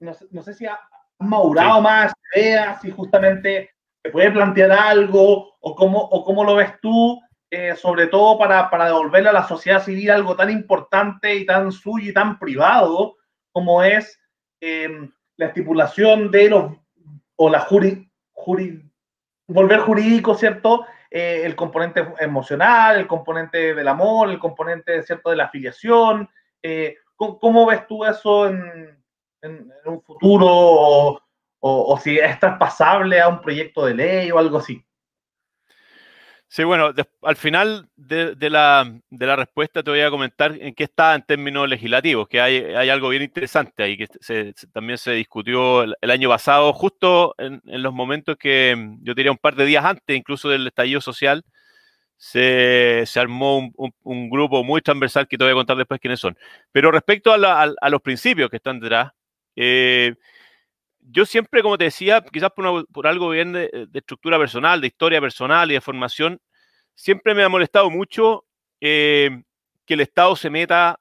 No 0.00 0.14
sé, 0.14 0.26
no 0.30 0.42
sé 0.42 0.54
si 0.54 0.66
ha 0.66 0.78
madurado 1.18 1.80
más 1.80 2.12
ideas, 2.34 2.80
si 2.80 2.90
justamente 2.90 3.70
se 4.02 4.10
puede 4.10 4.30
plantear 4.30 4.72
algo, 4.72 5.54
o 5.60 5.74
cómo, 5.74 5.98
o 6.00 6.24
cómo 6.24 6.44
lo 6.44 6.56
ves 6.56 6.72
tú, 6.80 7.20
eh, 7.50 7.74
sobre 7.76 8.08
todo 8.08 8.38
para, 8.38 8.68
para 8.68 8.86
devolverle 8.86 9.30
a 9.30 9.32
la 9.32 9.48
sociedad 9.48 9.82
civil 9.82 10.10
algo 10.10 10.36
tan 10.36 10.50
importante 10.50 11.34
y 11.34 11.46
tan 11.46 11.72
suyo 11.72 12.10
y 12.10 12.12
tan 12.12 12.38
privado 12.38 13.16
como 13.52 13.82
es 13.82 14.20
em, 14.60 15.10
la 15.36 15.46
estipulación 15.46 16.30
de 16.30 16.50
los, 16.50 16.72
o 17.36 17.48
la 17.48 17.60
juri, 17.60 18.10
volver 19.46 19.80
jurídico, 19.80 20.34
¿cierto? 20.34 20.86
Eh, 21.10 21.42
el 21.44 21.56
componente 21.56 22.06
emocional, 22.20 22.98
el 22.98 23.06
componente 23.06 23.74
del 23.74 23.88
amor, 23.88 24.28
el 24.28 24.38
componente, 24.38 25.02
¿cierto?, 25.02 25.30
de 25.30 25.36
la 25.36 25.44
afiliación. 25.44 26.28
Eh, 26.62 26.96
¿cómo, 27.16 27.66
ves 27.66 27.86
tú 27.86 28.04
eso 28.04 28.46
en, 28.46 29.02
en, 29.42 29.72
un 29.86 30.02
futuro 30.02 30.46
o, 30.46 31.20
o, 31.60 31.98
si 31.98 32.18
es 32.18 32.38
traspasable 32.38 33.20
a 33.20 33.28
un 33.28 33.40
proyecto 33.40 33.86
de 33.86 33.94
ley 33.94 34.30
o 34.30 34.38
algo 34.38 34.58
así? 34.58 34.84
Sí, 36.50 36.64
bueno, 36.64 36.94
al 37.22 37.36
final 37.36 37.90
de, 37.96 38.34
la, 38.48 38.90
de, 39.10 39.26
la, 39.26 39.36
respuesta 39.36 39.82
te 39.82 39.90
voy 39.90 40.00
a 40.00 40.08
comentar 40.08 40.56
en 40.58 40.74
qué 40.74 40.84
está 40.84 41.14
en 41.14 41.22
términos 41.22 41.68
legislativos, 41.68 42.26
que 42.26 42.40
hay, 42.40 42.56
hay 42.74 42.88
algo 42.88 43.10
bien 43.10 43.22
interesante 43.22 43.82
ahí, 43.82 43.98
que 43.98 44.08
también 44.72 44.96
se 44.96 45.12
discutió 45.12 45.82
el, 45.82 46.10
año 46.10 46.30
pasado, 46.30 46.72
justo 46.72 47.34
en, 47.36 47.60
los 47.64 47.92
momentos 47.92 48.36
que 48.38 48.74
yo 49.02 49.12
diría 49.14 49.30
un 49.30 49.36
par 49.36 49.56
de 49.56 49.66
días 49.66 49.84
antes, 49.84 50.16
incluso 50.16 50.48
del 50.48 50.66
estallido 50.66 51.02
social, 51.02 51.44
se, 52.16 53.04
se 53.06 53.20
armó 53.20 53.70
un, 54.02 54.30
grupo 54.30 54.64
muy 54.64 54.80
transversal 54.80 55.28
que 55.28 55.36
te 55.36 55.44
voy 55.44 55.52
a 55.52 55.56
contar 55.56 55.76
después 55.76 56.00
quiénes 56.00 56.20
son. 56.20 56.36
Pero 56.72 56.90
respecto 56.90 57.30
a, 57.32 57.62
a 57.80 57.90
los 57.90 58.00
principios 58.02 58.48
que 58.50 58.56
están 58.56 58.80
detrás, 58.80 59.12
eh, 59.54 60.14
yo 61.10 61.24
siempre, 61.24 61.62
como 61.62 61.78
te 61.78 61.84
decía, 61.84 62.22
quizás 62.22 62.50
por, 62.52 63.06
algo 63.06 63.30
bien 63.30 63.52
de, 63.52 63.88
estructura 63.94 64.38
personal, 64.38 64.80
de 64.80 64.88
historia 64.88 65.20
personal 65.20 65.70
y 65.70 65.74
de 65.74 65.80
formación, 65.80 66.40
siempre 66.94 67.34
me 67.34 67.42
ha 67.42 67.48
molestado 67.48 67.90
mucho 67.90 68.44
eh, 68.80 69.42
que 69.86 69.94
el 69.94 70.00
Estado 70.00 70.36
se 70.36 70.50
meta 70.50 71.00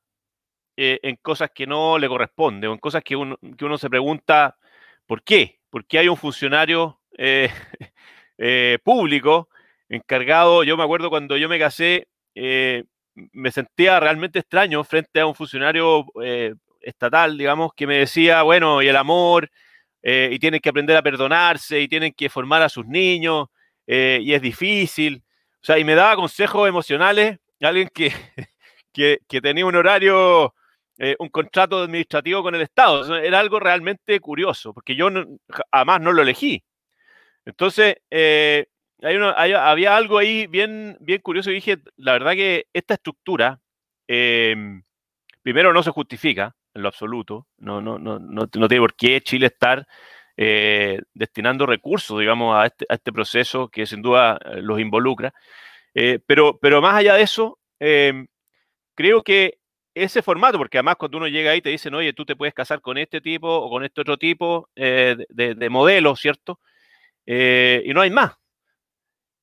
eh, 0.78 1.00
en 1.04 1.18
cosas 1.18 1.52
que 1.54 1.68
no 1.68 1.98
le 1.98 2.08
corresponde 2.08 2.68
o 2.68 2.74
en 2.74 2.80
cosas 2.80 3.04
que 3.04 3.16
uno, 3.16 3.38
que 3.58 3.66
uno 3.66 3.78
se 3.78 3.90
pregunta, 3.90 4.58
¿por 5.06 5.24
qué? 5.24 5.60
¿Por 5.70 5.86
qué 5.86 6.00
hay 6.00 6.08
un 6.08 6.18
funcionario 6.18 7.02
eh, 7.18 7.50
público 8.84 9.50
encargado? 9.90 10.64
Yo 10.64 10.78
me 10.78 10.84
acuerdo 10.84 11.10
cuando 11.10 11.36
yo 11.36 11.50
me 11.50 11.60
casé, 11.60 12.08
me 12.34 13.52
sentía 13.52 14.00
realmente 14.00 14.40
extraño 14.40 14.84
frente 14.84 15.20
a 15.20 15.26
un 15.26 15.36
funcionario 15.36 16.06
estatal, 16.80 17.38
digamos, 17.38 17.74
que 17.76 17.88
me 17.88 17.98
decía, 17.98 18.44
bueno, 18.44 18.82
y 18.82 18.88
el 18.88 18.96
amor, 18.96 19.50
eh, 20.02 20.30
y 20.32 20.40
tienen 20.40 20.60
que 20.60 20.70
aprender 20.70 20.96
a 20.96 21.02
perdonarse, 21.02 21.80
y 21.80 21.88
tienen 21.88 22.14
que 22.14 22.30
formar 22.30 22.62
a 22.62 22.70
sus 22.70 22.86
niños, 22.86 23.48
eh, 23.86 24.20
y 24.22 24.34
es 24.34 24.42
difícil. 24.42 25.24
O 25.56 25.66
sea, 25.66 25.78
y 25.78 25.84
me 25.84 25.96
daba 25.96 26.16
consejos 26.16 26.68
emocionales, 26.68 27.40
alguien 27.62 27.90
que, 27.94 28.12
que, 28.94 29.42
tenía 29.42 29.66
un 29.66 29.76
horario, 29.76 30.54
eh, 30.98 31.16
un 31.20 31.30
contrato 31.30 31.84
administrativo 31.84 32.44
con 32.44 32.56
el 32.56 32.62
Estado. 32.62 33.16
Era 33.18 33.40
algo 33.40 33.60
realmente 33.60 34.20
curioso, 34.20 34.74
porque 34.74 34.96
yo 34.96 35.10
además 35.72 36.02
no 36.02 36.12
lo 36.14 36.22
elegí. 36.22 36.64
Entonces, 37.46 37.96
hay 39.02 39.16
había 39.54 39.96
algo 39.96 40.18
ahí 40.18 40.48
bien, 40.48 40.98
bien 41.00 41.22
curioso 41.22 41.52
y 41.52 41.56
dije, 41.56 41.78
la 41.98 42.14
verdad 42.14 42.34
que 42.34 42.68
esta 42.74 42.96
estructura, 42.96 43.60
em, 44.08 44.84
primero 45.44 45.72
no 45.74 45.84
se 45.84 45.92
justifica, 45.92 46.56
en 46.78 46.84
lo 46.84 46.88
absoluto. 46.88 47.48
No, 47.58 47.82
no, 47.82 48.00
no, 48.00 48.20
no, 48.20 48.48
tiene 48.48 48.80
por 48.80 48.96
qué 48.96 49.20
Chile 49.22 49.48
estar 49.48 49.86
eh, 50.38 51.02
destinando 51.14 51.66
recursos, 51.66 52.20
digamos, 52.20 52.56
a 52.56 52.68
este, 52.68 52.86
a 52.88 52.94
este, 52.94 53.12
proceso 53.12 53.70
que 53.70 53.86
sin 53.86 54.02
duda 54.02 54.40
eh, 54.46 54.62
los 54.62 54.80
involucra. 54.80 55.34
Eh, 55.94 56.20
pero, 56.26 56.58
pero 56.60 56.82
más 56.82 56.96
allá 56.96 57.16
de 57.16 57.24
eso, 57.24 57.60
creo 58.96 59.24
que 59.24 59.58
ese 59.94 60.22
formato, 60.22 60.60
porque 60.60 60.78
además 60.78 60.98
cuando 60.98 61.18
uno 61.18 61.28
llega 61.28 61.52
ahí 61.52 61.62
te 61.62 61.70
dicen, 61.70 61.96
oye, 61.96 62.14
tú 62.14 62.24
te 62.24 62.36
puedes 62.36 62.54
casar 62.54 62.82
con 62.82 63.00
este 63.00 63.20
tipo 63.20 63.48
o 63.50 63.70
con 63.70 63.84
este 63.84 64.02
otro 64.02 64.18
tipo 64.18 64.70
de, 64.76 65.26
de, 65.30 65.70
modelo, 65.70 66.16
¿cierto? 66.16 66.60
y 67.26 67.92
no 67.94 68.02
hay 68.02 68.12
más. 68.12 68.34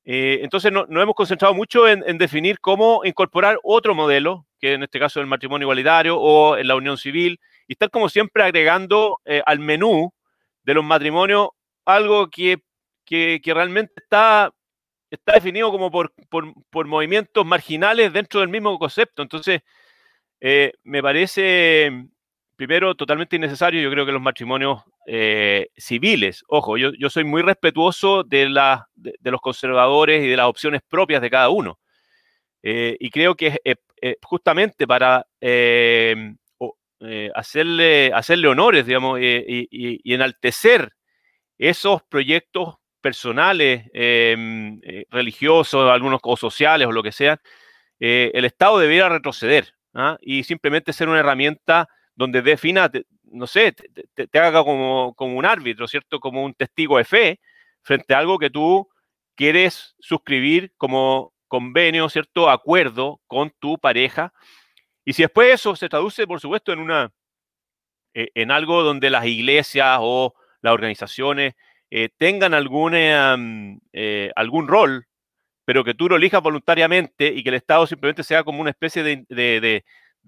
entonces 0.05 0.70
no, 0.72 0.87
nos 0.89 1.03
hemos 1.03 1.14
concentrado 1.16 1.55
mucho 1.55 1.89
en, 1.89 2.18
definir 2.18 2.61
cómo 2.61 3.03
incorporar 3.05 3.59
otro 3.64 3.95
modelo 3.95 4.47
que 4.64 4.72
en 4.72 4.82
este 4.82 4.98
caso 4.98 5.20
el 5.20 5.26
matrimonio 5.26 5.66
igualitario 5.66 6.18
o 6.18 6.56
en 6.56 6.66
la 6.66 6.74
unión 6.74 6.96
civil, 6.96 7.38
y 7.68 7.74
estar 7.74 7.90
como 7.90 8.08
siempre 8.08 8.44
agregando 8.44 9.20
eh, 9.26 9.42
al 9.44 9.58
menú 9.58 10.10
de 10.62 10.72
los 10.72 10.82
matrimonios 10.82 11.48
algo 11.84 12.30
que, 12.30 12.62
realmente 13.44 13.92
está, 13.96 14.50
definido 15.34 15.70
como 15.70 15.90
por, 15.90 16.86
movimientos 16.86 17.44
marginales 17.44 18.10
dentro 18.10 18.40
del 18.40 18.48
mismo 18.48 18.78
concepto. 18.78 19.20
Entonces, 19.20 19.60
eh, 20.40 20.72
me 20.82 21.02
parece, 21.02 22.06
primero, 22.56 22.94
totalmente 22.94 23.36
innecesario, 23.36 23.82
yo 23.82 23.90
creo 23.90 24.06
que 24.06 24.12
los 24.12 24.22
matrimonios 24.22 24.82
eh, 25.06 25.68
civiles, 25.76 26.42
ojo, 26.48 26.78
yo, 26.78 26.92
yo, 26.98 27.10
soy 27.10 27.24
muy 27.24 27.42
respetuoso 27.42 28.24
de, 28.24 28.48
la, 28.48 28.88
de, 28.94 29.30
los 29.30 29.42
conservadores 29.42 30.24
y 30.24 30.28
de 30.28 30.38
las 30.38 30.46
opciones 30.46 30.80
propias 30.88 31.20
de 31.20 31.28
cada 31.28 31.50
uno. 31.50 31.78
Y 32.66 33.10
creo 33.10 33.34
que 33.34 33.60
es, 33.62 33.76
eh, 34.06 34.18
justamente 34.22 34.86
para 34.86 35.26
eh, 35.40 36.34
eh, 37.00 37.30
hacerle, 37.34 38.12
hacerle 38.12 38.48
honores, 38.48 38.84
digamos, 38.84 39.18
y, 39.18 40.12
enaltecer 40.12 40.92
esos 41.56 42.02
proyectos 42.02 42.74
personales, 43.00 43.86
em, 43.94 44.78
religiosos, 45.10 45.90
algunos 45.90 46.20
o 46.22 46.36
sociales 46.36 46.86
o 46.86 46.92
lo 46.92 47.02
que 47.02 47.12
sea, 47.12 47.40
el 47.98 48.44
Estado 48.44 48.78
debiera 48.78 49.08
retroceder 49.08 49.72
¿ah? 49.94 50.18
y 50.20 50.44
simplemente 50.44 50.92
ser 50.92 51.08
una 51.08 51.20
herramienta 51.20 51.88
donde 52.14 52.42
defina, 52.42 52.90
no 53.22 53.46
sé, 53.46 53.72
te, 53.72 54.38
haga 54.38 54.62
como, 54.64 55.14
como, 55.14 55.38
un 55.38 55.46
árbitro, 55.46 55.88
¿cierto? 55.88 56.20
Como 56.20 56.44
un 56.44 56.52
testigo 56.52 56.98
de 56.98 57.04
fe 57.06 57.40
frente 57.80 58.12
a 58.12 58.18
algo 58.18 58.38
que 58.38 58.50
tú 58.50 58.86
quieres 59.34 59.96
suscribir 59.98 60.74
como, 60.76 61.34
convenio, 61.55 62.09
cierto 62.09 62.50
acuerdo 62.50 63.20
con 63.28 63.52
tu 63.61 63.78
pareja. 63.78 64.32
Y 65.05 65.12
si 65.12 65.22
después 65.22 65.55
eso 65.55 65.76
se 65.76 65.88
traduce, 65.88 66.26
por 66.26 66.40
supuesto, 66.40 66.72
en 66.72 66.80
una 66.80 67.12
eh, 68.12 68.30
en 68.34 68.50
algo 68.50 68.82
donde 68.82 69.09
las 69.11 69.24
iglesias 69.26 69.98
o 70.00 70.34
las 70.62 70.72
organizaciones 70.72 71.55
eh, 71.90 72.09
tengan 72.16 72.55
alguna, 72.55 73.36
mm, 73.36 73.78
eh, 73.92 74.32
algún 74.34 74.66
rol, 74.66 75.07
pero 75.64 75.84
que 75.84 75.94
tú 75.94 76.09
lo 76.09 76.16
elijas 76.16 76.42
voluntariamente 76.42 77.28
y 77.28 77.44
que 77.44 77.50
el 77.50 77.55
Estado 77.57 77.86
simplemente 77.86 78.24
sea 78.24 78.42
como 78.42 78.61
una 78.61 78.70
especie 78.70 79.05
de, 79.05 79.84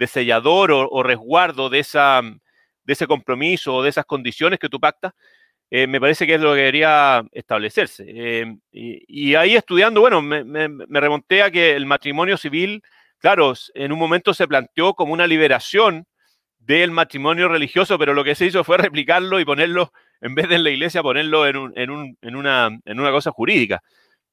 sellador 0.07 0.71
o, 0.73 1.03
resguardo 1.03 1.71
de, 1.71 1.81
esa, 1.81 2.23
de 2.23 2.93
ese 2.93 3.07
compromiso 3.09 3.75
o 3.75 3.83
de 3.83 3.91
esas 3.91 4.05
condiciones 4.05 4.61
que 4.61 4.69
tú 4.69 4.79
pactas, 4.79 5.13
eh, 5.71 5.87
me 5.87 6.01
parece 6.01 6.27
que 6.27 6.35
es 6.35 6.41
lo 6.41 6.53
que 6.53 6.59
debería 6.59 7.25
establecerse. 7.33 8.05
Eh, 8.07 8.57
y, 8.71 9.35
ahí 9.35 9.57
estudiando, 9.57 10.01
bueno, 10.01 10.23
me, 10.23 10.69
remonté 10.89 11.43
a 11.43 11.51
que 11.51 11.75
el 11.75 11.87
matrimonio 11.87 12.37
civil, 12.37 12.83
claro, 13.19 13.53
en 13.75 13.93
un 13.93 13.99
momento 13.99 14.33
se 14.33 14.47
planteó 14.47 14.95
como 14.95 15.13
una 15.13 15.27
liberación 15.27 16.07
del 16.59 16.91
matrimonio 16.91 17.49
religioso, 17.49 17.99
pero 17.99 18.15
lo 18.15 18.25
que 18.25 18.35
se 18.35 18.47
hizo 18.47 18.65
fue 18.65 18.79
replicarlo 18.79 19.41
y 19.41 19.45
ponerlo, 19.45 19.93
en 20.21 20.35
vez 20.35 20.49
de 20.49 20.57
en 20.57 20.65
la 20.65 20.71
iglesia, 20.71 21.03
ponerlo 21.03 21.47
en, 21.47 21.57
una, 21.57 22.79
en 22.85 23.01
una, 23.01 23.11
cosa 23.11 23.33
jurídica. 23.33 23.83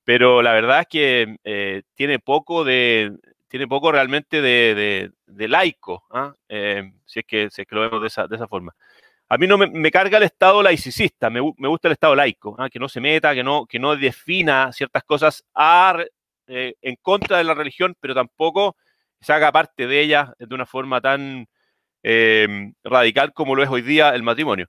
Pero 0.04 0.42
la 0.42 0.54
verdad 0.54 0.82
es 0.82 0.88
que 0.88 1.36
eh, 1.44 1.84
tiene 1.96 2.20
poco 2.20 2.64
de, 2.64 3.12
tiene 3.48 3.68
poco 3.68 3.92
realmente 3.92 4.42
de, 4.42 5.12
laico, 5.28 6.04
¿ah? 6.12 6.36
si, 7.06 7.20
es 7.20 7.26
que, 7.26 7.50
si, 7.50 7.62
es 7.62 7.68
que, 7.68 7.76
lo 7.76 7.82
vemos 7.82 8.02
de 8.02 8.08
esa, 8.08 8.28
de 8.28 8.36
esa 8.36 8.48
forma. 8.48 8.74
A 9.34 9.38
mí 9.40 9.48
no 9.48 9.58
me, 9.58 9.90
carga 9.90 10.20
el 10.20 10.26
Estado 10.26 10.62
laicista, 10.62 11.32
me, 11.32 11.40
gusta 11.40 11.88
el 11.88 11.94
Estado 11.94 12.16
laico, 12.16 12.56
¿ah? 12.60 12.70
que 12.70 12.78
no 12.78 12.88
se 12.88 13.02
meta, 13.02 13.34
que 13.34 13.44
no, 13.44 13.66
que 13.66 13.80
no 13.80 13.96
defina 13.96 14.72
ciertas 14.72 15.04
cosas 15.04 15.44
eh, 16.46 16.76
en 16.80 16.96
contra 17.02 17.40
de 17.40 17.44
la 17.44 17.56
religión, 17.56 17.96
pero 18.00 18.14
tampoco 18.14 18.78
se 19.20 19.34
haga 19.34 19.52
parte 19.52 19.88
de 19.88 20.02
ella 20.02 20.36
de 20.38 20.54
una 20.54 20.68
forma 20.68 21.02
tan 21.02 21.48
em, 22.04 22.76
radical 22.84 23.34
como 23.34 23.56
lo 23.56 23.64
es 23.64 23.70
hoy 23.70 23.82
día 23.82 24.12
el 24.12 24.22
matrimonio. 24.22 24.68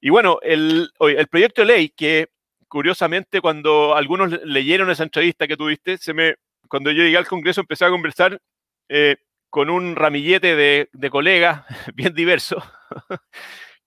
Y 0.00 0.10
bueno, 0.10 0.38
el, 0.42 0.92
el 1.00 1.26
proyecto 1.26 1.62
de 1.62 1.66
ley 1.66 1.88
que 1.88 2.28
curiosamente 2.68 3.40
cuando 3.40 3.96
algunos 3.96 4.30
leyeron 4.44 4.88
esa 4.90 5.02
entrevista 5.02 5.48
que 5.48 5.56
tuviste, 5.56 5.98
cuando 6.68 6.92
yo 6.92 7.02
llegué 7.02 7.16
al 7.16 7.26
Congreso 7.26 7.62
empecé 7.62 7.86
a 7.86 7.90
conversar 7.90 8.40
eh, 8.88 9.16
con 9.48 9.68
un 9.68 9.96
ramillete 9.96 10.54
de, 10.54 10.90
de 10.92 11.10
colegas 11.10 11.64
bien 11.96 12.14
diversos 12.14 12.62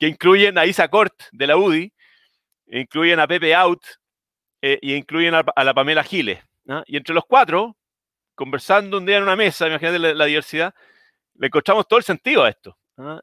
que 0.04 0.10
incluyen 0.10 0.58
a 0.58 0.66
Isa 0.66 0.90
Cort 0.90 1.14
de 1.32 1.48
la 1.48 1.56
UDI, 1.56 1.94
incluyen 2.68 3.22
a 3.22 3.26
Pepe 3.26 3.56
Out 3.56 3.86
eh, 4.62 4.78
y 4.82 4.96
incluyen 4.96 5.34
a, 5.34 5.64
la 5.64 5.74
Pamela 5.74 6.04
Giles. 6.04 6.40
Y 6.88 6.98
entre 6.98 7.16
los 7.16 7.24
cuatro, 7.24 7.78
conversando 8.36 8.98
un 8.98 9.06
día 9.06 9.16
en 9.16 9.24
una 9.24 9.38
mesa, 9.38 9.66
imagínate 9.66 10.00
la, 10.00 10.26
diversidad, 10.26 10.76
le 11.36 11.48
encontramos 11.48 11.88
todo 11.88 12.00
el 12.00 12.04
sentido 12.04 12.44
a 12.44 12.50
esto. 12.50 12.78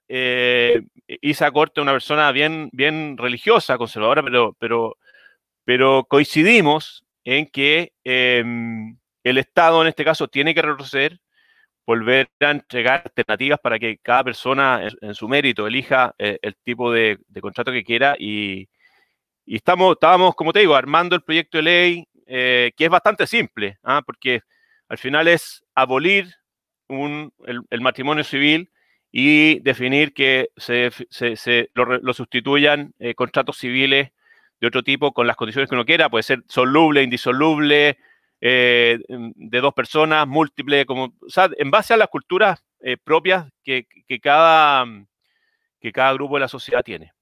Eh, 0.09 0.81
Isa 1.20 1.51
Cort 1.51 1.76
es 1.76 1.83
una 1.83 1.93
persona 1.93 2.33
bien, 2.33 2.70
bien 2.72 3.18
religiosa, 3.18 3.76
conservadora, 3.76 4.22
pero, 4.22 4.57
pero, 4.59 4.97
pero 5.66 6.07
coincidimos 6.09 7.05
en 7.24 7.47
que 7.49 7.93
em, 8.05 8.97
el 9.22 9.37
Estado 9.37 9.83
en 9.83 9.89
este 9.89 10.03
caso 10.03 10.28
tiene 10.28 10.55
que 10.55 10.62
retroceder, 10.62 11.20
volver 11.87 12.28
a 12.41 12.51
entregar 12.51 13.03
alternativas 13.05 13.59
para 13.61 13.78
que 13.78 13.99
cada 13.99 14.24
persona 14.24 14.89
en, 15.01 15.14
su 15.14 15.28
mérito 15.28 15.66
elija 15.66 16.14
eh, 16.18 16.39
el 16.43 16.57
tipo 16.57 16.93
de, 16.93 17.18
contrato 17.41 17.72
que 17.72 17.85
quiera 17.85 18.16
y, 18.18 18.68
estamos, 19.47 19.95
estábamos, 19.95 20.35
como 20.35 20.53
te 20.53 20.61
digo, 20.61 20.76
armando 20.76 21.16
el 21.16 21.22
proyecto 21.22 21.59
de 21.59 21.62
ley 21.62 22.09
eh, 22.26 22.72
que 22.76 22.85
es 22.85 22.91
bastante 22.91 23.26
simple, 23.26 23.78
¿ah? 23.83 24.03
porque 24.07 24.43
al 24.89 24.99
final 24.99 25.26
es 25.26 25.64
abolir 25.74 26.33
el, 26.89 27.81
matrimonio 27.81 28.24
civil 28.24 28.70
y 29.11 29.59
definir 29.61 30.12
que 30.14 30.51
se, 30.57 30.91
lo, 31.74 32.12
sustituyan 32.12 32.93
eh, 32.99 33.14
contratos 33.14 33.59
civiles 33.59 34.11
de 34.61 34.66
otro 34.66 34.83
tipo 34.83 35.12
con 35.12 35.26
las 35.26 35.37
condiciones 35.37 35.68
que 35.68 35.74
uno 35.74 35.85
quiera, 35.85 36.09
puede 36.09 36.22
ser 36.22 36.45
soluble, 36.49 37.03
indisoluble, 37.03 37.99
eh, 38.41 38.99
de 39.09 39.61
dos 39.61 39.74
personas, 39.74 40.26
múltiple, 40.26 40.86
como, 40.86 41.12
o 41.20 41.28
sea, 41.28 41.51
en 41.59 41.70
base 41.70 41.93
a 41.93 41.99
las 41.99 42.09
culturas 42.09 42.64
eh, 42.80 42.97
propias 42.97 43.47
que, 43.62 43.86
cada, 44.22 44.86
que 45.78 45.93
cada 45.93 46.14
grupo 46.14 46.36
de 46.36 46.41
la 46.41 46.49
sociedad 46.49 46.82
tiene. 46.82 47.12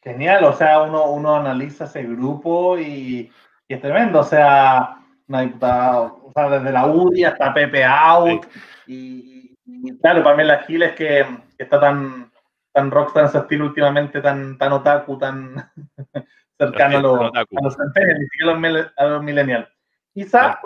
Genial, 0.00 0.44
o 0.44 0.52
sea, 0.52 0.82
uno, 0.82 1.10
uno 1.10 1.36
analiza 1.36 1.84
ese 1.84 2.02
grupo 2.04 2.78
y, 2.78 3.30
es 3.68 3.80
tremendo, 3.80 4.20
o 4.20 4.24
sea, 4.24 4.98
una 5.26 5.40
diputada, 5.40 6.02
o 6.02 6.30
sea, 6.34 6.50
desde 6.50 6.72
la 6.72 6.86
UDI 6.86 7.24
hasta 7.24 7.54
Pepe 7.54 7.84
Out, 7.84 8.46
y, 8.86 9.56
claro, 10.00 10.22
para 10.22 10.36
mí 10.36 10.44
la 10.44 10.62
Giles 10.64 10.92
que, 10.94 11.24
que 11.56 11.62
está 11.62 11.80
tan, 11.80 12.30
tan 12.72 12.90
rockstar 12.90 13.24
en 13.24 13.30
su 13.30 13.38
estilo 13.38 13.66
últimamente, 13.66 14.20
tan, 14.20 14.58
tan 14.58 14.72
otaku, 14.72 15.18
tan 15.18 15.72
cercano 16.66 17.30
a, 17.34 17.44
los 17.62 17.76
centennials, 17.76 18.20
ni 18.20 18.26
siquiera 18.26 18.92
a 18.96 19.06
los, 19.06 19.22
millennials. 19.22 19.68
Quizá, 20.14 20.60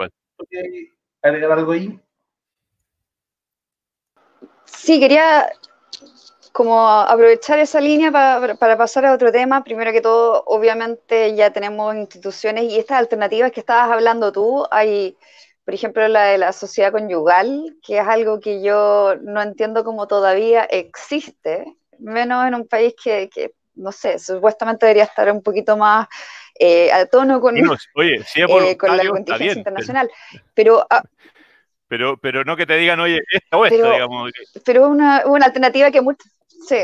agregar 1.23 1.53
algo 1.53 1.73
ahí? 1.73 2.01
Sí, 4.65 5.01
quería 5.01 5.49
como 6.53 6.89
aprovechar 6.89 7.59
esa 7.59 7.81
línea 7.81 8.11
para, 8.11 8.55
para, 8.55 8.79
pasar 8.79 9.05
a 9.05 9.13
otro 9.13 9.31
tema. 9.31 9.63
Primero 9.63 9.93
que 9.93 10.01
todo, 10.01 10.43
obviamente 10.47 11.35
ya 11.35 11.53
tenemos 11.53 11.95
instituciones 11.95 12.65
y 12.65 12.79
estas 12.79 12.99
alternativas 12.99 13.53
que 13.53 13.61
estabas 13.61 13.91
hablando 13.91 14.33
tú, 14.33 14.67
hay, 14.71 15.17
por 15.65 15.75
ejemplo, 15.75 16.09
la 16.09 16.25
de 16.25 16.39
la 16.39 16.53
sociedad 16.53 16.93
conyugal, 16.93 17.77
que 17.83 17.99
es 17.99 18.07
algo 18.07 18.41
que 18.41 18.63
yo 18.63 19.17
no 19.21 19.43
entiendo 19.43 19.85
cómo 19.85 20.07
todavía 20.07 20.65
existe, 20.65 21.77
menos 21.99 22.47
en 22.47 22.55
un 22.55 22.67
país 22.67 22.95
que, 23.03 23.29
que 23.29 23.53
no 23.77 23.93
sé, 23.93 24.19
supuestamente 24.19 24.87
debería 24.87 25.05
estar 25.05 25.31
un 25.31 25.43
poquito 25.43 25.77
más 25.77 26.09
eh, 26.59 26.91
a 26.91 27.07
tono 27.07 27.41
con, 27.41 27.55
oye, 27.95 28.21
eh, 28.35 28.77
con 28.77 28.97
la 28.97 29.09
contingencia 29.09 29.59
internacional. 29.59 30.11
Pero, 30.55 30.87
ah, 30.91 31.03
pero, 31.89 32.17
pero 32.17 32.45
no 32.45 32.57
que 32.57 32.67
te 32.67 32.77
digan, 32.77 32.99
oye, 33.01 33.21
esto 33.31 33.59
o 33.59 33.67
esto, 33.67 33.93
digamos. 33.93 34.33
Pero 34.65 34.89
una, 34.89 35.25
una 35.27 35.47
alternativa 35.47 35.91
que 35.91 36.01
muchos, 36.01 36.31
sí, 36.67 36.77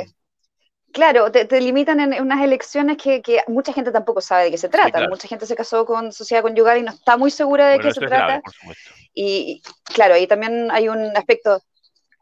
claro, 0.93 1.33
te, 1.33 1.61
limitan 1.61 2.01
en, 2.01 2.23
unas 2.23 2.43
elecciones 2.43 2.99
que, 2.99 3.23
que, 3.23 3.43
mucha 3.49 3.73
gente 3.73 3.91
tampoco 3.91 4.21
sabe 4.21 4.45
de 4.45 4.51
qué 4.53 4.59
se 4.59 4.69
trata. 4.69 5.09
Mucha 5.09 5.27
gente 5.27 5.47
se 5.47 5.57
casó 5.57 5.85
con 5.87 6.13
sociedad 6.13 6.43
conyugal 6.43 6.79
y 6.79 6.83
no 6.83 6.93
está 6.93 7.17
muy 7.17 7.31
segura 7.31 7.69
de 7.69 7.81
qué 7.81 7.93
se 7.93 8.01
trata. 8.01 8.43
y 9.15 9.63
claro, 9.85 10.15
ahí 10.15 10.27
también 10.27 10.71
hay 10.71 10.89
un 10.89 11.17
aspecto 11.17 11.63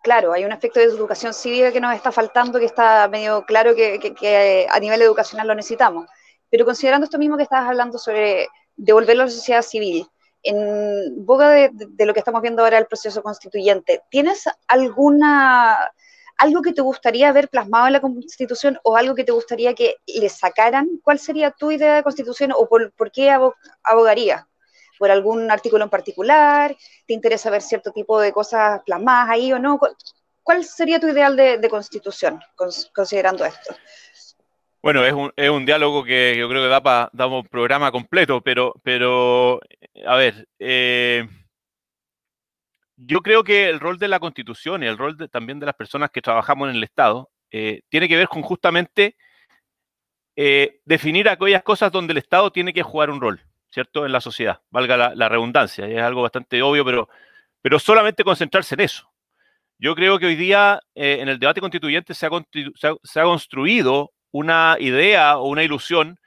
claro, 0.03 0.33
hay 0.33 0.45
un 0.45 0.53
aspecto 0.53 0.81
de 0.81 0.87
educación 0.87 1.35
cívica 1.35 1.73
que 1.73 1.81
nos 1.81 1.95
está 1.95 2.13
faltando, 2.13 2.59
que 2.59 2.67
está 2.67 3.09
medio 3.09 3.45
claro 3.45 3.75
que, 3.75 4.67
a 4.71 4.81
nivel 4.81 5.03
educacional 5.03 5.47
lo 5.47 5.55
necesitamos. 5.55 6.07
Pero 6.51 6.65
considerando 6.65 7.05
esto 7.05 7.19
mismo 7.19 7.37
que 7.37 7.45
estabas 7.45 7.69
hablando 7.69 7.99
sobre 7.99 8.49
devolverlo 8.77 9.23
a 9.23 9.27
la 9.27 9.33
sociedad 9.33 9.63
civil, 9.63 10.07
en 10.43 11.25
boca 11.25 11.51
de, 11.51 11.71
lo 12.07 12.15
que 12.15 12.21
estamos 12.21 12.43
viendo 12.43 12.63
ahora 12.63 12.79
el 12.79 12.87
proceso 12.87 13.23
constituyente, 13.23 14.03
¿tienes 14.11 14.45
alguna 14.67 15.93
algo 16.39 16.63
que 16.63 16.73
te 16.73 16.81
gustaría 16.81 17.31
ver 17.33 17.51
plasmado 17.51 17.87
en 17.87 17.93
la 17.93 18.01
Constitución 18.01 18.79
o 18.83 18.97
algo 18.97 19.15
que 19.15 19.25
te 19.25 19.33
gustaría 19.33 19.75
que 19.75 19.97
le 20.07 20.29
sacaran? 20.31 20.89
¿Cuál 21.03 21.19
sería 21.19 21.51
tu 21.51 21.71
idea 21.71 21.97
de 21.97 22.03
Constitución 22.03 22.53
o 22.57 22.67
por, 22.67 22.93
por 22.93 23.13
qué 23.13 23.31
abogarías? 23.83 24.47
Por 25.01 25.11
algún 25.11 25.51
artículo 25.51 25.83
en 25.83 25.89
particular? 25.89 26.77
¿Te 27.07 27.15
interesa 27.15 27.49
ver 27.49 27.63
cierto 27.63 27.91
tipo 27.91 28.21
de 28.21 28.33
cosas 28.33 28.83
plasmadas 28.85 29.31
ahí 29.31 29.51
o 29.51 29.59
no? 29.59 29.81
¿Cuál 30.43 30.63
sería 30.63 31.01
tu 31.01 31.09
ideal 31.09 31.35
de, 31.37 31.69
constitución, 31.71 32.39
considerando 32.93 33.47
esto? 33.47 33.75
Bueno, 34.83 35.03
es 35.03 35.15
un, 35.15 35.33
es 35.37 35.49
un, 35.49 35.65
diálogo 35.65 36.05
que 36.05 36.37
yo 36.39 36.51
creo 36.51 36.63
que 36.63 36.69
da 36.69 36.83
para 36.83 37.27
un 37.27 37.47
programa 37.47 37.91
completo, 37.91 38.43
pero, 38.43 38.75
pero 38.83 39.61
a 40.07 40.17
ver, 40.17 40.47
eh, 40.59 41.27
yo 42.97 43.21
creo 43.21 43.43
que 43.43 43.71
el 43.71 43.81
rol 43.81 43.99
de 43.99 44.09
la 44.09 44.21
Constitución 44.21 44.83
y 44.83 44.87
el 44.87 44.99
rol 44.99 45.17
también 45.31 45.61
de 45.61 45.67
las 45.67 45.75
personas 45.75 46.11
que 46.11 46.21
trabajamos 46.21 46.69
en 46.69 46.77
el 46.77 46.85
Estado 46.85 47.31
eh, 47.51 47.81
tiene 47.89 48.07
que 48.07 48.17
ver 48.17 48.29
con 48.29 48.43
justamente 48.43 49.17
eh, 50.37 50.81
definir 50.85 51.29
aquellas 51.29 51.63
cosas 51.63 51.91
donde 51.91 52.13
el 52.13 52.19
Estado 52.19 52.51
tiene 52.53 52.75
que 52.75 52.83
jugar 52.83 53.09
un 53.11 53.21
rol. 53.21 53.50
¿Cierto? 53.71 54.05
En 54.05 54.13
la 54.13 54.21
sociedad, 54.21 54.61
valga 54.71 55.15
la, 55.15 55.29
redundancia, 55.29 55.87
es 55.87 56.03
algo 56.03 56.23
bastante 56.23 56.61
obvio, 56.63 56.85
pero, 56.85 57.09
pero 57.63 57.79
solamente 57.79 58.25
concentrarse 58.25 58.75
en 58.75 58.81
eso. 58.81 59.11
Yo 59.79 59.95
creo 59.95 60.19
que 60.19 60.27
hoy 60.27 60.37
día 60.37 60.81
eh, 60.95 61.19
en 61.21 61.29
el 61.29 61.39
debate 61.39 61.61
constituyente 61.61 62.13
se 62.13 62.27
ha, 62.27 63.25
construido 63.25 64.13
una 64.31 64.77
idea 64.79 65.39
o 65.39 65.49
una 65.49 65.63
ilusión 65.63 66.19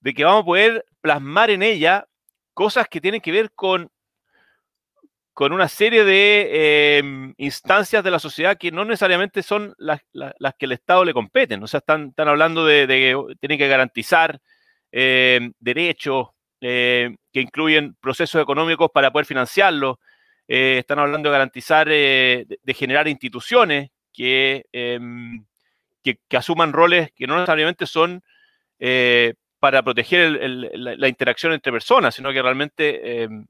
de 0.00 0.14
que 0.14 0.24
vamos 0.24 0.42
a 0.42 0.46
poder 0.46 0.86
plasmar 1.02 1.50
en 1.50 1.62
ella 1.62 2.06
cosas 2.54 2.88
que 2.88 3.02
tienen 3.02 3.20
que 3.20 3.32
ver 3.32 3.52
con, 3.52 3.90
con 5.34 5.52
una 5.52 5.68
serie 5.68 6.04
de 6.04 6.98
em, 6.98 7.34
instancias 7.36 8.02
de 8.02 8.10
la 8.10 8.18
sociedad 8.18 8.56
que 8.56 8.72
no 8.72 8.84
necesariamente 8.84 9.42
son 9.42 9.74
las, 9.76 10.00
que 10.58 10.64
el 10.64 10.72
Estado 10.72 11.04
le 11.04 11.12
competen. 11.12 11.62
O 11.62 11.66
sea, 11.66 11.78
están, 11.78 12.08
están 12.08 12.28
hablando 12.28 12.64
de, 12.64 12.86
que 12.86 13.36
tienen 13.40 13.58
que 13.58 13.68
garantizar 13.68 14.40
em, 14.90 15.52
derechos, 15.60 16.28
eh, 16.64 17.16
que 17.32 17.40
incluyen 17.40 17.96
procesos 18.00 18.40
económicos 18.40 18.88
para 18.94 19.10
poder 19.10 19.26
financiarlo. 19.26 19.98
Eh, 20.46 20.76
están 20.78 21.00
hablando 21.00 21.28
de 21.28 21.32
garantizar, 21.32 21.88
eh, 21.90 22.46
de, 22.62 22.74
generar 22.74 23.08
instituciones 23.08 23.90
em, 24.16 25.44
que, 26.04 26.20
que, 26.28 26.36
asuman 26.36 26.72
roles 26.72 27.10
que 27.16 27.26
no 27.26 27.34
necesariamente 27.34 27.84
son 27.86 28.22
para 29.58 29.82
proteger 29.82 30.40
la, 30.74 31.08
interacción 31.08 31.52
entre 31.52 31.72
personas, 31.72 32.14
sino 32.14 32.32
que 32.32 32.42
realmente 32.42 33.22
em, 33.22 33.44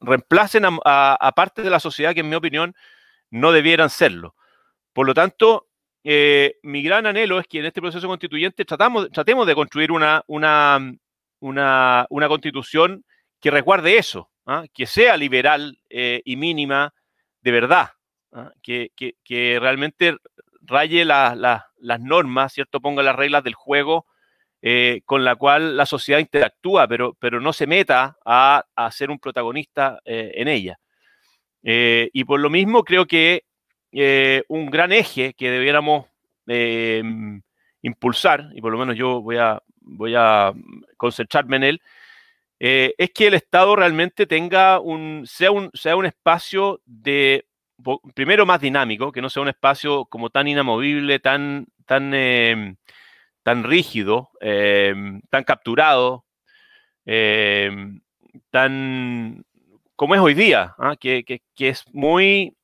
reemplacen 0.00 0.64
a, 0.84 1.32
parte 1.36 1.62
de 1.62 1.70
la 1.70 1.78
sociedad 1.78 2.14
que 2.14 2.20
en 2.20 2.30
mi 2.30 2.34
opinión 2.34 2.74
no 3.30 3.52
debieran 3.52 3.90
serlo. 3.90 4.34
Por 4.92 5.06
lo 5.06 5.14
tanto, 5.14 5.68
mi 6.02 6.82
gran 6.82 7.06
anhelo 7.06 7.38
es 7.38 7.46
que 7.46 7.60
en 7.60 7.66
este 7.66 7.80
proceso 7.80 8.08
constituyente 8.08 8.64
tratamos, 8.64 9.08
tratemos 9.12 9.46
de 9.46 9.54
construir 9.54 9.92
una, 9.92 10.24
una, 10.26 10.80
una, 11.40 12.06
constitución 12.28 13.04
que 13.40 13.50
resguarde 13.50 13.98
eso, 13.98 14.30
¿ah? 14.46 14.64
que 14.72 14.86
sea 14.86 15.16
liberal 15.16 15.78
eh, 15.88 16.22
y 16.24 16.36
mínima 16.36 16.94
de 17.40 17.50
verdad, 17.50 17.90
¿ah? 18.32 18.52
que, 18.62 18.90
realmente 19.60 20.16
raye 20.62 21.04
las 21.04 21.64
normas, 22.00 22.52
¿cierto? 22.52 22.80
Ponga 22.80 23.02
las 23.02 23.16
reglas 23.16 23.42
del 23.42 23.54
juego 23.54 24.06
eh, 24.62 25.00
con 25.06 25.24
la 25.24 25.36
cual 25.36 25.76
la 25.76 25.86
sociedad 25.86 26.20
interactúa, 26.20 26.86
pero, 26.86 27.16
pero 27.18 27.40
no 27.40 27.52
se 27.52 27.66
meta 27.66 28.18
a, 28.24 28.64
ser 28.92 29.10
un 29.10 29.18
protagonista 29.18 30.00
eh, 30.04 30.32
en 30.34 30.48
ella. 30.48 30.78
y 31.62 32.24
por 32.24 32.40
lo 32.40 32.50
mismo 32.50 32.84
creo 32.84 33.06
que 33.06 33.44
un 34.48 34.70
gran 34.70 34.92
eje 34.92 35.34
que 35.34 35.50
debiéramos 35.50 36.06
impulsar, 37.82 38.50
y 38.54 38.60
por 38.60 38.72
lo 38.72 38.78
menos 38.78 38.96
yo 38.96 39.22
voy 39.22 39.38
a, 39.38 39.62
voy 39.80 40.14
a 40.16 40.52
concentrarme 40.96 41.56
en 41.56 41.64
él, 41.64 41.82
eh, 42.58 42.94
es 42.98 43.10
que 43.10 43.26
el 43.28 43.34
Estado 43.34 43.74
realmente 43.74 44.26
tenga 44.26 44.80
un 44.80 45.24
sea, 45.26 45.50
un, 45.50 45.70
sea 45.72 45.96
un 45.96 46.06
espacio 46.06 46.80
de, 46.84 47.46
primero 48.14 48.44
más 48.44 48.60
dinámico, 48.60 49.12
que 49.12 49.22
no 49.22 49.30
sea 49.30 49.42
un 49.42 49.48
espacio 49.48 50.04
como 50.06 50.30
tan 50.30 50.46
inamovible, 50.46 51.18
tan, 51.20 51.66
tan, 51.86 52.12
em, 52.14 52.76
tan 53.42 53.64
rígido, 53.64 54.30
em, 54.40 55.22
tan 55.30 55.44
capturado, 55.44 56.26
tan 58.50 59.44
como 59.96 60.14
es 60.14 60.20
hoy 60.20 60.34
día, 60.34 60.74
¿ah? 60.78 60.94
que, 60.98 61.42
es 61.58 61.84
muy 61.92 62.56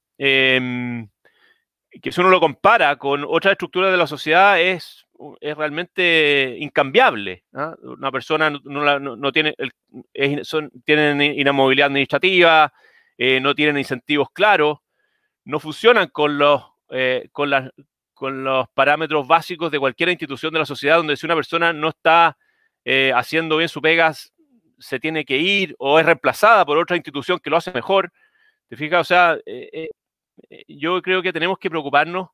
que 2.02 2.12
si 2.12 2.20
uno 2.20 2.30
lo 2.30 2.40
compara 2.40 2.96
con 2.96 3.24
otras 3.26 3.52
estructuras 3.52 3.90
de 3.90 3.96
la 3.96 4.06
sociedad 4.06 4.60
es, 4.60 5.05
es 5.40 5.56
realmente 5.56 6.56
incambiable. 6.58 7.44
¿ah? 7.54 7.74
Una 7.82 8.10
persona 8.10 8.50
no, 8.50 9.32
tiene, 9.32 9.54
son, 10.42 10.70
tienen 10.84 11.20
inamovilidad 11.20 11.86
administrativa, 11.86 12.72
eh, 13.16 13.40
no 13.40 13.54
tienen 13.54 13.78
incentivos 13.78 14.28
claros, 14.32 14.78
no 15.44 15.60
funcionan 15.60 16.08
con 16.08 16.38
los, 16.38 16.62
eh, 16.90 17.28
con, 17.32 17.50
las, 17.50 17.70
con 18.14 18.44
los 18.44 18.68
parámetros 18.70 19.26
básicos 19.26 19.70
de 19.70 19.78
cualquier 19.78 20.10
institución 20.10 20.52
de 20.52 20.60
la 20.60 20.66
sociedad 20.66 20.96
donde 20.96 21.16
si 21.16 21.26
una 21.26 21.34
persona 21.34 21.72
no 21.72 21.88
está 21.88 22.36
eh, 22.84 23.12
haciendo 23.14 23.56
bien 23.56 23.68
su 23.68 23.80
pegas, 23.80 24.32
se 24.78 25.00
tiene 25.00 25.24
que 25.24 25.38
ir 25.38 25.74
o 25.78 25.98
es 25.98 26.04
reemplazada 26.04 26.64
por 26.66 26.76
otra 26.78 26.96
institución 26.96 27.38
que 27.38 27.50
lo 27.50 27.56
hace 27.56 27.72
mejor. 27.72 28.12
¿Te 28.68 28.76
fijas? 28.76 29.00
O 29.00 29.04
sea, 29.04 29.38
yo 30.68 31.00
creo 31.00 31.22
que 31.22 31.32
tenemos 31.32 31.58
que 31.58 31.70
preocuparnos 31.70 32.28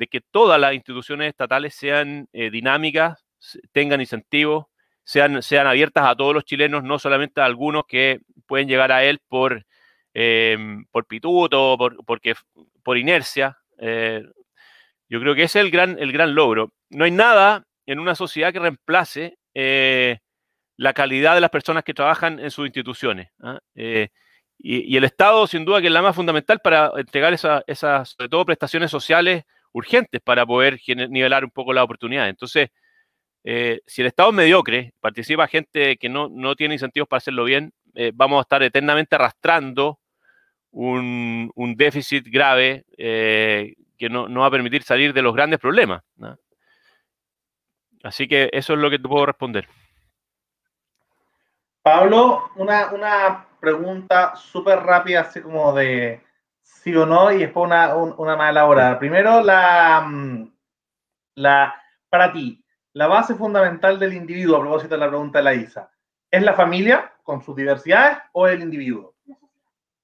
de 0.00 0.06
que 0.06 0.22
todas 0.22 0.58
las 0.58 0.72
instituciones 0.72 1.28
estatales 1.28 1.74
sean 1.74 2.26
eh, 2.32 2.48
dinámicas, 2.48 3.22
tengan 3.70 4.00
incentivos, 4.00 4.64
sean, 5.04 5.42
sean 5.42 5.66
abiertas 5.66 6.08
a 6.08 6.16
todos 6.16 6.32
los 6.32 6.46
chilenos, 6.46 6.82
no 6.82 6.98
solamente 6.98 7.42
a 7.42 7.44
algunos 7.44 7.84
que 7.86 8.20
pueden 8.46 8.66
llegar 8.66 8.92
a 8.92 9.04
él 9.04 9.20
por, 9.28 9.66
em, 10.14 10.86
por 10.86 11.06
pituto, 11.06 11.76
por, 11.76 12.02
porque, 12.06 12.34
por 12.82 12.96
inercia. 12.96 13.58
Eh, 13.76 14.24
yo 15.10 15.20
creo 15.20 15.34
que 15.34 15.42
ese 15.42 15.58
es 15.58 15.66
el 15.66 15.70
gran, 15.70 15.98
el 15.98 16.12
gran 16.12 16.34
logro. 16.34 16.72
No 16.88 17.04
hay 17.04 17.10
nada 17.10 17.66
en 17.84 17.98
una 17.98 18.14
sociedad 18.14 18.54
que 18.54 18.58
reemplace 18.58 19.36
la 20.78 20.94
calidad 20.94 21.34
de 21.34 21.42
las 21.42 21.50
personas 21.50 21.84
que 21.84 21.92
trabajan 21.92 22.40
en 22.40 22.50
sus 22.50 22.64
instituciones. 22.64 23.28
¿ah? 23.42 23.58
Y, 24.62 24.96
el 24.96 25.04
Estado, 25.04 25.46
sin 25.46 25.66
duda, 25.66 25.82
que 25.82 25.88
es 25.88 25.92
la 25.92 26.00
más 26.00 26.16
fundamental 26.16 26.58
para 26.60 26.90
entregar 26.96 27.34
esas, 27.34 28.08
sobre 28.08 28.30
todo, 28.30 28.46
prestaciones 28.46 28.90
sociales 28.90 29.44
urgentes 29.72 30.20
para 30.20 30.44
poder 30.46 30.78
nivelar 31.08 31.44
un 31.44 31.50
poco 31.50 31.72
las 31.72 31.84
oportunidades. 31.84 32.30
Entonces, 32.30 32.70
eh, 33.44 33.80
si 33.86 34.02
el 34.02 34.08
Estado 34.08 34.30
es 34.30 34.34
mediocre, 34.34 34.92
participa 35.00 35.46
gente 35.46 35.96
que 35.96 36.08
no, 36.08 36.54
tiene 36.56 36.74
incentivos 36.74 37.08
para 37.08 37.18
hacerlo 37.18 37.44
bien, 37.44 37.72
eh, 37.94 38.12
vamos 38.14 38.38
a 38.38 38.42
estar 38.42 38.62
eternamente 38.62 39.16
arrastrando 39.16 39.98
un, 40.72 41.74
déficit 41.76 42.26
grave 42.28 42.84
eh, 42.96 43.74
que 43.98 44.08
no, 44.08 44.28
va 44.28 44.46
a 44.46 44.50
permitir 44.50 44.82
salir 44.82 45.12
de 45.12 45.22
los 45.22 45.34
grandes 45.34 45.58
problemas. 45.58 46.02
Así 48.02 48.28
que 48.28 48.48
eso 48.52 48.74
es 48.74 48.78
lo 48.78 48.90
que 48.90 48.98
te 48.98 49.08
puedo 49.08 49.26
responder. 49.26 49.68
Pablo, 51.82 52.50
una, 52.56 52.92
una 52.92 53.46
pregunta 53.58 54.36
súper 54.36 54.80
rápida, 54.80 55.20
así 55.20 55.40
como 55.40 55.72
de 55.72 56.22
sí 56.82 56.94
o 56.94 57.06
no, 57.06 57.30
y 57.30 57.38
después 57.38 57.66
una, 57.66 57.94
una 57.94 58.36
más 58.36 58.50
elaborada. 58.50 58.98
Primero, 58.98 59.42
la, 59.42 60.02
mm, 60.06 60.52
la, 61.36 61.74
para 62.08 62.32
ti, 62.32 62.64
la 62.92 63.06
base 63.06 63.34
fundamental 63.34 63.98
del 63.98 64.14
individuo, 64.14 64.56
a 64.56 64.60
propósito 64.60 64.94
de 64.94 65.00
la 65.00 65.08
pregunta 65.08 65.38
de 65.38 65.44
la 65.44 65.54
Isa, 65.54 65.90
¿es 66.30 66.42
la 66.42 66.54
familia 66.54 67.12
con 67.22 67.42
sus 67.42 67.54
diversidades 67.54 68.18
o 68.32 68.46
el 68.48 68.62
individuo? 68.62 69.14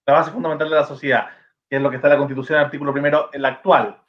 La 0.07 0.15
base 0.15 0.31
fundamental 0.31 0.71
de 0.71 0.77
la 0.77 0.85
sociedad, 0.85 1.29
que 1.69 1.77
es 1.77 1.83
lo 1.83 1.91
que 1.91 1.97
está 1.97 2.09
en 2.09 2.13
la 2.13 2.19
Constitución, 2.19 2.59
artículo 2.59 2.93
primero, 2.93 3.31
el 3.33 3.45
actual. 3.45 4.01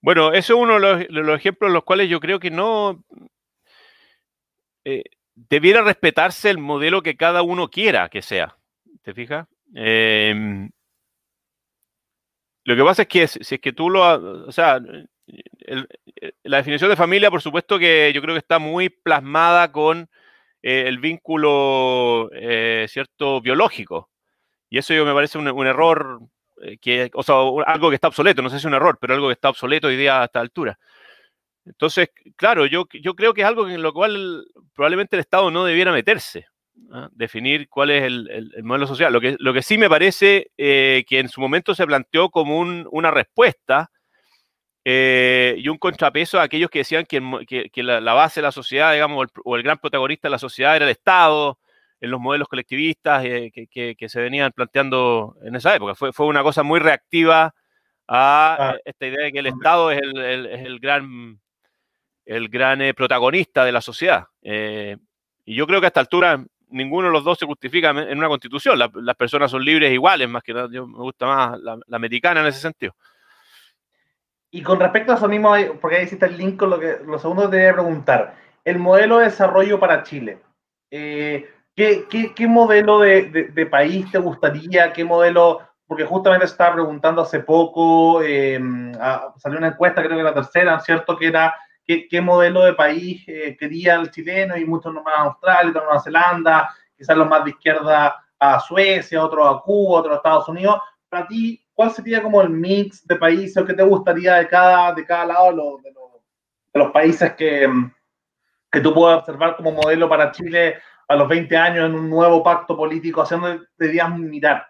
Bueno, 0.00 0.32
eso 0.32 0.54
es 0.54 0.60
uno 0.60 0.74
de 0.80 1.06
los, 1.10 1.36
ejemplos 1.36 1.68
en 1.68 1.74
los 1.74 1.84
cuales 1.84 2.08
yo 2.08 2.20
creo 2.20 2.38
que 2.38 2.50
no 2.50 3.02
eh, 4.84 5.04
debiera 5.34 5.82
respetarse 5.82 6.50
el 6.50 6.58
modelo 6.58 7.02
que 7.02 7.16
cada 7.16 7.42
uno 7.42 7.68
quiera 7.68 8.08
que 8.08 8.22
sea. 8.22 8.56
¿Te 9.02 9.12
fijas? 9.12 9.46
Em, 9.74 10.70
lo 12.64 12.76
que 12.76 12.82
pasa 12.82 13.02
es 13.02 13.08
que 13.08 13.28
si, 13.28 13.54
es 13.54 13.60
que 13.60 13.72
tú 13.72 13.90
lo... 13.90 14.46
O 14.46 14.52
sea, 14.52 14.80
la 16.42 16.56
definición 16.58 16.90
de 16.90 16.96
familia, 16.96 17.30
por 17.30 17.42
supuesto 17.42 17.78
que 17.78 18.12
yo 18.14 18.20
creo 18.22 18.34
que 18.34 18.40
está 18.40 18.58
muy 18.58 18.88
plasmada 18.88 19.72
con 19.72 20.08
eh, 20.62 20.84
el 20.86 20.98
vínculo, 20.98 22.30
eh, 22.32 22.86
¿cierto?, 22.88 23.40
biológico. 23.40 24.10
Y 24.70 24.78
eso 24.78 24.94
yo 24.94 25.04
me 25.04 25.14
parece 25.14 25.38
un, 25.38 25.66
error, 25.66 26.20
eh, 26.62 26.78
que, 26.78 27.10
o 27.14 27.22
sea, 27.22 27.36
algo 27.66 27.90
que 27.90 27.96
está 27.96 28.08
obsoleto, 28.08 28.42
no 28.42 28.50
sé 28.50 28.56
si 28.56 28.60
es 28.60 28.64
un 28.64 28.74
error, 28.74 28.98
pero 29.00 29.14
algo 29.14 29.28
que 29.28 29.34
está 29.34 29.50
obsoleto 29.50 29.88
hoy 29.88 29.96
día 29.96 30.22
a 30.22 30.24
esta 30.24 30.40
altura. 30.40 30.78
Entonces, 31.66 32.10
claro, 32.36 32.66
yo, 32.66 32.86
yo 32.92 33.14
creo 33.14 33.34
que 33.34 33.42
es 33.42 33.46
algo 33.46 33.68
en 33.68 33.82
lo 33.82 33.92
cual 33.92 34.46
probablemente 34.74 35.16
el 35.16 35.20
Estado 35.20 35.50
no 35.50 35.64
debiera 35.64 35.92
meterse. 35.92 36.46
¿Ah? 36.92 37.08
definir 37.12 37.68
cuál 37.68 37.90
es 37.90 38.02
el, 38.04 38.52
modelo 38.62 38.86
social. 38.86 39.12
Lo 39.12 39.20
que, 39.20 39.36
lo 39.38 39.52
que 39.52 39.62
sí 39.62 39.78
me 39.78 39.88
parece 39.88 40.50
eh, 40.56 41.04
que 41.08 41.18
en 41.18 41.28
su 41.28 41.40
momento 41.40 41.74
se 41.74 41.86
planteó 41.86 42.30
como 42.30 42.58
una 42.58 43.10
respuesta 43.10 43.90
eh, 44.84 45.54
y 45.58 45.68
un 45.68 45.78
contrapeso 45.78 46.38
a 46.38 46.42
aquellos 46.42 46.68
que 46.68 46.80
decían 46.80 47.06
que, 47.06 47.70
que, 47.72 47.82
la, 47.82 48.12
base 48.12 48.40
de 48.40 48.46
la 48.46 48.52
sociedad, 48.52 48.92
digamos, 48.92 49.28
o 49.44 49.56
el, 49.56 49.62
gran 49.62 49.78
protagonista 49.78 50.28
de 50.28 50.32
la 50.32 50.38
sociedad 50.38 50.76
era 50.76 50.84
el 50.84 50.90
Estado, 50.90 51.58
en 52.00 52.10
los 52.10 52.20
modelos 52.20 52.48
colectivistas 52.48 53.24
eh, 53.24 53.50
que, 53.50 54.08
se 54.08 54.20
venían 54.20 54.52
planteando 54.52 55.36
en 55.42 55.56
esa 55.56 55.74
época. 55.74 55.94
Fue, 55.94 56.12
fue 56.12 56.26
una 56.26 56.42
cosa 56.42 56.62
muy 56.62 56.80
reactiva 56.80 57.54
a 58.06 58.56
ah. 58.60 58.76
esta 58.84 59.06
idea 59.06 59.24
de 59.24 59.32
que 59.32 59.38
el 59.38 59.46
Estado 59.46 59.90
es 59.90 60.02
el, 60.02 60.46
es 60.46 60.66
el 60.66 60.80
gran, 60.80 61.40
el 62.26 62.48
gran 62.50 62.80
protagonista 62.94 63.64
de 63.64 63.72
la 63.72 63.80
sociedad. 63.80 64.26
y 64.42 65.54
yo 65.54 65.66
creo 65.66 65.80
que 65.80 65.86
a 65.86 65.88
esta 65.88 66.00
altura 66.00 66.44
ninguno 66.74 67.06
de 67.06 67.12
los 67.12 67.24
dos 67.24 67.38
se 67.38 67.46
justifica 67.46 67.90
en 67.90 68.18
una 68.18 68.28
constitución. 68.28 68.78
las 68.78 69.16
personas 69.16 69.50
son 69.50 69.64
libres 69.64 69.92
iguales, 69.92 70.28
más 70.28 70.42
que 70.42 70.52
nada. 70.52 70.68
Yo 70.70 70.86
me 70.86 70.98
gusta 70.98 71.26
más 71.26 71.60
la, 71.60 71.78
americana 71.92 72.40
en 72.40 72.48
ese 72.48 72.60
sentido. 72.60 72.94
Y 74.50 74.62
con 74.62 74.78
respecto 74.78 75.12
a 75.12 75.16
eso 75.16 75.28
mismo, 75.28 75.54
porque 75.80 75.96
ahí 75.96 76.04
hiciste 76.04 76.26
el 76.26 76.36
link 76.36 76.56
con 76.58 76.70
lo 76.70 76.78
que 76.78 76.98
lo 77.04 77.18
segundo 77.18 77.48
te 77.48 77.56
voy 77.56 77.66
a 77.66 77.72
preguntar. 77.72 78.34
El 78.64 78.78
modelo 78.78 79.18
de 79.18 79.24
desarrollo 79.24 79.80
para 79.80 80.02
Chile. 80.02 80.38
Eh, 80.90 81.48
¿qué, 81.74 82.06
qué, 82.34 82.46
modelo 82.46 83.00
de, 83.00 83.50
de, 83.52 83.66
país 83.66 84.10
te 84.10 84.18
gustaría? 84.18 84.92
¿Qué 84.92 85.04
modelo? 85.04 85.60
Porque 85.86 86.04
justamente 86.04 86.46
estaba 86.46 86.74
preguntando 86.74 87.22
hace 87.22 87.40
poco, 87.40 88.22
eh, 88.22 88.60
salió 89.36 89.58
una 89.58 89.68
encuesta, 89.68 90.02
creo 90.02 90.16
que 90.16 90.22
la 90.22 90.34
tercera, 90.34 90.78
¿cierto? 90.80 91.16
Que 91.16 91.26
era 91.26 91.54
qué, 91.84 92.20
modelo 92.20 92.64
de 92.64 92.74
país 92.74 93.22
eh, 93.26 93.56
quería 93.58 93.96
el 93.96 94.10
chileno 94.10 94.56
y 94.56 94.64
muchos 94.64 94.92
nomás 94.92 95.14
a 95.16 95.22
Australia, 95.22 95.70
otros 95.70 95.82
a 95.82 95.86
Nueva 95.86 96.02
Zelanda, 96.02 96.74
quizás 96.96 97.16
los 97.16 97.28
más 97.28 97.44
de 97.44 97.50
izquierda 97.50 98.24
a 98.38 98.60
Suecia, 98.60 99.24
otros 99.24 99.46
a 99.46 99.60
Cuba, 99.60 100.00
otros 100.00 100.14
a 100.14 100.16
Estados 100.16 100.48
Unidos. 100.48 100.80
Para 101.08 101.26
ti, 101.26 101.62
¿cuál 101.72 101.90
sería 101.90 102.22
como 102.22 102.42
el 102.42 102.50
mix 102.50 103.06
de 103.06 103.16
países 103.16 103.56
o 103.56 103.64
qué 103.64 103.74
te 103.74 103.82
gustaría 103.82 104.34
de 104.34 104.48
cada, 104.48 104.92
de 104.92 105.04
cada 105.04 105.26
lado 105.26 105.78
de 105.82 105.92
los, 106.74 106.90
países 106.92 107.32
que, 107.34 107.68
que 108.70 108.80
tú 108.80 108.92
puedas 108.92 109.18
observar 109.18 109.56
como 109.56 109.72
modelo 109.72 110.08
para 110.08 110.32
Chile 110.32 110.78
a 111.06 111.16
los 111.16 111.28
20 111.28 111.56
años 111.56 111.86
en 111.86 111.94
un 111.94 112.10
nuevo 112.10 112.42
pacto 112.42 112.76
político? 112.76 113.22
¿Hacia 113.22 113.36
dónde 113.36 113.66
deberías 113.78 114.10
mirar? 114.18 114.66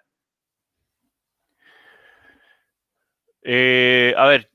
Eh, 3.47 4.15
a 4.17 4.27
ver, 4.27 4.51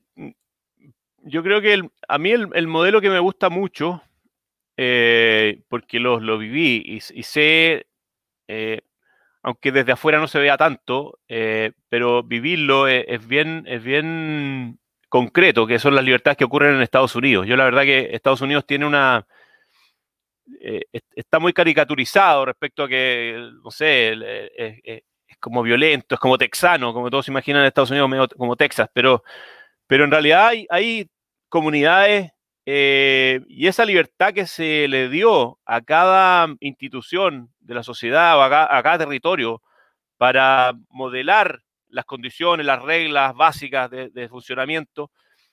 yo 1.30 1.42
creo 1.42 1.60
que 1.60 1.88
a 2.08 2.18
mí 2.18 2.30
el, 2.32 2.66
modelo 2.66 3.00
que 3.00 3.08
me 3.08 3.20
gusta 3.20 3.48
mucho, 3.48 4.02
eh, 4.76 5.62
porque 5.68 6.00
lo, 6.00 6.20
lo 6.20 6.38
viví 6.38 6.82
y, 6.86 7.22
sé, 7.22 7.86
eh, 8.48 8.80
aunque 9.42 9.72
desde 9.72 9.92
afuera 9.92 10.18
no 10.18 10.28
se 10.28 10.40
vea 10.40 10.56
tanto, 10.56 11.18
eh, 11.28 11.72
pero 11.88 12.22
vivirlo 12.22 12.88
es, 12.88 13.26
bien, 13.26 13.64
es 13.66 13.82
bien 13.82 14.78
concreto, 15.08 15.66
que 15.66 15.78
son 15.78 15.94
las 15.94 16.04
libertades 16.04 16.36
que 16.36 16.44
ocurren 16.44 16.74
en 16.74 16.82
Estados 16.82 17.14
Unidos. 17.14 17.46
Yo 17.46 17.56
la 17.56 17.64
verdad 17.64 17.82
que 17.82 18.10
Estados 18.12 18.40
Unidos 18.40 18.66
tiene 18.66 18.86
una... 18.86 19.26
está 21.14 21.38
muy 21.38 21.52
caricaturizado 21.52 22.44
respecto 22.44 22.82
a 22.84 22.88
que, 22.88 23.50
no 23.62 23.70
sé, 23.70 24.14
es, 24.56 25.02
como 25.38 25.62
violento, 25.62 26.16
es 26.16 26.20
como 26.20 26.36
texano, 26.36 26.92
como 26.92 27.08
todos 27.08 27.28
imaginan 27.28 27.62
en 27.62 27.68
Estados 27.68 27.90
Unidos, 27.90 28.28
como 28.36 28.56
Texas, 28.56 28.90
pero 28.92 29.22
pero 29.90 30.04
en 30.04 30.12
realidad 30.12 30.52
hay, 30.70 31.10
comunidades 31.50 32.32
eh, 32.64 33.40
y 33.48 33.66
esa 33.66 33.84
libertad 33.84 34.32
que 34.32 34.46
se 34.46 34.86
le 34.88 35.08
dio 35.08 35.58
a 35.66 35.80
cada 35.82 36.46
institución 36.60 37.52
de 37.58 37.74
la 37.74 37.82
sociedad 37.82 38.38
o 38.38 38.42
a 38.42 38.82
cada, 38.82 38.98
territorio 38.98 39.60
para 40.16 40.72
modelar 40.88 41.62
las 41.88 42.04
condiciones, 42.04 42.64
las 42.64 42.80
reglas 42.82 43.34
básicas 43.34 43.90
de, 43.90 44.28
funcionamiento, 44.28 45.10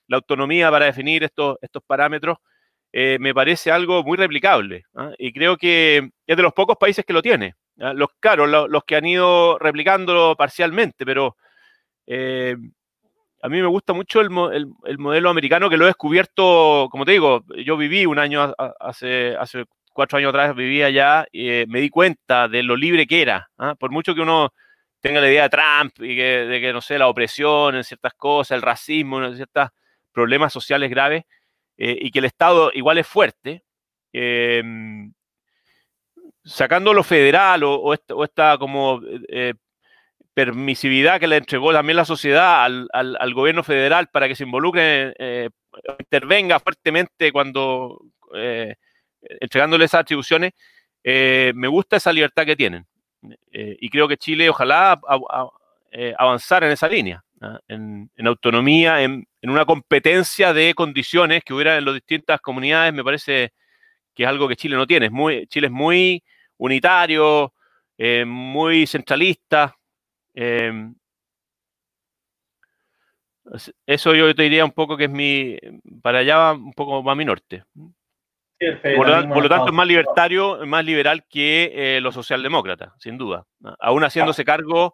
la 0.08 0.18
autonomía 0.18 0.70
para 0.70 0.86
definir 0.86 1.24
estos, 1.24 1.58
estos 1.62 1.82
parámetros, 1.84 2.38
eh, 2.94 3.18
me 3.20 3.34
parece 3.34 3.72
algo 3.72 4.04
muy 4.04 4.18
replicable. 4.18 4.86
¿ah? 4.96 5.12
Y 5.18 5.34
creo 5.34 5.58
que 5.58 6.10
es 6.26 6.38
de 6.38 6.44
los 6.44 6.54
pocos 6.54 6.78
países 6.78 7.04
que 7.06 7.14
lo 7.14 7.22
tiene. 7.22 7.56
¿ah? 7.80 7.94
Los, 7.94 8.10
claro, 8.20 8.46
los, 8.46 8.84
que 8.84 8.96
han 8.96 9.06
ido 9.06 9.58
replicándolo 9.60 10.36
parcialmente, 10.36 11.06
pero 11.06 11.36
eh, 12.06 12.56
a 13.48 13.50
mí 13.50 13.62
me 13.62 13.68
gusta 13.68 13.94
mucho 13.94 14.20
el, 14.20 14.30
modelo 14.30 15.30
americano 15.30 15.70
que 15.70 15.78
lo 15.78 15.86
he 15.86 15.88
descubierto, 15.88 16.90
como 16.92 17.06
te 17.06 17.14
digo, 17.14 17.46
yo 17.56 17.78
viví 17.78 18.06
un 18.06 18.20
año 18.20 18.54
hace, 18.78 19.38
cuatro 19.94 20.18
años 20.18 20.30
atrás, 20.30 20.54
vivía 20.54 20.88
allá 20.88 21.26
y 21.32 21.50
eh, 21.50 21.66
me 21.66 21.80
di 21.80 21.90
cuenta 21.90 22.50
de 22.50 22.62
lo 22.62 22.76
libre 22.76 23.08
que 23.08 23.22
era. 23.22 23.50
¿ah? 23.58 23.76
Por 23.76 23.90
mucho 23.92 24.14
que 24.14 24.20
uno 24.20 24.54
tenga 25.00 25.22
la 25.22 25.30
idea 25.30 25.44
de 25.44 25.50
Trump 25.50 25.94
y 26.00 26.14
que, 26.18 26.46
de 26.46 26.60
que, 26.60 26.74
no 26.74 26.82
sé, 26.82 27.00
la 27.00 27.08
opresión 27.08 27.76
en 27.76 27.86
ciertas 27.86 28.14
cosas, 28.16 28.58
el 28.58 28.62
racismo, 28.62 29.24
en 29.24 29.38
ciertos 29.38 29.70
problemas 30.12 30.52
sociales 30.52 30.90
graves, 30.90 31.24
eh, 31.78 31.98
y 32.02 32.12
que 32.12 32.20
el 32.20 32.26
Estado 32.26 32.70
igual 32.74 32.98
es 32.98 33.08
fuerte, 33.08 33.64
em, 34.12 35.14
sacando 36.44 36.94
lo 36.94 37.04
federal 37.04 37.64
o, 37.64 37.94
esta, 37.94 38.58
como 38.58 39.00
eh, 39.30 39.54
permisividad 40.38 41.20
que 41.20 41.26
le 41.26 41.38
entregó 41.38 41.74
también 41.74 41.98
la 41.98 42.06
sociedad 42.06 42.64
al, 42.64 43.34
gobierno 43.34 43.64
federal 43.64 44.08
para 44.12 44.28
que 44.28 44.36
se 44.36 44.44
involucre, 44.44 45.16
eh, 45.18 45.50
intervenga 45.98 46.60
fuertemente 46.60 47.32
cuando 47.32 48.00
entregándole 49.42 49.86
esas 49.86 50.02
atribuciones, 50.02 50.52
me 51.04 51.68
gusta 51.68 51.98
esa 51.98 52.14
libertad 52.14 52.46
que 52.46 52.56
tienen. 52.56 52.86
y 53.52 53.90
creo 53.90 54.08
que 54.08 54.18
Chile 54.18 54.48
ojalá 54.48 55.02
avanzara 56.20 56.68
en 56.68 56.74
esa 56.74 56.88
línea, 56.88 57.24
¿ah? 57.42 57.60
en, 57.68 58.12
autonomía, 58.28 59.02
en, 59.02 59.26
en 59.42 59.50
una 59.50 59.66
competencia 59.66 60.54
de 60.54 60.76
condiciones 60.76 61.44
que 61.44 61.56
hubiera 61.56 61.80
en 61.80 61.86
las 61.86 61.96
distintas 61.96 62.40
comunidades, 62.42 62.94
me 62.94 63.04
parece 63.04 63.54
que 64.14 64.24
es 64.24 64.30
algo 64.30 64.48
que 64.48 64.56
Chile 64.56 64.76
no 64.76 64.86
tiene. 64.86 65.08
Es 65.08 65.12
muy, 65.12 65.48
Chile 65.48 65.68
es 65.68 65.74
muy 65.74 66.24
unitario, 66.58 67.54
eh, 67.98 68.26
muy 68.26 68.88
centralista. 68.88 69.77
Eh, 70.40 70.72
eso 73.88 74.14
yo 74.14 74.36
te 74.36 74.44
diría 74.44 74.64
un 74.64 74.72
poco 74.72 74.96
que 74.96 75.06
es 75.06 75.10
mi, 75.10 75.58
para 76.04 76.20
allá 76.20 76.38
va 76.38 76.54
un 76.54 76.74
poco 76.74 77.02
más 77.02 77.18
mi 77.18 77.26
norte. 77.26 77.64
por, 77.74 79.08
lo, 79.42 79.50
tanto, 79.50 79.68
es 79.68 79.74
más 79.74 79.88
libertario, 79.88 80.66
más 80.68 80.86
liberal 80.86 81.26
que 81.28 81.72
eh, 81.74 82.02
los 82.02 82.14
socialdemócratas, 82.14 82.94
sin 83.00 83.18
duda. 83.18 83.46
Aún 83.80 84.04
haciéndose 84.04 84.46
cargo 84.46 84.94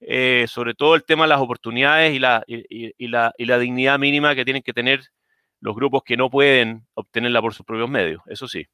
eh, 0.00 0.44
sobre 0.46 0.74
todo 0.74 0.94
el 0.94 1.04
tema 1.04 1.24
de 1.24 1.28
las 1.28 1.40
oportunidades 1.40 2.14
y 2.14 2.18
la, 2.18 2.44
y, 2.46 3.08
la, 3.08 3.32
y 3.38 3.46
la 3.46 3.58
dignidad 3.58 3.98
mínima 3.98 4.34
que 4.34 4.44
tienen 4.44 4.62
que 4.62 4.74
tener 4.74 5.00
los 5.60 5.74
grupos 5.74 6.02
que 6.04 6.18
no 6.18 6.28
pueden 6.28 6.86
obtenerla 6.92 7.40
por 7.40 7.54
sus 7.54 7.64
propios 7.64 7.88
medios, 7.88 8.20
eso 8.26 8.46
sí. 8.46 8.66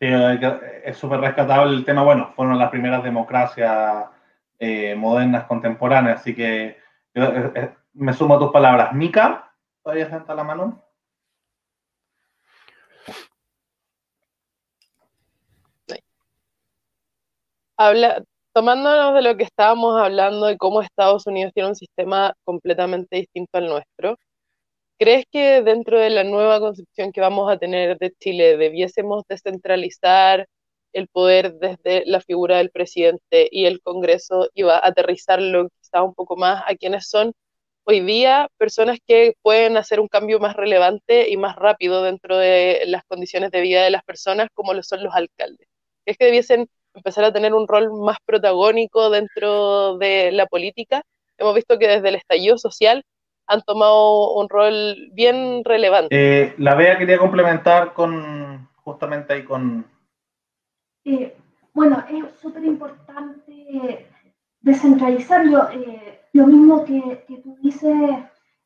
Sí, 0.00 0.08
es 0.84 0.96
súper 0.96 1.20
rescatable 1.20 1.76
el 1.76 1.84
tema. 1.84 2.02
Bueno, 2.02 2.32
fueron 2.34 2.58
las 2.58 2.70
primeras 2.70 3.04
democracias 3.04 4.06
eh, 4.64 4.94
modernas, 4.94 5.44
contemporáneas, 5.46 6.20
así 6.20 6.34
que 6.34 6.78
eh, 7.14 7.74
me 7.92 8.12
sumo 8.14 8.36
a 8.36 8.38
tus 8.38 8.50
palabras. 8.52 8.92
Mica, 8.94 9.52
¿todavía 9.82 10.08
senta 10.08 10.34
la 10.34 10.44
mano? 10.44 10.82
Habla, 17.76 18.22
tomándonos 18.54 19.14
de 19.14 19.22
lo 19.22 19.36
que 19.36 19.44
estábamos 19.44 20.00
hablando 20.00 20.46
de 20.46 20.56
cómo 20.56 20.80
Estados 20.80 21.26
Unidos 21.26 21.52
tiene 21.52 21.70
un 21.70 21.76
sistema 21.76 22.34
completamente 22.44 23.16
distinto 23.16 23.58
al 23.58 23.66
nuestro, 23.66 24.16
¿crees 24.98 25.26
que 25.30 25.62
dentro 25.62 25.98
de 25.98 26.10
la 26.10 26.24
nueva 26.24 26.60
concepción 26.60 27.12
que 27.12 27.20
vamos 27.20 27.50
a 27.50 27.58
tener 27.58 27.98
de 27.98 28.12
Chile 28.12 28.56
debiésemos 28.56 29.24
descentralizar 29.28 30.46
el 30.94 31.08
poder 31.08 31.54
desde 31.58 32.04
la 32.06 32.20
figura 32.20 32.58
del 32.58 32.70
presidente 32.70 33.48
y 33.50 33.66
el 33.66 33.82
Congreso 33.82 34.48
va 34.66 34.76
a 34.76 34.88
aterrizarlo 34.88 35.68
quizá 35.80 36.02
un 36.02 36.14
poco 36.14 36.36
más 36.36 36.62
a 36.66 36.74
quienes 36.74 37.08
son 37.08 37.34
hoy 37.84 38.00
día 38.00 38.48
personas 38.56 38.98
que 39.06 39.34
pueden 39.42 39.76
hacer 39.76 40.00
un 40.00 40.08
cambio 40.08 40.40
más 40.40 40.56
relevante 40.56 41.28
y 41.28 41.36
más 41.36 41.56
rápido 41.56 42.02
dentro 42.02 42.38
de 42.38 42.84
las 42.86 43.04
condiciones 43.04 43.50
de 43.50 43.60
vida 43.60 43.84
de 43.84 43.90
las 43.90 44.04
personas 44.04 44.48
como 44.54 44.72
lo 44.72 44.82
son 44.82 45.04
los 45.04 45.14
alcaldes? 45.14 45.68
¿Crees 46.04 46.16
que 46.16 46.24
debiesen 46.24 46.68
empezar 46.94 47.24
a 47.24 47.32
tener 47.32 47.52
un 47.54 47.68
rol 47.68 47.92
más 47.92 48.18
protagónico 48.24 49.10
dentro 49.10 49.98
de 49.98 50.32
la 50.32 50.46
política. 50.46 51.02
Hemos 51.36 51.54
visto 51.54 51.78
que 51.78 51.88
desde 51.88 52.08
el 52.08 52.14
estallido 52.14 52.56
social 52.56 53.04
han 53.46 53.60
tomado 53.62 54.34
un 54.34 54.48
rol 54.48 54.96
bien 55.12 55.62
relevante. 55.64 56.08
Eh, 56.16 56.54
la 56.58 56.74
Bea 56.74 56.96
quería 56.96 57.18
complementar 57.18 57.92
con 57.92 58.68
justamente 58.76 59.34
ahí 59.34 59.44
con... 59.44 59.86
Eh, 61.04 61.36
bueno, 61.72 62.02
es 62.08 62.38
súper 62.40 62.64
importante 62.64 64.08
descentralizarlo. 64.60 65.70
Eh, 65.70 66.20
lo 66.32 66.46
mismo 66.46 66.84
que, 66.84 67.24
tú 67.42 67.56
dices, 67.62 67.92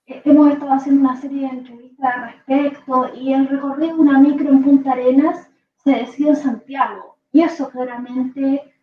hemos 0.06 0.52
estado 0.52 0.72
haciendo 0.72 1.08
una 1.08 1.20
serie 1.20 1.42
de 1.42 1.48
entrevistas 1.48 2.14
al 2.14 2.32
respecto 2.32 3.14
y 3.14 3.32
el 3.32 3.48
recorrido 3.48 3.94
de 3.94 4.00
una 4.00 4.18
micro 4.18 4.48
en 4.48 4.62
Punta 4.62 4.92
Arenas 4.92 5.50
se 5.84 5.90
decidió 5.90 6.30
en 6.30 6.36
Santiago 6.36 7.18
y 7.32 7.42
eso 7.42 7.68
claramente 7.70 8.74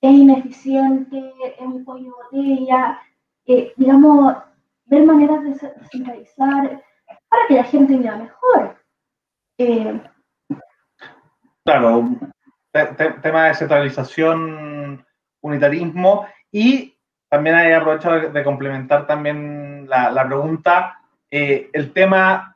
es 0.00 0.10
ineficiente, 0.10 1.32
es 1.58 1.66
un 1.66 1.84
pollo 1.84 2.16
botella, 2.24 2.98
eh, 3.46 3.72
digamos, 3.76 4.36
ver 4.86 5.06
maneras 5.06 5.44
de 5.44 5.54
centralizar 5.90 6.82
para 7.28 7.46
que 7.48 7.54
la 7.54 7.64
gente 7.64 7.96
viva 7.96 8.16
mejor. 8.16 8.76
Eh, 9.58 10.00
tema 12.72 13.46
de 13.46 13.54
centralización, 13.54 15.06
unitarismo 15.40 16.26
y 16.50 16.96
también 17.28 17.56
hay 17.56 17.72
aprovechado 17.72 18.30
de, 18.30 18.44
complementar 18.44 19.06
también 19.06 19.88
la, 19.88 20.26
pregunta, 20.26 20.98
eh, 21.30 21.70
el 21.72 21.92
tema 21.92 22.52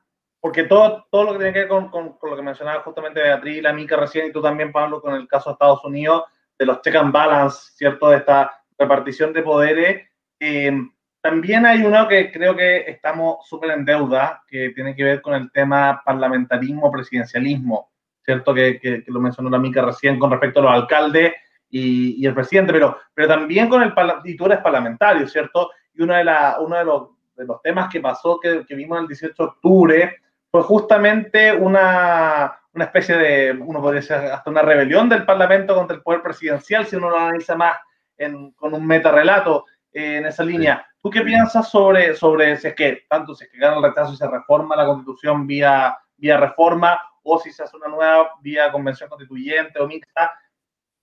porque 0.47 0.63
todo, 0.63 1.07
todo 1.11 1.25
lo 1.25 1.33
que 1.33 1.39
tiene 1.39 1.53
que 1.53 1.59
ver 1.61 1.69
con, 1.69 1.89
con, 1.89 2.17
lo 2.23 2.37
que 2.37 2.43
mencionaba 2.43 2.83
justamente 2.83 3.21
Beatriz, 3.21 3.61
la 3.63 3.73
Mica 3.73 3.97
recién 3.97 4.27
y 4.27 4.33
tú 4.33 4.41
también, 4.41 4.71
Pablo, 4.71 5.01
con 5.01 5.15
el 5.15 5.27
caso 5.27 5.51
de 5.51 5.55
Estados 5.55 5.85
Unidos, 5.85 6.23
de 6.57 6.67
los 6.67 6.81
check 6.83 6.95
and 6.95 7.13
balance, 7.13 7.73
¿cierto? 7.75 8.11
De 8.11 8.19
esta 8.19 8.63
repartición 8.79 9.33
de 9.33 9.43
poderes. 9.43 10.09
Eh, 10.39 10.73
también 11.21 11.67
hay 11.67 11.83
uno 11.83 12.07
que 12.07 12.31
creo 12.31 12.55
que 12.55 12.89
estamos 12.89 13.45
súper 13.49 13.73
en 13.73 13.85
deuda, 13.85 14.45
que 14.47 14.71
tiene 14.71 14.95
que 14.95 15.03
ver 15.03 15.21
con 15.21 15.35
el 15.35 15.51
tema 15.51 16.01
parlamentarismo, 16.05 16.93
presidencialismo, 16.93 17.91
¿cierto? 18.27 18.53
Que, 18.53 18.79
que, 18.79 19.05
lo 19.07 19.21
mencionó 19.21 19.49
la 19.49 19.59
Mica 19.59 19.81
recién 19.83 20.19
con 20.19 20.31
respecto 20.31 20.59
a 20.61 20.65
los 20.65 20.73
alcaldes 20.73 21.33
y, 21.71 22.21
y, 22.23 22.27
el 22.27 22.35
presidente, 22.35 22.73
pero, 22.73 22.99
pero 23.15 23.29
también 23.29 23.69
con 23.69 23.83
el, 23.83 23.95
y 24.25 24.37
tú 24.37 24.47
eres 24.47 24.59
parlamentario, 24.59 25.27
¿cierto? 25.29 25.71
Y 25.95 26.03
uno 26.03 26.15
de, 26.15 26.25
la, 26.25 26.57
uno 26.61 26.77
de, 26.77 26.85
los, 26.85 27.09
de 27.37 27.47
los 27.47 27.63
temas 27.63 27.89
que 27.91 28.01
pasó, 28.01 28.39
que, 28.41 28.67
que 28.67 28.75
vimos 28.75 29.01
el 29.01 29.07
18 29.07 29.35
de 29.43 29.49
octubre, 29.49 30.17
fue 30.51 30.63
justamente 30.63 31.53
una, 31.53 32.59
una 32.73 32.85
especie 32.85 33.17
de, 33.17 33.53
uno 33.53 33.81
podría 33.81 34.01
decir, 34.01 34.17
hasta 34.17 34.51
una 34.51 34.63
rebelión 34.63 35.09
del 35.09 35.25
Parlamento 35.25 35.75
contra 35.75 35.97
el 35.97 36.03
poder 36.03 36.21
presidencial, 36.21 36.85
si 36.85 36.97
uno 36.97 37.11
lo 37.11 37.19
analiza 37.19 37.55
más 37.57 37.79
en, 38.19 38.51
con 38.53 38.75
un 38.75 38.87
metarrelato 38.87 39.67
eh, 39.93 40.17
en 40.17 40.27
esa 40.27 40.45
línea. 40.45 40.85
¿Tú 41.01 41.11
qué 41.11 41.23
piensas 41.23 41.71
sobre, 41.71 42.17
sobre 42.17 42.57
si 42.57 42.69
es 42.69 42.75
que, 42.75 43.05
tanto 43.09 43.35
si 43.35 43.45
es 43.45 43.51
que 43.51 43.59
gana 43.59 43.77
el 43.77 43.83
rechazo 43.83 44.13
y 44.13 44.17
se 44.17 44.29
reforma 44.29 44.75
la 44.75 44.87
constitución 44.87 45.47
vía, 45.47 45.97
vía 46.17 46.37
reforma, 46.37 47.01
o 47.27 47.39
si 47.39 47.53
se 47.53 47.65
hace 47.65 47.77
una 47.77 47.89
nueva 47.89 48.31
vía 48.41 48.71
convención 48.73 49.09
constituyente 49.09 49.81
o 49.81 49.87
mixta? 49.87 50.33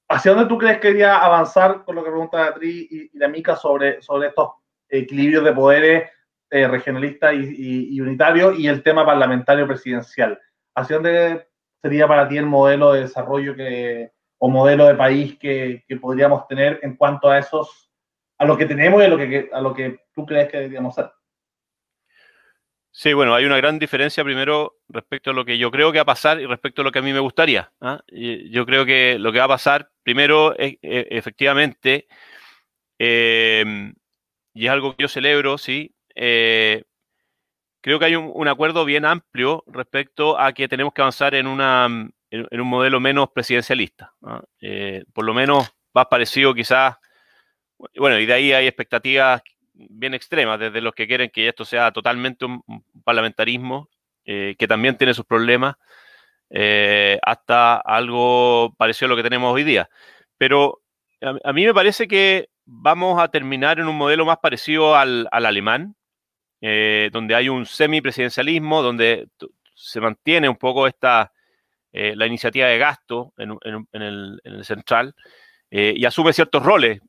¿Hacia 0.09 0.33
dónde 0.33 0.47
tú 0.47 0.57
crees 0.57 0.79
que 0.79 0.91
iría 0.91 1.17
avanzar 1.17 1.83
con 1.83 1.95
lo 1.95 2.03
que 2.03 2.09
pregunta 2.09 2.37
Beatriz 2.37 2.87
y, 2.91 3.09
y 3.13 3.17
la 3.17 3.27
Mica 3.27 3.55
sobre, 3.55 4.01
sobre 4.01 4.29
estos 4.29 4.49
equilibrios 4.89 5.43
de 5.43 5.53
poderes 5.53 6.09
eh, 6.55 6.67
regionalista 6.67 7.33
y, 7.33 7.99
unitario 7.99 8.53
y 8.53 8.67
el 8.67 8.83
tema 8.83 9.03
parlamentario 9.03 9.65
presidencial. 9.65 10.39
¿Hacia 10.75 10.97
dónde 10.97 11.47
sería 11.81 12.07
para 12.07 12.27
ti 12.27 12.37
el 12.37 12.45
modelo 12.45 12.93
de 12.93 13.01
desarrollo 13.01 13.55
que, 13.55 14.11
o 14.37 14.49
modelo 14.49 14.85
de 14.85 14.93
país 14.93 15.35
que, 15.39 15.83
podríamos 15.99 16.47
tener 16.47 16.79
en 16.83 16.95
cuanto 16.95 17.29
a 17.29 17.39
esos, 17.39 17.89
a 18.37 18.45
lo 18.45 18.55
que 18.55 18.67
tenemos 18.67 19.01
y 19.01 19.05
a 19.05 19.07
lo 19.07 19.17
que, 19.17 19.49
a 19.51 19.61
lo 19.61 19.73
que 19.73 20.01
tú 20.13 20.27
crees 20.27 20.47
que 20.49 20.57
deberíamos 20.57 20.93
ser? 20.93 21.11
Sí, 22.95 23.11
bueno, 23.13 23.33
hay 23.33 23.45
una 23.45 23.57
gran 23.57 23.79
diferencia 23.79 24.23
primero 24.23 24.77
respecto 24.87 25.31
a 25.31 25.33
lo 25.33 25.43
que 25.45 25.57
yo 25.57 25.71
creo 25.71 25.91
que 25.91 25.97
va 25.97 26.03
a 26.03 26.05
pasar 26.05 26.39
y 26.39 26.45
respecto 26.45 26.81
a 26.81 26.85
lo 26.85 26.91
que 26.91 26.99
a 26.99 27.01
mí 27.01 27.11
me 27.11 27.19
gustaría. 27.19 27.73
¿ah? 27.81 28.03
Yo 28.07 28.67
creo 28.67 28.85
que 28.85 29.17
lo 29.17 29.31
que 29.31 29.39
va 29.39 29.45
a 29.45 29.47
pasar 29.47 29.89
primero 30.03 30.55
es 30.59 30.75
e, 30.83 31.07
efectivamente, 31.09 32.07
eh, 32.99 33.93
y 34.53 34.65
es 34.65 34.71
algo 34.71 34.95
que 34.95 35.01
yo 35.01 35.07
celebro, 35.07 35.57
sí, 35.57 35.95
eh, 36.13 36.83
creo 37.81 37.97
que 37.97 38.05
hay 38.05 38.15
un, 38.15 38.47
acuerdo 38.47 38.85
bien 38.85 39.05
amplio 39.05 39.63
respecto 39.65 40.39
a 40.39 40.53
que 40.53 40.67
tenemos 40.67 40.93
que 40.93 41.01
avanzar 41.01 41.33
en, 41.33 41.47
una, 41.47 41.87
en, 42.29 42.61
un 42.61 42.67
modelo 42.67 42.99
menos 42.99 43.29
presidencialista. 43.31 44.13
Eh, 44.61 45.03
por 45.13 45.25
lo 45.25 45.33
menos 45.33 45.67
más 45.95 46.05
parecido 46.05 46.53
quizás, 46.53 46.97
bueno, 47.95 48.19
y 48.19 48.27
de 48.27 48.33
ahí 48.33 48.53
hay 48.53 48.67
expectativas 48.67 49.41
bien 49.73 50.13
extremas, 50.13 50.59
desde 50.59 50.81
los 50.81 50.93
que 50.93 51.07
quieren 51.07 51.29
que 51.29 51.47
esto 51.47 51.65
sea 51.65 51.91
totalmente 51.91 52.45
un, 52.45 52.63
parlamentarismo, 53.03 53.89
eh, 54.25 54.55
que 54.57 54.67
también 54.67 54.97
tiene 54.97 55.13
sus 55.13 55.25
problemas, 55.25 55.75
hasta 57.23 57.77
algo 57.77 58.75
parecido 58.77 59.07
a 59.07 59.09
lo 59.09 59.15
que 59.15 59.23
tenemos 59.23 59.51
hoy 59.51 59.63
día. 59.63 59.89
Pero 60.37 60.83
a, 61.43 61.53
mí 61.53 61.65
me 61.65 61.73
parece 61.73 62.07
que 62.07 62.49
vamos 62.65 63.19
a 63.21 63.29
terminar 63.29 63.79
en 63.79 63.87
un 63.87 63.97
modelo 63.97 64.25
más 64.25 64.37
parecido 64.37 64.95
al, 64.95 65.27
al 65.31 65.45
alemán, 65.45 65.95
eh, 66.65 67.09
donde 67.11 67.35
hay 67.35 67.49
un 67.49 67.65
semipresidencialismo, 67.65 68.81
donde 68.81 69.27
se 69.75 69.99
mantiene 69.99 70.47
un 70.47 70.55
poco 70.55 70.87
esta, 70.87 71.33
eh, 71.91 72.15
la 72.15 72.25
iniciativa 72.25 72.67
de 72.67 72.77
gasto 72.77 73.33
en, 73.37 73.59
el, 73.91 74.63
central, 74.63 75.13
eh, 75.75 75.95
y 75.97 76.05
asume 76.05 76.33
ciertos 76.33 76.61
roles. 76.61 77.01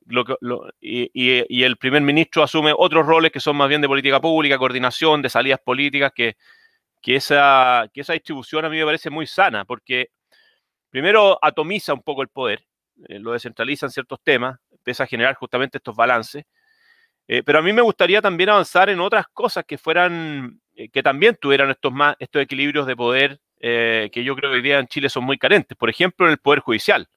y, 0.81 1.61
el 1.61 1.77
primer 1.77 2.01
ministro 2.01 2.41
asume 2.41 2.73
otros 2.75 3.05
roles 3.05 3.31
que 3.31 3.39
son 3.39 3.55
más 3.55 3.69
bien 3.69 3.79
de 3.79 3.87
política 3.87 4.19
pública, 4.19 4.57
coordinación, 4.57 5.21
de 5.21 5.29
salidas 5.29 5.59
políticas, 5.63 6.11
que, 6.15 6.35
que, 6.99 7.15
esa, 7.15 7.87
que 7.93 8.01
esa 8.01 8.13
distribución 8.13 8.65
a 8.65 8.69
mí 8.69 8.77
me 8.77 8.85
parece 8.85 9.11
muy 9.11 9.27
sana, 9.27 9.65
porque 9.65 10.09
primero 10.89 11.37
atomiza 11.43 11.93
un 11.93 12.01
poco 12.01 12.23
el 12.23 12.29
poder, 12.29 12.65
eh, 13.07 13.19
lo 13.19 13.33
descentraliza 13.33 13.85
en 13.85 13.91
ciertos 13.91 14.19
temas, 14.23 14.57
empieza 14.71 15.03
a 15.03 15.07
generar 15.07 15.35
justamente 15.35 15.77
estos 15.77 15.95
balances. 15.95 16.43
Eh, 17.27 17.43
pero 17.43 17.59
a 17.59 17.61
mí 17.61 17.71
me 17.71 17.83
gustaría 17.83 18.19
también 18.19 18.49
avanzar 18.49 18.89
en 18.89 18.99
otras 18.99 19.27
cosas 19.27 19.63
que 19.65 19.77
fueran, 19.77 20.59
que 20.91 21.03
también 21.03 21.37
tuvieran 21.39 21.69
estos, 21.69 21.93
más, 21.93 22.15
estos 22.17 22.41
equilibrios 22.41 22.87
de 22.87 22.95
poder 22.95 23.39
que 23.59 24.23
yo 24.23 24.35
creo 24.35 24.51
que 24.51 24.57
hoy 24.57 24.61
día 24.61 24.77
en 24.77 24.87
Chile 24.87 25.09
son 25.09 25.23
muy 25.23 25.39
carentes. 25.39 25.75
Por 25.75 25.89
ejemplo, 25.89 26.27
en 26.27 26.33
el 26.33 26.37
poder 26.37 26.59
judicial 26.59 27.07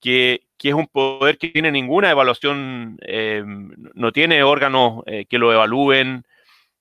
que, 0.00 0.44
es 0.62 0.74
un 0.74 0.86
poder 0.86 1.38
que 1.38 1.48
tiene 1.48 1.70
ninguna 1.70 2.10
evaluación, 2.10 2.98
eh, 3.02 3.42
no 3.44 4.12
tiene 4.12 4.42
órganos 4.42 5.02
eh, 5.06 5.26
que 5.26 5.38
lo 5.38 5.52
evalúen, 5.52 6.24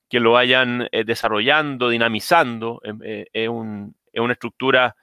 que 0.09 0.19
lo 0.19 0.33
vayan 0.33 0.87
eh, 0.91 1.03
desarrollando, 1.03 1.89
dinamizando. 1.89 2.81
es, 3.33 3.49
una 3.49 4.33
estructura 4.33 4.95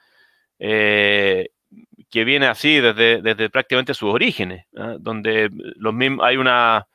que 0.59 2.25
viene 2.25 2.47
así 2.47 2.81
desde, 2.81 3.21
desde 3.21 3.51
prácticamente 3.51 3.95
sus 3.95 4.13
orígenes, 4.13 4.67
¿ah? 4.77 4.97
donde 4.99 5.51
los 5.77 5.93
mismos, 5.93 6.25
hay 6.25 6.37
una, 6.37 6.87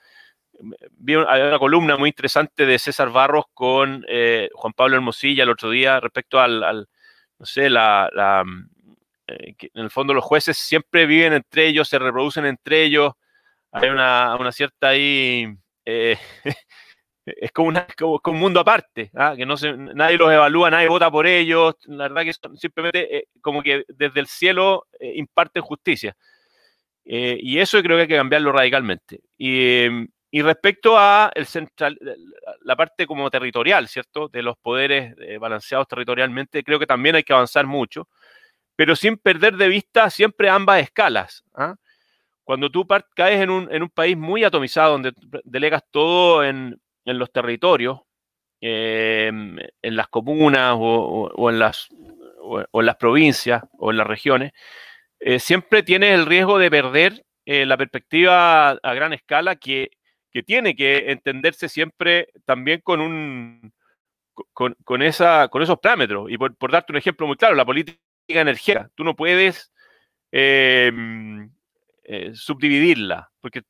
hay 1.28 1.42
una 1.42 1.60
columna 1.60 1.98
muy 1.98 2.10
interesante 2.10 2.66
de 2.66 2.80
César 2.80 3.10
Barros 3.12 3.46
con 3.54 4.06
Juan 4.54 4.74
Pablo 4.74 4.96
Hermosilla 4.96 5.44
el 5.44 5.50
otro 5.50 5.70
día 5.70 6.00
respecto 6.00 6.40
al, 6.40 6.88
no 7.38 7.46
sé, 7.46 7.70
la, 7.70 8.44
eh, 9.30 9.56
en 9.62 9.84
el 9.84 9.92
fondo 9.92 10.14
los 10.14 10.24
jueces 10.24 10.58
siempre 10.58 11.06
viven 11.06 11.34
entre 11.34 11.68
ellos, 11.68 11.88
se 11.88 12.00
reproducen 12.00 12.46
entre 12.46 12.84
ellos, 12.84 13.14
hay 13.72 13.90
una, 13.90 14.52
cierta 14.52 14.90
ahí, 14.90 15.48
eh, 15.86 16.18
es 17.26 17.52
como, 17.52 17.70
un 17.70 18.40
mundo 18.40 18.60
aparte, 18.60 19.12
¿ah? 19.14 19.36
que 19.38 19.46
no 19.46 19.56
se, 19.56 19.74
nadie 19.74 20.18
los 20.18 20.32
evalúa, 20.32 20.72
nadie 20.72 20.88
vota 20.88 21.12
por 21.12 21.28
ellos, 21.28 21.76
la 21.86 22.08
verdad 22.08 22.24
que 22.24 22.34
simplemente 22.58 23.18
eh, 23.18 23.28
como 23.42 23.62
que 23.62 23.84
desde 23.88 24.20
el 24.20 24.28
cielo 24.28 24.88
imparten 25.00 25.62
justicia. 25.62 26.16
y 27.06 27.60
eso 27.60 27.82
creo 27.82 27.98
que 27.98 28.02
hay 28.04 28.08
que 28.08 28.18
cambiarlo 28.18 28.52
radicalmente. 28.52 29.22
Y, 29.38 29.88
respecto 30.42 30.98
a 30.98 31.32
el 31.34 31.46
central, 31.48 31.98
la 32.62 32.76
parte 32.76 33.08
como 33.08 33.30
territorial, 33.32 33.88
¿cierto? 33.88 34.28
De 34.28 34.44
los 34.44 34.58
poderes 34.58 35.16
balanceados 35.40 35.88
territorialmente, 35.88 36.64
creo 36.64 36.80
que 36.80 36.86
también 36.86 37.16
hay 37.16 37.24
que 37.24 37.34
avanzar 37.34 37.66
mucho 37.66 38.08
pero 38.80 38.96
sin 38.96 39.18
perder 39.18 39.58
de 39.58 39.68
vista 39.68 40.10
siempre 40.10 40.48
ambas 40.48 40.82
escalas. 40.82 41.44
¿ah? 41.54 41.76
Cuando 42.46 42.70
tú 42.70 42.88
caes 43.14 43.42
en 43.42 43.50
un, 43.50 43.90
país 43.90 44.16
muy 44.16 44.46
atomizado, 44.46 44.94
donde 44.94 45.12
delegas 45.44 45.84
todo 45.92 46.46
en, 46.46 46.80
los 47.04 47.30
territorios, 47.30 48.00
em, 48.62 49.58
en 49.82 49.96
las 49.98 50.08
comunas 50.08 50.78
o, 50.80 51.50
en 51.50 51.60
las, 51.60 51.90
en 51.92 52.86
las 52.86 52.96
provincias 52.96 53.64
o 53.78 53.92
en 53.92 53.98
las 53.98 54.08
regiones, 54.08 54.54
eh, 55.20 55.40
siempre 55.40 55.84
tienes 55.84 56.18
el 56.18 56.26
riesgo 56.26 56.58
de 56.58 56.72
perder 56.72 57.26
eh, 57.46 57.66
la 57.66 57.76
perspectiva 57.76 58.70
a 58.70 58.94
gran 58.94 59.12
escala 59.12 59.58
que, 59.58 59.90
tiene 60.46 60.74
que 60.74 61.12
entenderse 61.12 61.68
siempre 61.68 62.30
también 62.46 62.80
con 62.80 63.02
un 63.02 63.74
con, 64.54 65.02
esa, 65.02 65.50
con 65.50 65.62
esos 65.62 65.78
parámetros. 65.80 66.32
Y 66.32 66.38
por, 66.38 66.56
por, 66.56 66.72
darte 66.72 66.94
un 66.94 66.98
ejemplo 66.98 67.28
muy 67.28 67.36
claro, 67.36 67.56
la 67.56 67.66
política 67.66 68.00
energía. 68.38 68.90
Tú 68.96 69.04
no 69.04 69.16
puedes 69.16 69.72
em, 70.32 71.50
eh, 72.04 72.32
subdividirla, 72.34 73.30
porque 73.42 73.64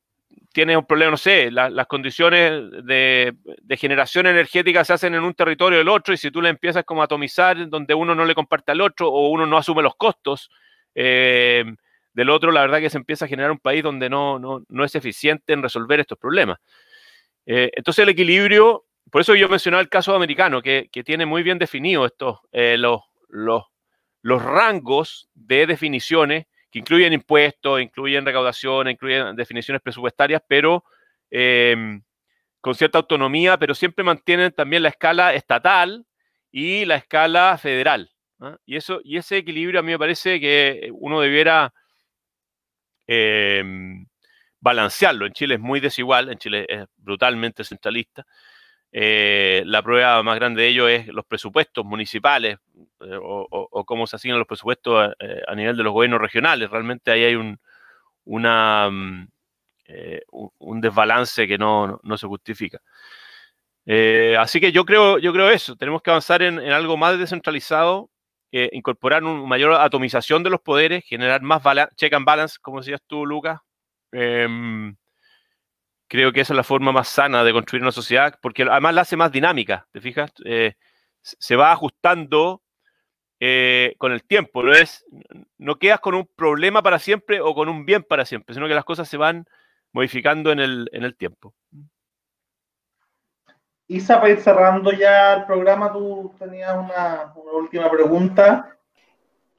tienes 0.52 0.76
un 0.76 0.86
problema, 0.86 1.12
no 1.12 1.16
sé, 1.16 1.50
las 1.50 1.86
condiciones 1.86 2.70
de, 2.84 3.34
generación 3.76 4.26
energética 4.26 4.84
se 4.84 4.92
hacen 4.92 5.14
en 5.14 5.22
un 5.22 5.34
territorio 5.34 5.78
del 5.78 5.88
otro 5.88 6.12
y 6.12 6.16
si 6.16 6.30
tú 6.30 6.42
le 6.42 6.48
empiezas 6.48 6.84
como 6.84 7.02
a 7.02 7.04
atomizar 7.04 7.68
donde 7.68 7.94
uno 7.94 8.14
no 8.14 8.24
le 8.24 8.34
comparte 8.34 8.72
al 8.72 8.80
otro 8.80 9.08
o 9.08 9.28
uno 9.28 9.46
no 9.46 9.56
asume 9.56 9.82
los 9.82 9.94
costos 9.96 10.50
em, 10.94 11.76
del 12.12 12.30
otro, 12.30 12.50
la 12.50 12.62
verdad 12.62 12.80
que 12.80 12.90
se 12.90 12.98
empieza 12.98 13.24
a 13.24 13.28
generar 13.28 13.52
un 13.52 13.58
país 13.58 13.82
donde 13.82 14.10
no, 14.10 14.38
no, 14.38 14.84
es 14.84 14.94
eficiente 14.94 15.52
en 15.52 15.62
resolver 15.62 16.00
estos 16.00 16.18
problemas. 16.18 16.58
Eh, 17.46 17.70
entonces 17.74 18.02
el 18.02 18.08
equilibrio, 18.08 18.86
por 19.10 19.20
eso 19.20 19.34
yo 19.34 19.48
mencionaba 19.48 19.80
el 19.80 19.88
caso 19.88 20.14
americano, 20.14 20.62
que, 20.62 20.88
tiene 21.04 21.26
muy 21.26 21.42
bien 21.42 21.58
definido 21.58 22.04
estos, 22.04 22.40
eh, 22.50 22.76
los, 22.76 23.02
los 23.28 23.64
los 24.22 24.42
rangos 24.42 25.28
de 25.34 25.66
definiciones 25.66 26.46
que 26.70 26.78
incluyen 26.78 27.12
impuestos, 27.12 27.80
incluyen 27.80 28.24
recaudación, 28.24 28.88
incluyen 28.88 29.34
definiciones 29.34 29.82
presupuestarias, 29.82 30.42
pero 30.46 30.84
em, 31.30 32.02
con 32.60 32.74
cierta 32.74 32.98
autonomía, 32.98 33.58
pero 33.58 33.74
siempre 33.74 34.04
mantienen 34.04 34.52
también 34.52 34.82
la 34.82 34.90
escala 34.90 35.34
estatal 35.34 36.06
y 36.52 36.84
la 36.84 36.96
escala 36.96 37.58
federal. 37.58 38.10
¿ah? 38.40 38.56
Y, 38.66 38.76
eso, 38.76 39.00
y 39.02 39.16
ese 39.16 39.38
equilibrio 39.38 39.80
a 39.80 39.82
mí 39.82 39.92
me 39.92 39.98
parece 39.98 40.38
que 40.40 40.90
uno 40.92 41.20
debiera 41.20 41.72
em, 43.06 44.06
balancearlo. 44.60 45.26
En 45.26 45.32
Chile 45.32 45.54
es 45.54 45.60
muy 45.60 45.80
desigual, 45.80 46.30
en 46.30 46.38
Chile 46.38 46.66
es 46.68 46.86
brutalmente 46.96 47.64
centralista. 47.64 48.26
Eh, 48.92 49.62
la 49.66 49.82
prueba 49.82 50.20
más 50.22 50.34
grande 50.36 50.62
de 50.62 50.68
ello 50.68 50.88
es 50.88 51.06
los 51.06 51.24
presupuestos 51.24 51.84
municipales 51.84 52.58
eh, 53.00 53.18
o, 53.20 53.84
cómo 53.84 54.06
se 54.06 54.16
asignan 54.16 54.38
los 54.38 54.48
presupuestos 54.48 55.14
eh, 55.20 55.42
a, 55.46 55.54
nivel 55.54 55.76
de 55.76 55.84
los 55.84 55.92
gobiernos 55.92 56.20
regionales. 56.20 56.70
Realmente 56.70 57.10
ahí 57.10 57.24
hay 57.24 57.34
un, 57.36 57.58
mm, 58.26 59.26
desbalance 60.80 61.46
que 61.46 61.58
no, 61.58 62.00
se 62.16 62.26
justifica. 62.26 62.80
así 64.38 64.60
que 64.60 64.72
yo 64.72 64.84
creo, 64.84 65.18
yo 65.18 65.32
creo 65.32 65.50
eso, 65.50 65.76
tenemos 65.76 66.02
que 66.02 66.10
avanzar 66.10 66.42
en, 66.42 66.58
algo 66.58 66.96
más 66.96 67.18
descentralizado, 67.18 68.10
incorporar 68.52 69.22
una 69.24 69.46
mayor 69.46 69.74
atomización 69.74 70.42
de 70.42 70.50
los 70.50 70.60
poderes, 70.60 71.04
generar 71.06 71.42
más 71.42 71.62
check 71.96 72.12
and 72.14 72.26
balance, 72.26 72.58
como 72.60 72.80
decías 72.80 73.00
tú, 73.06 73.24
Lucas. 73.26 73.60
Creo 76.10 76.32
que 76.32 76.40
esa 76.40 76.54
es 76.54 76.56
la 76.56 76.64
forma 76.64 76.90
más 76.90 77.06
sana 77.06 77.44
de 77.44 77.52
construir 77.52 77.84
una 77.84 77.92
sociedad, 77.92 78.36
porque 78.42 78.64
además 78.64 78.94
la 78.94 79.02
hace 79.02 79.16
más 79.16 79.30
dinámica, 79.30 79.86
¿te 79.92 80.00
fijas? 80.00 80.32
Eh, 80.44 80.74
se 81.22 81.54
va 81.54 81.70
ajustando 81.70 82.62
eh, 83.38 83.94
con 83.96 84.10
el 84.10 84.24
tiempo, 84.24 84.64
no, 84.64 84.72
es, 84.72 85.06
no 85.56 85.76
quedas 85.76 86.00
con 86.00 86.16
un 86.16 86.28
problema 86.34 86.82
para 86.82 86.98
siempre 86.98 87.40
o 87.40 87.54
con 87.54 87.68
un 87.68 87.86
bien 87.86 88.02
para 88.02 88.24
siempre, 88.24 88.56
sino 88.56 88.66
que 88.66 88.74
las 88.74 88.84
cosas 88.84 89.08
se 89.08 89.18
van 89.18 89.46
modificando 89.92 90.50
en 90.50 90.58
el, 90.58 91.16
tiempo. 91.16 91.54
Isa, 93.86 94.20
para 94.20 94.32
ir 94.32 94.40
cerrando 94.40 94.90
ya 94.90 95.34
el 95.34 95.44
programa, 95.44 95.92
tú 95.92 96.34
tenías 96.40 96.74
una, 96.76 97.32
última 97.52 97.88
pregunta. 97.88 98.76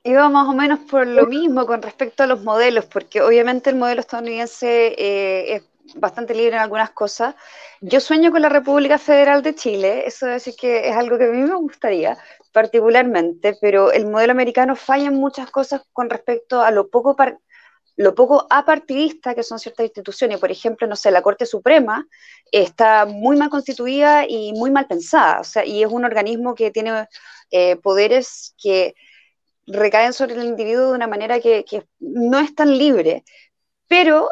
Iba 0.03 0.27
más 0.27 0.49
o 0.49 0.53
menos 0.53 0.79
por 0.79 1.07
lo 1.07 1.27
mismo 1.27 1.65
con 1.65 1.81
respecto 1.81 2.23
a 2.23 2.27
los 2.27 2.43
modelos, 2.43 2.87
porque 2.87 3.21
obviamente 3.21 3.69
el 3.69 3.77
modelo 3.77 4.01
estadounidense 4.01 4.95
eh, 4.97 5.55
es 5.55 5.70
bastante 5.95 6.33
libre 6.33 6.55
en 6.55 6.61
algunas 6.61 6.91
cosas. 6.91 7.35
Yo 7.81 7.99
sueño 7.99 8.31
con 8.31 8.41
la 8.41 8.49
República 8.49 8.97
Federal 8.97 9.41
de 9.41 9.55
Chile, 9.55 10.03
eso 10.05 10.27
es 10.27 10.33
decir 10.43 10.55
que 10.59 10.89
es 10.89 10.95
algo 10.95 11.17
que 11.17 11.25
a 11.25 11.31
mí 11.31 11.41
me 11.41 11.55
gustaría 11.55 12.17
particularmente, 12.51 13.57
pero 13.61 13.91
el 13.91 14.05
modelo 14.05 14.31
americano 14.31 14.75
falla 14.75 15.07
en 15.07 15.15
muchas 15.15 15.49
cosas 15.51 15.81
con 15.93 16.09
respecto 16.09 16.61
a 16.61 16.71
lo 16.71 16.89
poco, 16.89 17.15
lo 17.95 18.15
poco 18.15 18.45
apartidista 18.49 19.35
que 19.35 19.43
son 19.43 19.59
ciertas 19.59 19.85
instituciones. 19.85 20.39
Por 20.39 20.51
ejemplo, 20.51 20.87
no 20.87 20.95
sé, 20.95 21.11
la 21.11 21.21
Corte 21.21 21.45
Suprema 21.45 22.07
está 22.51 23.05
muy 23.05 23.37
mal 23.37 23.49
constituida 23.49 24.25
y 24.27 24.53
muy 24.53 24.71
mal 24.71 24.87
pensada, 24.87 25.39
o 25.39 25.43
sea, 25.43 25.65
y 25.65 25.83
es 25.83 25.89
un 25.89 26.05
organismo 26.05 26.55
que 26.55 26.71
tiene 26.71 27.07
eh, 27.51 27.75
poderes 27.77 28.55
que 28.61 28.95
recaen 29.67 30.13
sobre 30.13 30.35
el 30.35 30.43
individuo 30.43 30.89
de 30.89 30.95
una 30.95 31.07
manera 31.07 31.39
que, 31.39 31.63
que 31.63 31.85
no 31.99 32.39
es 32.39 32.53
tan 32.55 32.77
libre. 32.77 33.23
Pero 33.87 34.29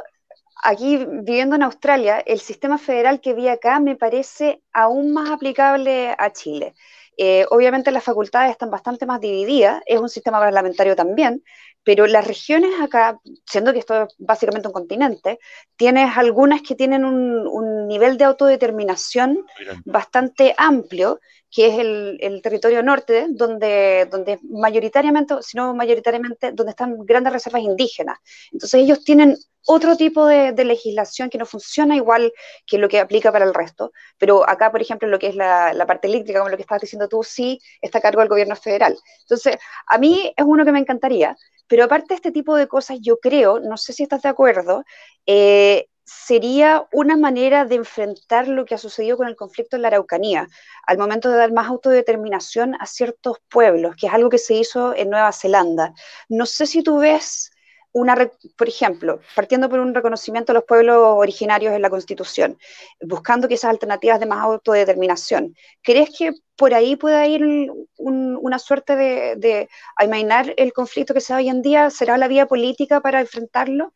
aquí 0.64 0.98
viviendo 0.98 1.56
en 1.56 1.64
Australia, 1.64 2.20
el 2.20 2.40
sistema 2.40 2.78
federal 2.78 3.22
que 3.22 3.34
vi 3.34 3.48
acá 3.48 3.80
me 3.80 3.96
parece 3.96 4.62
aún 4.74 5.12
más 5.12 5.30
aplicable 5.30 6.16
a 6.18 6.32
Chile. 6.32 6.74
Eh, 7.22 7.46
obviamente 7.50 7.92
las 7.92 8.06
facultades 8.06 8.52
están 8.52 8.72
bastante 8.72 9.06
más 9.06 9.20
divididas, 9.20 9.82
es 9.86 10.00
un 10.00 10.08
sistema 10.08 10.40
parlamentario 10.40 10.96
también, 10.96 11.44
pero 11.84 12.08
las 12.08 12.26
regiones 12.26 12.72
acá, 12.80 13.20
siendo 13.46 13.74
que 13.74 13.80
esto 13.80 14.04
es 14.04 14.16
básicamente 14.18 14.70
un 14.70 14.74
continente, 14.74 15.38
tienes 15.76 16.16
algunas 16.16 16.62
que 16.62 16.76
tienen 16.76 17.04
un, 17.04 17.88
nivel 17.88 18.18
de 18.18 18.24
autodeterminación 18.24 19.46
bastante 19.84 20.54
amplio, 20.58 21.20
que 21.52 21.68
es 21.68 21.80
el, 21.80 22.42
territorio 22.42 22.84
norte, 22.84 23.26
donde, 23.30 24.08
donde 24.10 24.40
mayoritariamente, 24.44 25.42
si 25.42 25.58
no 25.58 25.74
mayoritariamente, 25.74 26.52
donde 26.52 26.70
están 26.70 27.06
grandes 27.06 27.34
reservas 27.34 27.64
indígenas. 27.64 28.20
Entonces 28.52 28.82
ellos 28.82 29.04
tienen 29.04 29.36
otro 29.72 29.96
tipo 29.96 30.26
de, 30.26 30.52
legislación 30.66 31.30
que 31.30 31.38
no 31.38 31.46
funciona 31.46 31.96
igual 31.96 32.34
que 32.66 32.80
lo 32.80 32.90
que 32.90 33.00
aplica 33.00 33.32
para 33.32 33.46
el 33.46 33.54
resto, 33.54 33.92
pero 34.18 34.50
acá, 34.50 34.72
por 34.72 34.82
ejemplo, 34.82 35.08
lo 35.08 35.20
que 35.20 35.28
es 35.28 35.36
la, 35.36 35.86
parte 35.86 36.08
eléctrica, 36.08 36.40
como 36.40 36.50
lo 36.50 36.58
que 36.58 36.64
estabas 36.64 36.82
diciendo 36.82 37.08
tú, 37.08 37.22
sí 37.22 37.62
está 37.80 38.00
a 38.00 38.02
cargo 38.02 38.22
del 38.22 38.30
gobierno 38.30 38.56
federal. 38.56 38.98
Entonces, 39.22 39.58
a 39.86 40.00
mí 40.00 40.34
es 40.36 40.44
uno 40.44 40.66
que 40.66 40.72
me 40.72 40.80
encantaría, 40.80 41.38
Pero 41.68 41.84
aparte 41.84 42.08
de 42.10 42.16
este 42.16 42.32
tipo 42.32 42.56
de 42.56 42.68
cosas, 42.68 42.98
yo 43.00 43.20
creo, 43.20 43.60
no 43.60 43.78
sé 43.78 43.94
si 43.94 44.02
estás 44.02 44.24
de 44.24 44.30
acuerdo, 44.30 44.84
eh, 45.28 45.86
sería 46.04 46.88
una 46.92 47.16
manera 47.16 47.66
de 47.66 47.76
enfrentar 47.76 48.48
lo 48.48 48.66
que 48.66 48.74
ha 48.74 48.80
sucedido 48.80 49.18
con 49.18 49.28
el 49.28 49.36
conflicto 49.36 49.76
en 49.76 49.84
la 49.84 49.90
Araucanía, 49.90 50.48
al 50.88 50.98
momento 50.98 51.30
de 51.30 51.38
dar 51.38 51.54
más 51.54 51.68
autodeterminación 51.68 52.76
a 52.80 52.88
ciertos 52.88 53.38
pueblos, 53.50 53.96
que 53.96 54.08
es 54.08 54.14
algo 54.14 54.32
que 54.32 54.40
se 54.40 54.56
hizo 54.56 54.96
en 54.96 55.12
Nueva 55.12 55.32
Zelanda. 55.32 55.94
No 56.28 56.48
sé 56.48 56.66
si 56.66 56.82
tú 56.82 56.98
ves 56.98 57.52
una, 57.92 58.16
por 58.58 58.68
ejemplo, 58.68 59.20
partiendo 59.36 59.70
por 59.70 59.80
un 59.80 59.94
reconocimiento 59.94 60.52
a 60.52 60.56
los 60.56 60.64
pueblos 60.66 60.98
originarios 60.98 61.74
en 61.74 61.82
la 61.82 61.90
Constitución, 61.90 62.58
buscando 63.02 63.48
que 63.48 63.56
esas 63.56 63.72
alternativas 63.72 64.20
de 64.20 64.26
más 64.26 64.44
autodeterminación, 64.44 65.56
¿crees 65.82 66.10
que 66.18 66.34
por 66.56 66.74
ahí 66.74 66.96
pueda 66.96 67.26
ir 67.26 67.72
una 67.98 68.60
suerte 68.60 68.96
de, 68.96 69.36
de 69.38 69.70
amainar 69.96 70.54
el 70.58 70.74
conflicto 70.74 71.14
que 71.14 71.22
se 71.22 71.34
da 71.34 71.40
hoy 71.40 71.50
en 71.50 71.62
día? 71.62 71.90
¿Será 71.90 72.18
la 72.18 72.28
vía 72.28 72.46
política 72.46 73.02
para 73.02 73.22
enfrentarlo? 73.22 73.94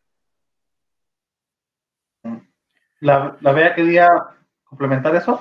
La, 3.00 3.36
la 3.40 3.52
Bea 3.52 3.74
quería 3.74 4.08
complementar 4.64 5.14
eso. 5.14 5.40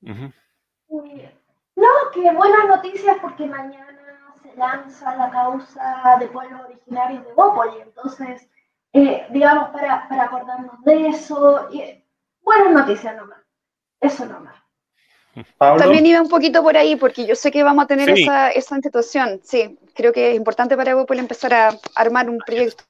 No, 0.00 1.88
que 2.12 2.32
buenas 2.32 2.66
noticias 2.66 3.16
porque 3.20 3.46
mañana 3.46 4.01
lanza 4.56 5.16
la 5.16 5.30
causa 5.30 6.16
de 6.18 6.26
pueblos 6.28 6.60
originarios 6.64 7.24
de 7.24 7.32
Bópoli. 7.32 7.80
Entonces, 7.80 8.48
eh, 8.92 9.26
digamos, 9.30 9.70
para, 9.70 10.08
para, 10.08 10.24
acordarnos 10.24 10.82
de 10.84 11.08
eso, 11.08 11.68
buenas 12.42 12.72
noticias 12.72 13.16
nomás. 13.16 13.38
Eso 14.00 14.26
nomás. 14.26 14.54
También 15.58 16.06
iba 16.06 16.20
un 16.20 16.28
poquito 16.28 16.62
por 16.62 16.76
ahí, 16.76 16.96
porque 16.96 17.26
yo 17.26 17.34
sé 17.34 17.50
que 17.50 17.62
vamos 17.62 17.84
a 17.84 17.86
tener 17.86 18.10
esa, 18.10 18.50
esa 18.50 18.74
institución. 18.74 19.40
Sí, 19.42 19.78
creo 19.94 20.12
que 20.12 20.30
es 20.30 20.36
importante 20.36 20.76
para 20.76 20.94
Bópoli 20.94 21.20
empezar 21.20 21.54
a 21.54 21.70
armar 21.94 22.28
un 22.28 22.38
proyecto. 22.38 22.84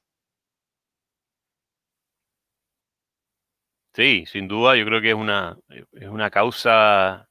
Sí, 3.93 4.25
sin 4.25 4.47
duda, 4.47 4.75
yo 4.75 4.85
creo 4.85 5.01
que 5.01 5.09
es 5.09 5.15
una, 5.15 5.55
es 5.69 6.07
una 6.07 6.31
causa 6.31 7.29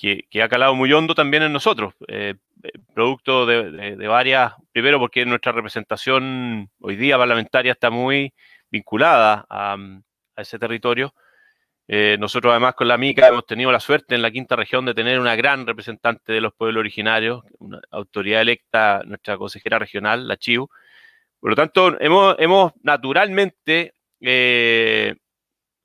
que, 0.00 0.42
ha 0.42 0.48
calado 0.48 0.74
muy 0.74 0.92
hondo 0.92 1.14
también 1.14 1.42
en 1.42 1.52
nosotros, 1.52 1.92
eh, 2.08 2.34
eh, 2.62 2.70
producto 2.94 3.44
de, 3.44 3.96
varias, 4.08 4.54
primero 4.72 4.98
porque 4.98 5.26
nuestra 5.26 5.52
representación 5.52 6.70
hoy 6.80 6.96
día 6.96 7.18
parlamentaria 7.18 7.72
está 7.72 7.90
muy 7.90 8.32
vinculada 8.70 9.44
a, 9.50 9.76
ese 10.36 10.58
territorio. 10.58 11.14
Eh, 11.86 12.16
nosotros 12.18 12.52
además 12.52 12.74
con 12.74 12.88
la 12.88 12.96
MICA 12.96 13.28
hemos 13.28 13.44
tenido 13.44 13.70
la 13.70 13.80
suerte 13.80 14.14
en 14.14 14.22
la 14.22 14.30
quinta 14.30 14.56
región 14.56 14.86
de 14.86 14.94
tener 14.94 15.20
una 15.20 15.36
gran 15.36 15.66
representante 15.66 16.32
de 16.32 16.40
los 16.40 16.54
pueblos 16.54 16.80
originarios, 16.80 17.42
una 17.58 17.80
autoridad 17.90 18.40
electa, 18.40 19.02
nuestra 19.04 19.36
consejera 19.36 19.78
regional, 19.78 20.26
la 20.26 20.36
CHIU. 20.38 20.70
Por 21.40 21.50
lo 21.50 21.56
tanto, 21.56 22.00
hemos, 22.00 22.36
hemos 22.38 22.72
naturalmente 22.82 23.92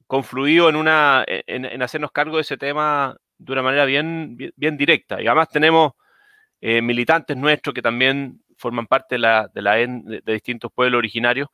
confluido 0.08 0.70
en, 0.70 0.76
una, 0.78 1.26
en, 1.28 1.82
hacernos 1.82 2.12
cargo 2.12 2.38
de 2.38 2.44
ese 2.44 2.58
tema 2.58 3.18
de 3.38 3.52
una 3.52 3.62
manera 3.62 3.86
bien, 3.86 4.38
bien, 4.56 4.78
directa. 4.78 5.22
Y 5.22 5.28
además 5.28 5.50
tenemos 5.50 5.94
eh, 6.62 6.82
militantes 6.82 7.36
nuestros 7.38 7.74
que 7.74 7.82
también 7.82 8.42
forman 8.58 8.88
parte 8.88 9.16
de, 9.16 9.20
la, 9.20 9.50
de, 9.54 10.22
de, 10.24 10.34
distintos 10.34 10.72
pueblos 10.72 10.98
originarios. 10.98 11.50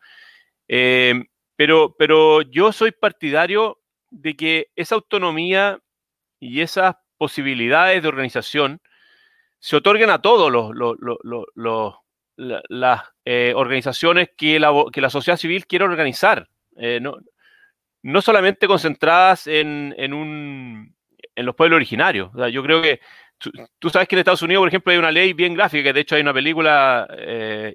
Eh, 0.68 1.24
pero, 1.56 1.96
pero 1.98 2.42
yo 2.42 2.72
soy 2.72 2.92
partidario 2.92 3.80
de 4.10 4.36
que 4.36 4.68
esa 4.76 4.96
autonomía 4.96 5.80
y 6.40 6.62
esas 6.62 6.96
posibilidades 7.18 8.02
de 8.02 8.08
organización 8.08 8.82
se 9.60 9.76
otorguen 9.76 10.10
a 10.10 10.22
todos 10.22 10.52
los, 10.52 10.72
las 12.36 13.02
eh, 13.26 13.54
organizaciones 13.56 14.30
que 14.36 14.60
la, 14.60 14.72
que 14.92 15.02
la 15.02 15.10
sociedad 15.10 15.38
civil 15.38 15.68
quiere 15.68 15.86
organizar. 15.86 16.50
no, 16.76 17.18
no 18.04 18.22
solamente 18.22 18.68
concentradas 18.68 19.48
en, 19.48 20.14
un, 20.14 20.96
en 21.42 21.46
los 21.46 21.56
pueblos 21.56 21.76
originarios. 21.76 22.32
yo 22.52 22.64
creo 22.64 22.82
que 22.82 23.02
tú, 23.80 23.90
sabes 23.90 24.08
que 24.08 24.16
en 24.16 24.20
Estados 24.20 24.42
Unidos, 24.42 24.62
por 24.62 24.68
ejemplo, 24.68 24.92
hay 24.92 24.98
una 24.98 25.12
ley 25.12 25.34
bien 25.34 25.54
gráfica, 25.54 25.84
que 25.84 25.94
de 25.94 26.00
hecho 26.02 26.16
hay 26.16 26.22
una 26.22 26.34
película 26.34 27.08
eh, 27.18 27.74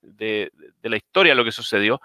de, 0.00 0.50
la 0.82 0.96
historia 0.96 1.32
de 1.32 1.36
lo 1.36 1.44
que 1.44 1.52
sucedió. 1.52 2.00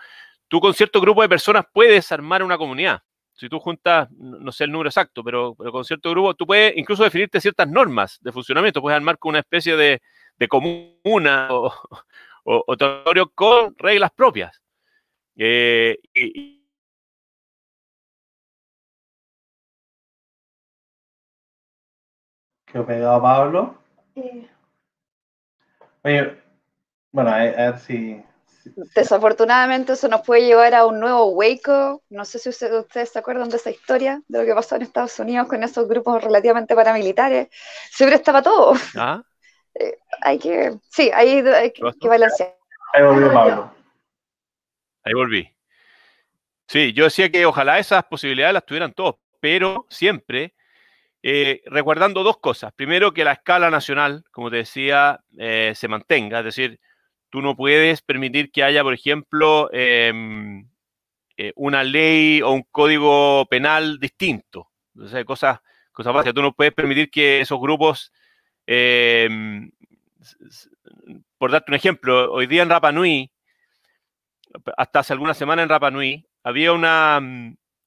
Tú 0.48 0.60
con 0.60 0.74
cierto 0.74 1.00
grupo 1.02 1.22
de 1.22 1.30
personas 1.30 1.66
puedes 1.72 2.12
armar 2.12 2.44
una 2.44 2.58
comunidad. 2.58 3.02
Si 3.34 3.48
tú 3.48 3.60
juntas, 3.60 4.10
no 4.12 4.52
sé 4.52 4.66
el 4.66 4.72
número 4.72 4.90
exacto, 4.90 5.24
pero, 5.24 5.56
con 5.56 5.86
cierto 5.86 6.10
grupo, 6.12 6.34
tú 6.34 6.46
puedes 6.46 6.76
incluso 6.76 7.04
definirte 7.04 7.40
ciertas 7.40 7.70
normas 7.70 8.20
de 8.22 8.32
funcionamiento. 8.34 8.82
Puedes 8.82 8.98
armar 8.98 9.18
con 9.18 9.30
una 9.30 9.40
especie 9.40 9.78
de, 9.78 10.02
comuna 10.50 11.48
o, 11.52 11.74
o, 12.44 12.78
territorio 12.78 13.30
con 13.30 13.76
reglas 13.78 14.12
propias. 14.12 14.62
Eh, 15.38 15.98
y, 16.14 16.59
¿Qué 22.72 22.80
pegado 22.82 23.22
Pablo? 23.22 23.76
Eh. 24.16 24.48
Oye, 26.04 26.38
bueno, 27.12 27.32
a, 27.32 27.38
ver 27.38 27.80
si, 27.80 28.24
Desafortunadamente 28.96 29.94
eso 29.94 30.08
nos 30.08 30.22
puede 30.22 30.46
llevar 30.46 30.76
a 30.76 30.86
un 30.86 31.00
nuevo 31.00 31.28
Waco. 31.32 32.04
No 32.10 32.26
sé 32.26 32.40
si 32.40 32.50
ustedes, 32.50 33.10
se 33.10 33.20
acuerdan 33.20 33.50
de 33.50 33.58
esa 33.58 33.72
historia, 33.72 34.22
de 34.28 34.40
lo 34.40 34.46
que 34.46 34.54
pasó 34.54 34.76
en 34.76 34.84
Estados 34.84 35.18
Unidos 35.20 35.48
con 35.48 35.64
esos 35.64 35.88
grupos 35.88 36.24
relativamente 36.24 36.76
paramilitares. 36.76 37.48
Siempre 37.92 38.18
estaba 38.18 38.42
todo. 38.42 38.74
¿Ah? 38.96 39.24
Eh, 39.76 40.00
hay 40.22 40.40
que, 40.40 40.74
sí, 40.90 41.12
hay, 41.14 41.38
hay 41.48 41.72
que 41.72 42.08
balancear. 42.08 42.58
Ahí 42.92 43.04
volvió 43.04 43.32
Pablo. 43.32 43.72
Ahí 45.04 45.14
volví. 45.14 45.56
Sí, 46.68 46.92
yo 46.92 47.04
decía 47.04 47.32
que 47.32 47.46
ojalá 47.46 47.78
esas 47.78 48.04
posibilidades 48.06 48.56
las 48.56 48.66
tuvieran 48.66 48.92
todos, 48.92 49.18
pero 49.40 49.86
siempre 49.88 50.56
eh, 51.22 51.62
recordando 51.66 52.24
dos 52.24 52.38
cosas. 52.38 52.72
Primero, 52.74 53.14
que 53.14 53.24
la 53.24 53.34
escala 53.34 53.70
nacional, 53.70 54.24
como 54.32 54.50
te 54.50 54.58
decía, 54.58 55.20
eh, 55.38 55.74
se 55.76 55.88
mantenga. 55.88 56.40
Es 56.40 56.46
decir, 56.46 56.80
tú 57.30 57.42
no 57.42 57.56
puedes 57.56 58.02
permitir 58.02 58.52
que 58.52 58.64
haya, 58.64 58.84
por 58.84 58.94
ejemplo, 58.94 59.70
em, 59.74 60.68
eh, 61.38 61.54
una 61.56 61.84
ley 61.84 62.42
o 62.42 62.52
un 62.52 62.64
código 62.72 63.46
penal 63.50 64.00
distinto. 64.00 64.70
Entonces, 64.96 65.26
cosas, 65.26 65.60
cosas 65.92 66.14
básicas. 66.14 66.34
Tú 66.36 66.42
no 66.42 66.54
puedes 66.54 66.74
permitir 66.74 67.10
que 67.12 67.42
esos 67.42 67.60
grupos, 67.60 68.12
em, 68.66 69.72
por 71.38 71.52
darte 71.52 71.72
un 71.72 71.76
ejemplo, 71.76 72.32
hoy 72.32 72.48
día 72.48 72.64
en 72.64 72.70
Rapa 72.70 72.92
Nui, 72.92 73.32
hasta 74.78 75.00
hace 75.00 75.14
algunas 75.14 75.38
semanas 75.38 75.64
en 75.64 75.70
Rapa 75.70 75.92
Nui, 75.92 76.26
había 76.44 76.74
una, 76.74 77.22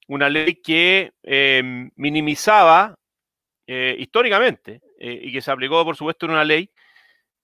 una 0.07 0.29
ley 0.29 0.55
que 0.55 1.13
em, 1.23 1.91
minimizaba 1.95 2.95
eh, 3.65 3.95
históricamente 3.97 4.81
eh, 4.99 5.19
y 5.23 5.31
que 5.31 5.41
se 5.41 5.49
aplicó, 5.49 5.85
por 5.85 5.95
supuesto, 5.95 6.25
en 6.25 6.33
una 6.33 6.43
ley. 6.43 6.69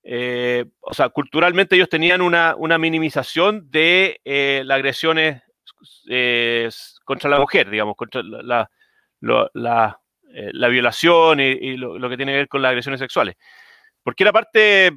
Eh, 0.04 0.66
o 0.82 0.94
sea, 0.94 1.10
culturalmente 1.10 1.76
ellos 1.76 1.90
tenían 1.90 2.22
una, 2.22 2.56
minimización 2.78 3.70
de 3.72 4.20
las 4.66 4.76
agresiones 4.76 5.42
contra 7.06 7.30
la 7.30 7.40
mujer, 7.40 7.70
digamos, 7.70 7.96
contra 7.96 8.22
la, 8.24 8.70
la, 9.54 10.70
violación 10.70 11.40
y, 11.40 11.78
lo, 11.78 12.10
que 12.10 12.18
tiene 12.18 12.34
que 12.34 12.38
ver 12.38 12.48
con 12.48 12.62
las 12.62 12.70
agresiones 12.70 13.00
sexuales. 13.00 13.36
Porque 14.04 14.24
era 14.24 14.34
parte, 14.34 14.92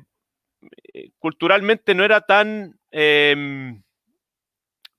culturalmente 1.18 1.95
no 1.95 2.05
era 2.05 2.20
tan 2.20 2.79
em, 2.91 3.83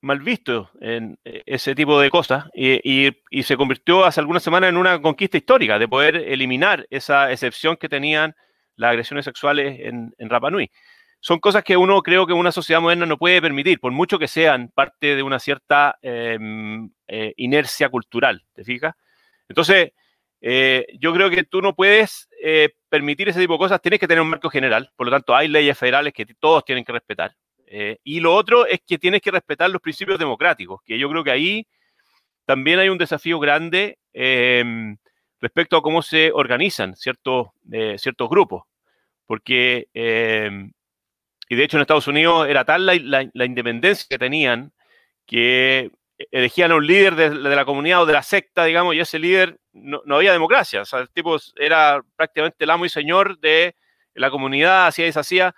mal 0.04 0.20
visto 0.20 0.70
en 0.82 1.18
eh, 1.24 1.44
ese 1.46 1.74
tipo 1.74 2.00
de 2.00 2.10
cosas 2.10 2.46
y, 2.54 3.12
se 3.42 3.58
convirtió 3.58 4.06
hace 4.06 4.20
algunas 4.20 4.44
semanas 4.44 4.70
en 4.70 4.78
una 4.78 5.02
conquista 5.02 5.38
histórica 5.38 5.80
de 5.80 5.88
poder 5.88 6.18
eliminar 6.18 6.86
esa 6.90 7.32
excepción 7.32 7.78
que 7.78 7.90
tenían 7.90 8.36
las 8.76 8.92
agresiones 8.92 9.26
sexuales 9.26 9.80
en, 9.80 10.14
en 10.18 10.30
Rapa 10.30 10.52
Nui. 10.52 10.70
Son 11.22 11.40
cosas 11.40 11.64
que 11.64 11.78
uno 11.78 12.02
creo 12.02 12.28
que 12.28 12.34
una 12.34 12.52
sociedad 12.52 12.82
moderna 12.82 13.06
no 13.06 13.18
puede 13.18 13.42
permitir, 13.42 13.80
por 13.80 13.94
mucho 13.94 14.20
que 14.20 14.28
sean 14.28 14.70
parte 14.76 15.16
de 15.16 15.24
una 15.24 15.40
cierta 15.40 15.98
em, 16.02 16.92
eh, 17.08 17.34
inercia 17.38 17.88
cultural, 17.88 18.44
¿te 18.54 18.66
fijas? 18.66 18.94
Entonces, 19.48 19.94
eh, 20.42 20.86
yo 21.00 21.14
creo 21.14 21.30
que 21.30 21.44
tú 21.44 21.62
no 21.62 21.74
puedes 21.76 22.28
permitir 22.90 23.30
ese 23.30 23.40
tipo 23.40 23.54
de 23.54 23.60
cosas, 23.60 23.82
tienes 23.82 24.02
que 24.02 24.08
tener 24.08 24.22
un 24.22 24.30
marco 24.30 24.50
general, 24.50 24.92
por 24.98 25.08
lo 25.08 25.12
tanto 25.12 25.34
hay 25.34 25.48
leyes 25.48 25.78
federales 25.78 26.14
que 26.14 26.26
todos 26.26 26.66
tienen 26.66 26.84
que 26.84 26.92
respetar. 26.92 27.34
Eh, 27.76 27.98
y 28.04 28.20
lo 28.20 28.36
otro 28.36 28.68
es 28.68 28.82
que 28.86 29.00
tienes 29.00 29.20
que 29.20 29.32
respetar 29.32 29.68
los 29.68 29.82
principios 29.82 30.20
democráticos, 30.20 30.82
que 30.86 31.00
yo 31.00 31.10
creo 31.10 31.24
que 31.24 31.32
ahí 31.32 31.68
también 32.46 32.78
hay 32.78 32.90
un 32.90 33.00
desafío 33.00 33.40
grande 33.40 33.98
em, 34.14 34.96
respecto 35.42 35.76
a 35.76 35.82
cómo 35.82 36.04
se 36.04 36.32
organizan 36.32 36.96
ciertos, 36.96 37.48
eh, 37.72 37.96
ciertos 37.98 38.30
grupos. 38.30 38.66
Porque, 39.26 39.88
em, 39.96 40.72
y 41.50 41.56
de 41.56 41.64
hecho 41.64 41.78
en 41.78 41.82
Estados 41.82 42.08
Unidos 42.08 42.48
era 42.48 42.64
tal 42.64 42.86
la, 42.86 43.46
independencia 43.46 44.06
que 44.08 44.20
tenían 44.20 44.72
que 45.26 45.90
elegían 46.32 46.72
a 46.72 46.76
un 46.76 46.86
líder 46.86 47.16
de, 47.16 47.32
la 47.32 47.66
comunidad 47.66 48.04
o 48.04 48.06
de 48.06 48.14
la 48.14 48.22
secta, 48.22 48.66
digamos, 48.66 48.94
y 48.94 49.00
ese 49.00 49.18
líder 49.18 49.58
no, 49.72 50.04
no, 50.06 50.18
había 50.18 50.32
democracia. 50.32 50.82
O 50.82 50.86
sea, 50.86 51.00
el 51.00 51.10
tipo 51.10 51.38
era 51.58 52.04
prácticamente 52.16 52.66
el 52.66 52.70
amo 52.70 52.86
y 52.86 52.90
señor 52.90 53.40
de 53.40 53.76
la 54.14 54.30
comunidad, 54.30 54.86
hacía 54.88 55.06
y 55.06 55.08
deshacía 55.08 55.56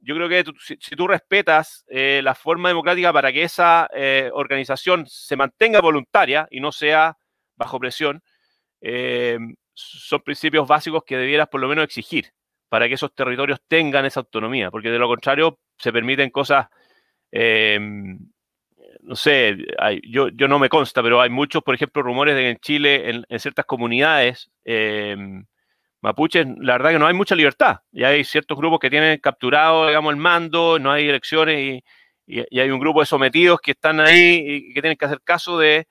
yo 0.00 0.14
creo 0.14 0.28
que 0.28 0.44
si, 0.58 0.96
tú 0.96 1.08
respetas 1.08 1.84
eh, 1.88 2.20
la 2.22 2.34
forma 2.34 2.68
democrática 2.68 3.12
para 3.12 3.32
que 3.32 3.42
esa 3.42 3.88
eh, 3.92 4.30
organización 4.32 5.06
se 5.06 5.36
mantenga 5.36 5.80
voluntaria 5.80 6.46
y 6.50 6.60
no 6.60 6.72
sea 6.72 7.16
bajo 7.56 7.80
presión, 7.80 8.22
eh, 8.80 9.38
son 9.74 10.20
principios 10.22 10.66
básicos 10.68 11.02
que 11.04 11.16
debieras 11.16 11.48
por 11.48 11.60
lo 11.60 11.68
menos 11.68 11.84
exigir 11.84 12.32
para 12.68 12.86
que 12.86 12.94
esos 12.94 13.14
territorios 13.14 13.60
tengan 13.66 14.04
esa 14.04 14.20
autonomía, 14.20 14.70
porque 14.70 14.90
de 14.90 14.98
lo 14.98 15.08
contrario 15.08 15.58
se 15.78 15.92
permiten 15.92 16.30
cosas, 16.30 16.66
no 17.32 19.16
sé, 19.16 19.56
yo, 20.02 20.28
yo, 20.28 20.48
no 20.48 20.58
me 20.58 20.68
consta, 20.68 21.02
pero 21.02 21.20
hay 21.20 21.30
muchos, 21.30 21.62
por 21.62 21.74
ejemplo, 21.74 22.02
rumores 22.02 22.34
de 22.34 22.42
que 22.42 22.50
en 22.50 22.58
Chile, 22.58 23.10
en, 23.10 23.24
en 23.28 23.38
ciertas 23.40 23.64
comunidades, 23.64 24.50
mapuches, 26.00 26.46
la 26.60 26.74
verdad 26.74 26.90
que 26.90 26.98
no 26.98 27.06
hay 27.06 27.14
mucha 27.14 27.34
libertad. 27.34 27.78
Y 27.92 28.04
hay 28.04 28.24
ciertos 28.24 28.56
grupos 28.56 28.78
que 28.80 28.90
tienen 28.90 29.18
capturado, 29.20 29.86
digamos, 29.88 30.12
el 30.12 30.18
mando, 30.18 30.78
no 30.78 30.92
hay 30.92 31.08
elecciones 31.08 31.58
y, 31.58 31.84
hay 32.30 32.68
un 32.68 32.78
grupo 32.78 33.00
de 33.00 33.06
sometidos 33.06 33.58
que 33.58 33.70
están 33.70 34.00
ahí 34.00 34.44
y 34.46 34.74
que 34.74 34.82
tienen 34.82 34.98
que 34.98 35.06
hacer 35.06 35.22
caso 35.22 35.58
de, 35.58 35.86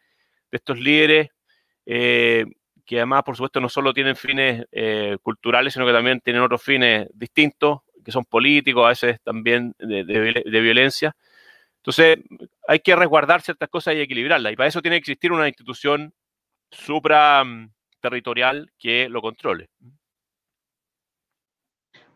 estos 0.51 0.79
líderes, 0.79 1.29
eh, 1.85 2.45
que 2.85 2.97
además, 2.97 3.23
por 3.23 3.35
supuesto, 3.35 3.59
no 3.59 3.69
solo 3.69 3.93
tienen 3.93 4.15
fines 4.15 4.65
eh, 4.71 5.17
culturales, 5.23 5.73
sino 5.73 5.85
que 5.85 5.91
también 5.91 6.21
tienen 6.21 6.43
otros 6.43 6.61
fines 6.61 7.07
distintos, 7.13 7.79
que 8.05 8.11
son 8.11 8.23
políticos, 8.25 8.85
a 8.85 8.89
veces 8.89 9.19
también 9.23 9.73
de, 9.79 10.03
de 10.03 10.61
violencia. 10.61 11.15
Entonces, 11.87 12.17
hay 12.67 12.79
que 12.79 12.95
resguardar 12.95 13.41
ciertas 13.41 13.69
cosas 13.69 13.95
y 13.95 14.01
equilibrarlas. 14.01 14.51
Y 14.51 14.55
para 14.57 14.67
eso 14.67 14.81
tiene 14.81 14.97
que 14.97 15.11
existir 15.11 15.31
una 15.31 15.47
institución 15.47 16.13
supra 16.69 17.43
mm, 17.45 17.71
territorial 18.01 18.71
que 18.77 19.07
lo 19.09 19.21
controle. 19.21 19.69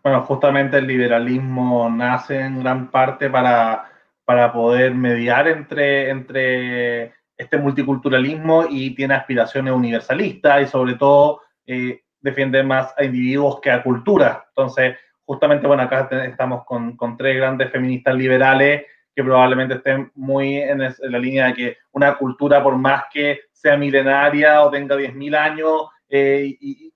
Bueno, 0.03 0.23
justamente 0.23 0.77
el 0.77 0.87
liberalismo 0.87 1.89
nace 1.89 2.39
en 2.39 2.59
gran 2.59 2.89
parte 2.89 3.29
para, 3.29 3.85
para 4.25 4.51
poder 4.51 4.95
mediar 4.95 5.47
entre, 5.47 6.09
entre 6.09 7.13
este 7.37 7.57
multiculturalismo 7.57 8.65
y 8.69 8.95
tiene 8.95 9.13
aspiraciones 9.13 9.73
universalistas 9.73 10.63
y 10.63 10.65
sobre 10.65 10.95
todo 10.95 11.41
eh, 11.67 12.01
defiende 12.19 12.63
más 12.63 12.93
a 12.97 13.03
individuos 13.03 13.59
que 13.61 13.71
a 13.71 13.83
cultura. 13.83 14.45
Entonces, 14.49 14.97
justamente, 15.23 15.67
bueno, 15.67 15.83
acá 15.83 16.09
estamos 16.25 16.65
con, 16.65 16.97
con 16.97 17.15
tres 17.15 17.37
grandes 17.37 17.71
feministas 17.71 18.15
liberales 18.15 18.85
que 19.15 19.23
probablemente 19.23 19.75
estén 19.75 20.11
muy 20.15 20.57
en, 20.57 20.79
la 20.79 21.19
línea 21.19 21.47
de 21.47 21.53
que 21.53 21.77
una 21.91 22.15
cultura, 22.17 22.63
por 22.63 22.77
más 22.77 23.03
que 23.11 23.41
sea 23.51 23.77
milenaria 23.77 24.63
o 24.63 24.71
tenga 24.71 24.95
10.000 24.95 25.35
años, 25.35 25.89
eh, 26.09 26.57
y, 26.59 26.90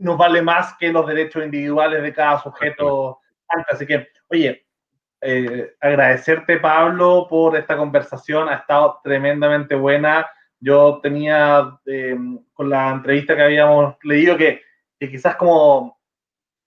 nos 0.00 0.16
vale 0.16 0.42
más 0.42 0.74
que 0.78 0.92
los 0.92 1.06
derechos 1.06 1.44
individuales 1.44 2.02
de 2.02 2.12
cada 2.12 2.40
sujeto. 2.40 3.20
Así 3.70 3.86
que, 3.86 4.08
oye, 4.28 4.66
eh, 5.20 5.74
agradecerte, 5.80 6.58
Pablo, 6.58 7.26
por 7.28 7.56
esta 7.56 7.76
conversación. 7.76 8.48
Ha 8.48 8.56
estado 8.56 9.00
tremendamente 9.04 9.74
buena. 9.74 10.26
Yo 10.58 11.00
tenía, 11.02 11.78
eh, 11.86 12.16
con 12.52 12.70
la 12.70 12.90
entrevista 12.90 13.36
que 13.36 13.42
habíamos 13.42 13.96
leído, 14.02 14.36
que, 14.36 14.62
que, 14.98 15.10
quizás 15.10 15.36
como 15.36 15.98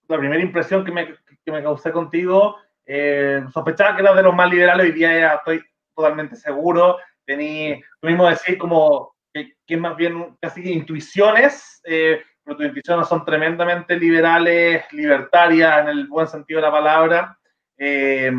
la 0.08 0.18
primera 0.20 0.42
impresión 0.42 0.86
que 0.86 0.92
me, 0.92 1.08
que 1.08 1.52
me 1.52 1.64
causé 1.64 1.92
contigo, 1.92 2.58
sospechaba 3.52 3.96
que 3.96 4.02
eras 4.02 4.16
de 4.16 4.24
los 4.24 4.36
más 4.36 4.50
liberales. 4.50 4.86
Hoy 4.88 4.92
día 4.92 5.20
ya 5.20 5.34
estoy 5.36 5.64
totalmente 5.96 6.36
seguro. 6.36 6.98
Tení, 7.26 7.82
tú 8.00 8.08
mismo 8.08 8.28
decir 8.28 8.58
como 8.58 9.16
que, 9.34 9.54
que 9.66 9.78
más 9.78 9.96
bien 9.96 10.38
casi 10.40 10.72
intuiciones. 10.72 11.82
Eh, 12.44 12.46
pero 12.46 12.58
tus 12.58 12.66
intuiciones 12.66 13.08
son 13.08 13.26
tremendamente 13.26 13.98
liberales, 13.98 14.84
libertarias 14.92 15.80
en 15.82 15.88
el 15.88 16.08
buen 16.08 16.28
sentido 16.28 16.60
de 16.60 16.68
la 16.68 16.72
palabra. 16.72 17.40
Eh, 17.78 18.32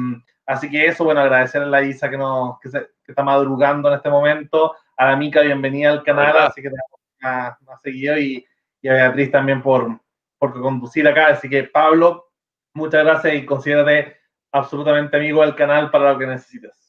así 0.47 0.71
que 0.71 0.87
eso, 0.87 1.05
bueno, 1.05 1.21
agradecerle 1.21 1.69
a 1.69 1.71
la 1.71 1.83
Isa 1.83 2.11
que, 2.11 2.19
nos, 2.19 2.59
que, 2.61 2.69
está 3.07 3.23
madrugando 3.23 3.89
en 3.89 3.97
este 3.97 4.11
momento, 4.11 4.75
a 4.97 5.07
la 5.07 5.17
Mica, 5.17 5.41
bienvenida 5.41 5.91
al 5.91 6.03
canal, 6.03 6.37
así 6.39 6.63
que 6.63 6.71
te 6.71 6.77
ha, 7.23 7.57
seguido, 7.83 8.19
y, 8.19 8.47
y, 8.81 8.89
a 8.89 8.95
Beatriz 8.95 9.31
también 9.31 9.63
por, 9.63 10.01
por 10.39 10.53
conducir 10.61 11.07
acá. 11.09 11.29
Así 11.29 11.49
que, 11.49 11.65
Pablo, 11.65 12.31
muchas 12.75 13.05
gracias 13.05 13.35
y 13.35 13.47
considérate 13.47 14.19
absolutamente 14.53 15.17
amigo 15.17 15.43
del 15.43 15.55
canal 15.55 15.91
para 15.91 16.13
lo 16.13 16.19
que 16.19 16.27
necesites. 16.27 16.85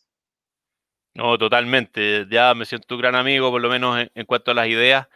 No, 1.16 1.38
totalmente. 1.38 2.28
Ya 2.30 2.53
me 2.53 2.66
siento 2.66 2.95
un 2.95 3.01
gran 3.01 3.16
amigo, 3.16 3.49
por 3.49 3.61
lo 3.61 3.70
menos 3.70 4.05
en 4.13 4.26
cuanto 4.26 4.51
a 4.51 4.53
las 4.53 4.68
ideas. 4.68 5.07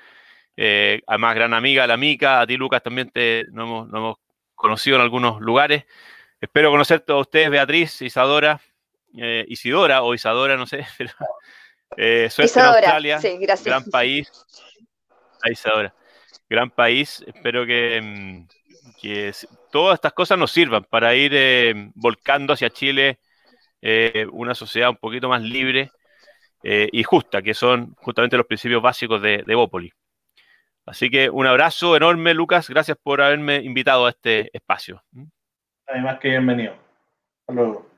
Eh, 0.62 1.02
además, 1.08 1.36
gran 1.36 1.54
amiga, 1.54 1.88
la 1.88 1.96
Mica, 1.96 2.42
a 2.42 2.46
ti 2.46 2.58
Lucas 2.58 2.84
también 2.84 3.10
te 3.12 3.46
nos 3.54 3.88
hemos, 3.88 4.18
conocido 4.56 4.98
en 4.98 5.04
algunos 5.04 5.40
lugares. 5.40 5.86
Espero 6.42 6.70
conocer 6.70 7.02
a 7.08 7.16
ustedes, 7.16 7.50
Beatriz, 7.50 8.02
Isadora, 8.02 8.60
eh, 9.18 9.46
Isidora 9.48 10.02
o 10.02 10.14
Isadora, 10.14 10.58
no 10.58 10.68
sé, 10.68 10.86
pero 10.98 11.12
eh, 11.96 12.28
suerte 12.30 12.60
en 12.60 12.66
Australia, 12.66 13.20
gran 13.64 13.86
país. 13.86 14.30
A 15.42 15.50
Isadora, 15.50 15.96
gran 16.50 16.70
país. 16.72 17.24
Espero 17.26 17.66
que, 17.66 18.02
mm, 18.02 18.48
que 19.02 19.32
todas 19.72 19.96
estas 19.96 20.12
cosas 20.12 20.38
nos 20.38 20.52
sirvan 20.52 20.84
para 20.84 21.16
ir 21.16 21.32
eh, 21.36 21.90
volcando 21.96 22.52
hacia 22.52 22.70
Chile 22.70 23.20
una 24.34 24.54
sociedad 24.56 24.90
un 24.90 24.98
poquito 24.98 25.30
más 25.30 25.42
libre 25.42 25.90
y 26.62 27.02
justa, 27.04 27.42
que 27.42 27.54
son 27.54 27.96
justamente 28.02 28.36
los 28.36 28.46
principios 28.46 28.82
básicos 28.82 29.22
de, 29.22 29.42
de 29.48 29.56
Bópoli. 29.56 29.94
Así 30.90 31.12
que 31.12 31.30
un 31.30 31.46
abrazo 31.46 31.96
enorme, 31.96 32.34
Lucas. 32.34 32.68
Gracias 32.68 32.98
por 32.98 33.22
haberme 33.22 33.58
invitado 33.58 34.08
a 34.08 34.10
este 34.10 34.50
espacio. 34.54 35.04
Además 35.86 36.18
que 36.20 36.30
bienvenido. 36.30 36.74
Hasta 37.42 37.54
luego. 37.54 37.89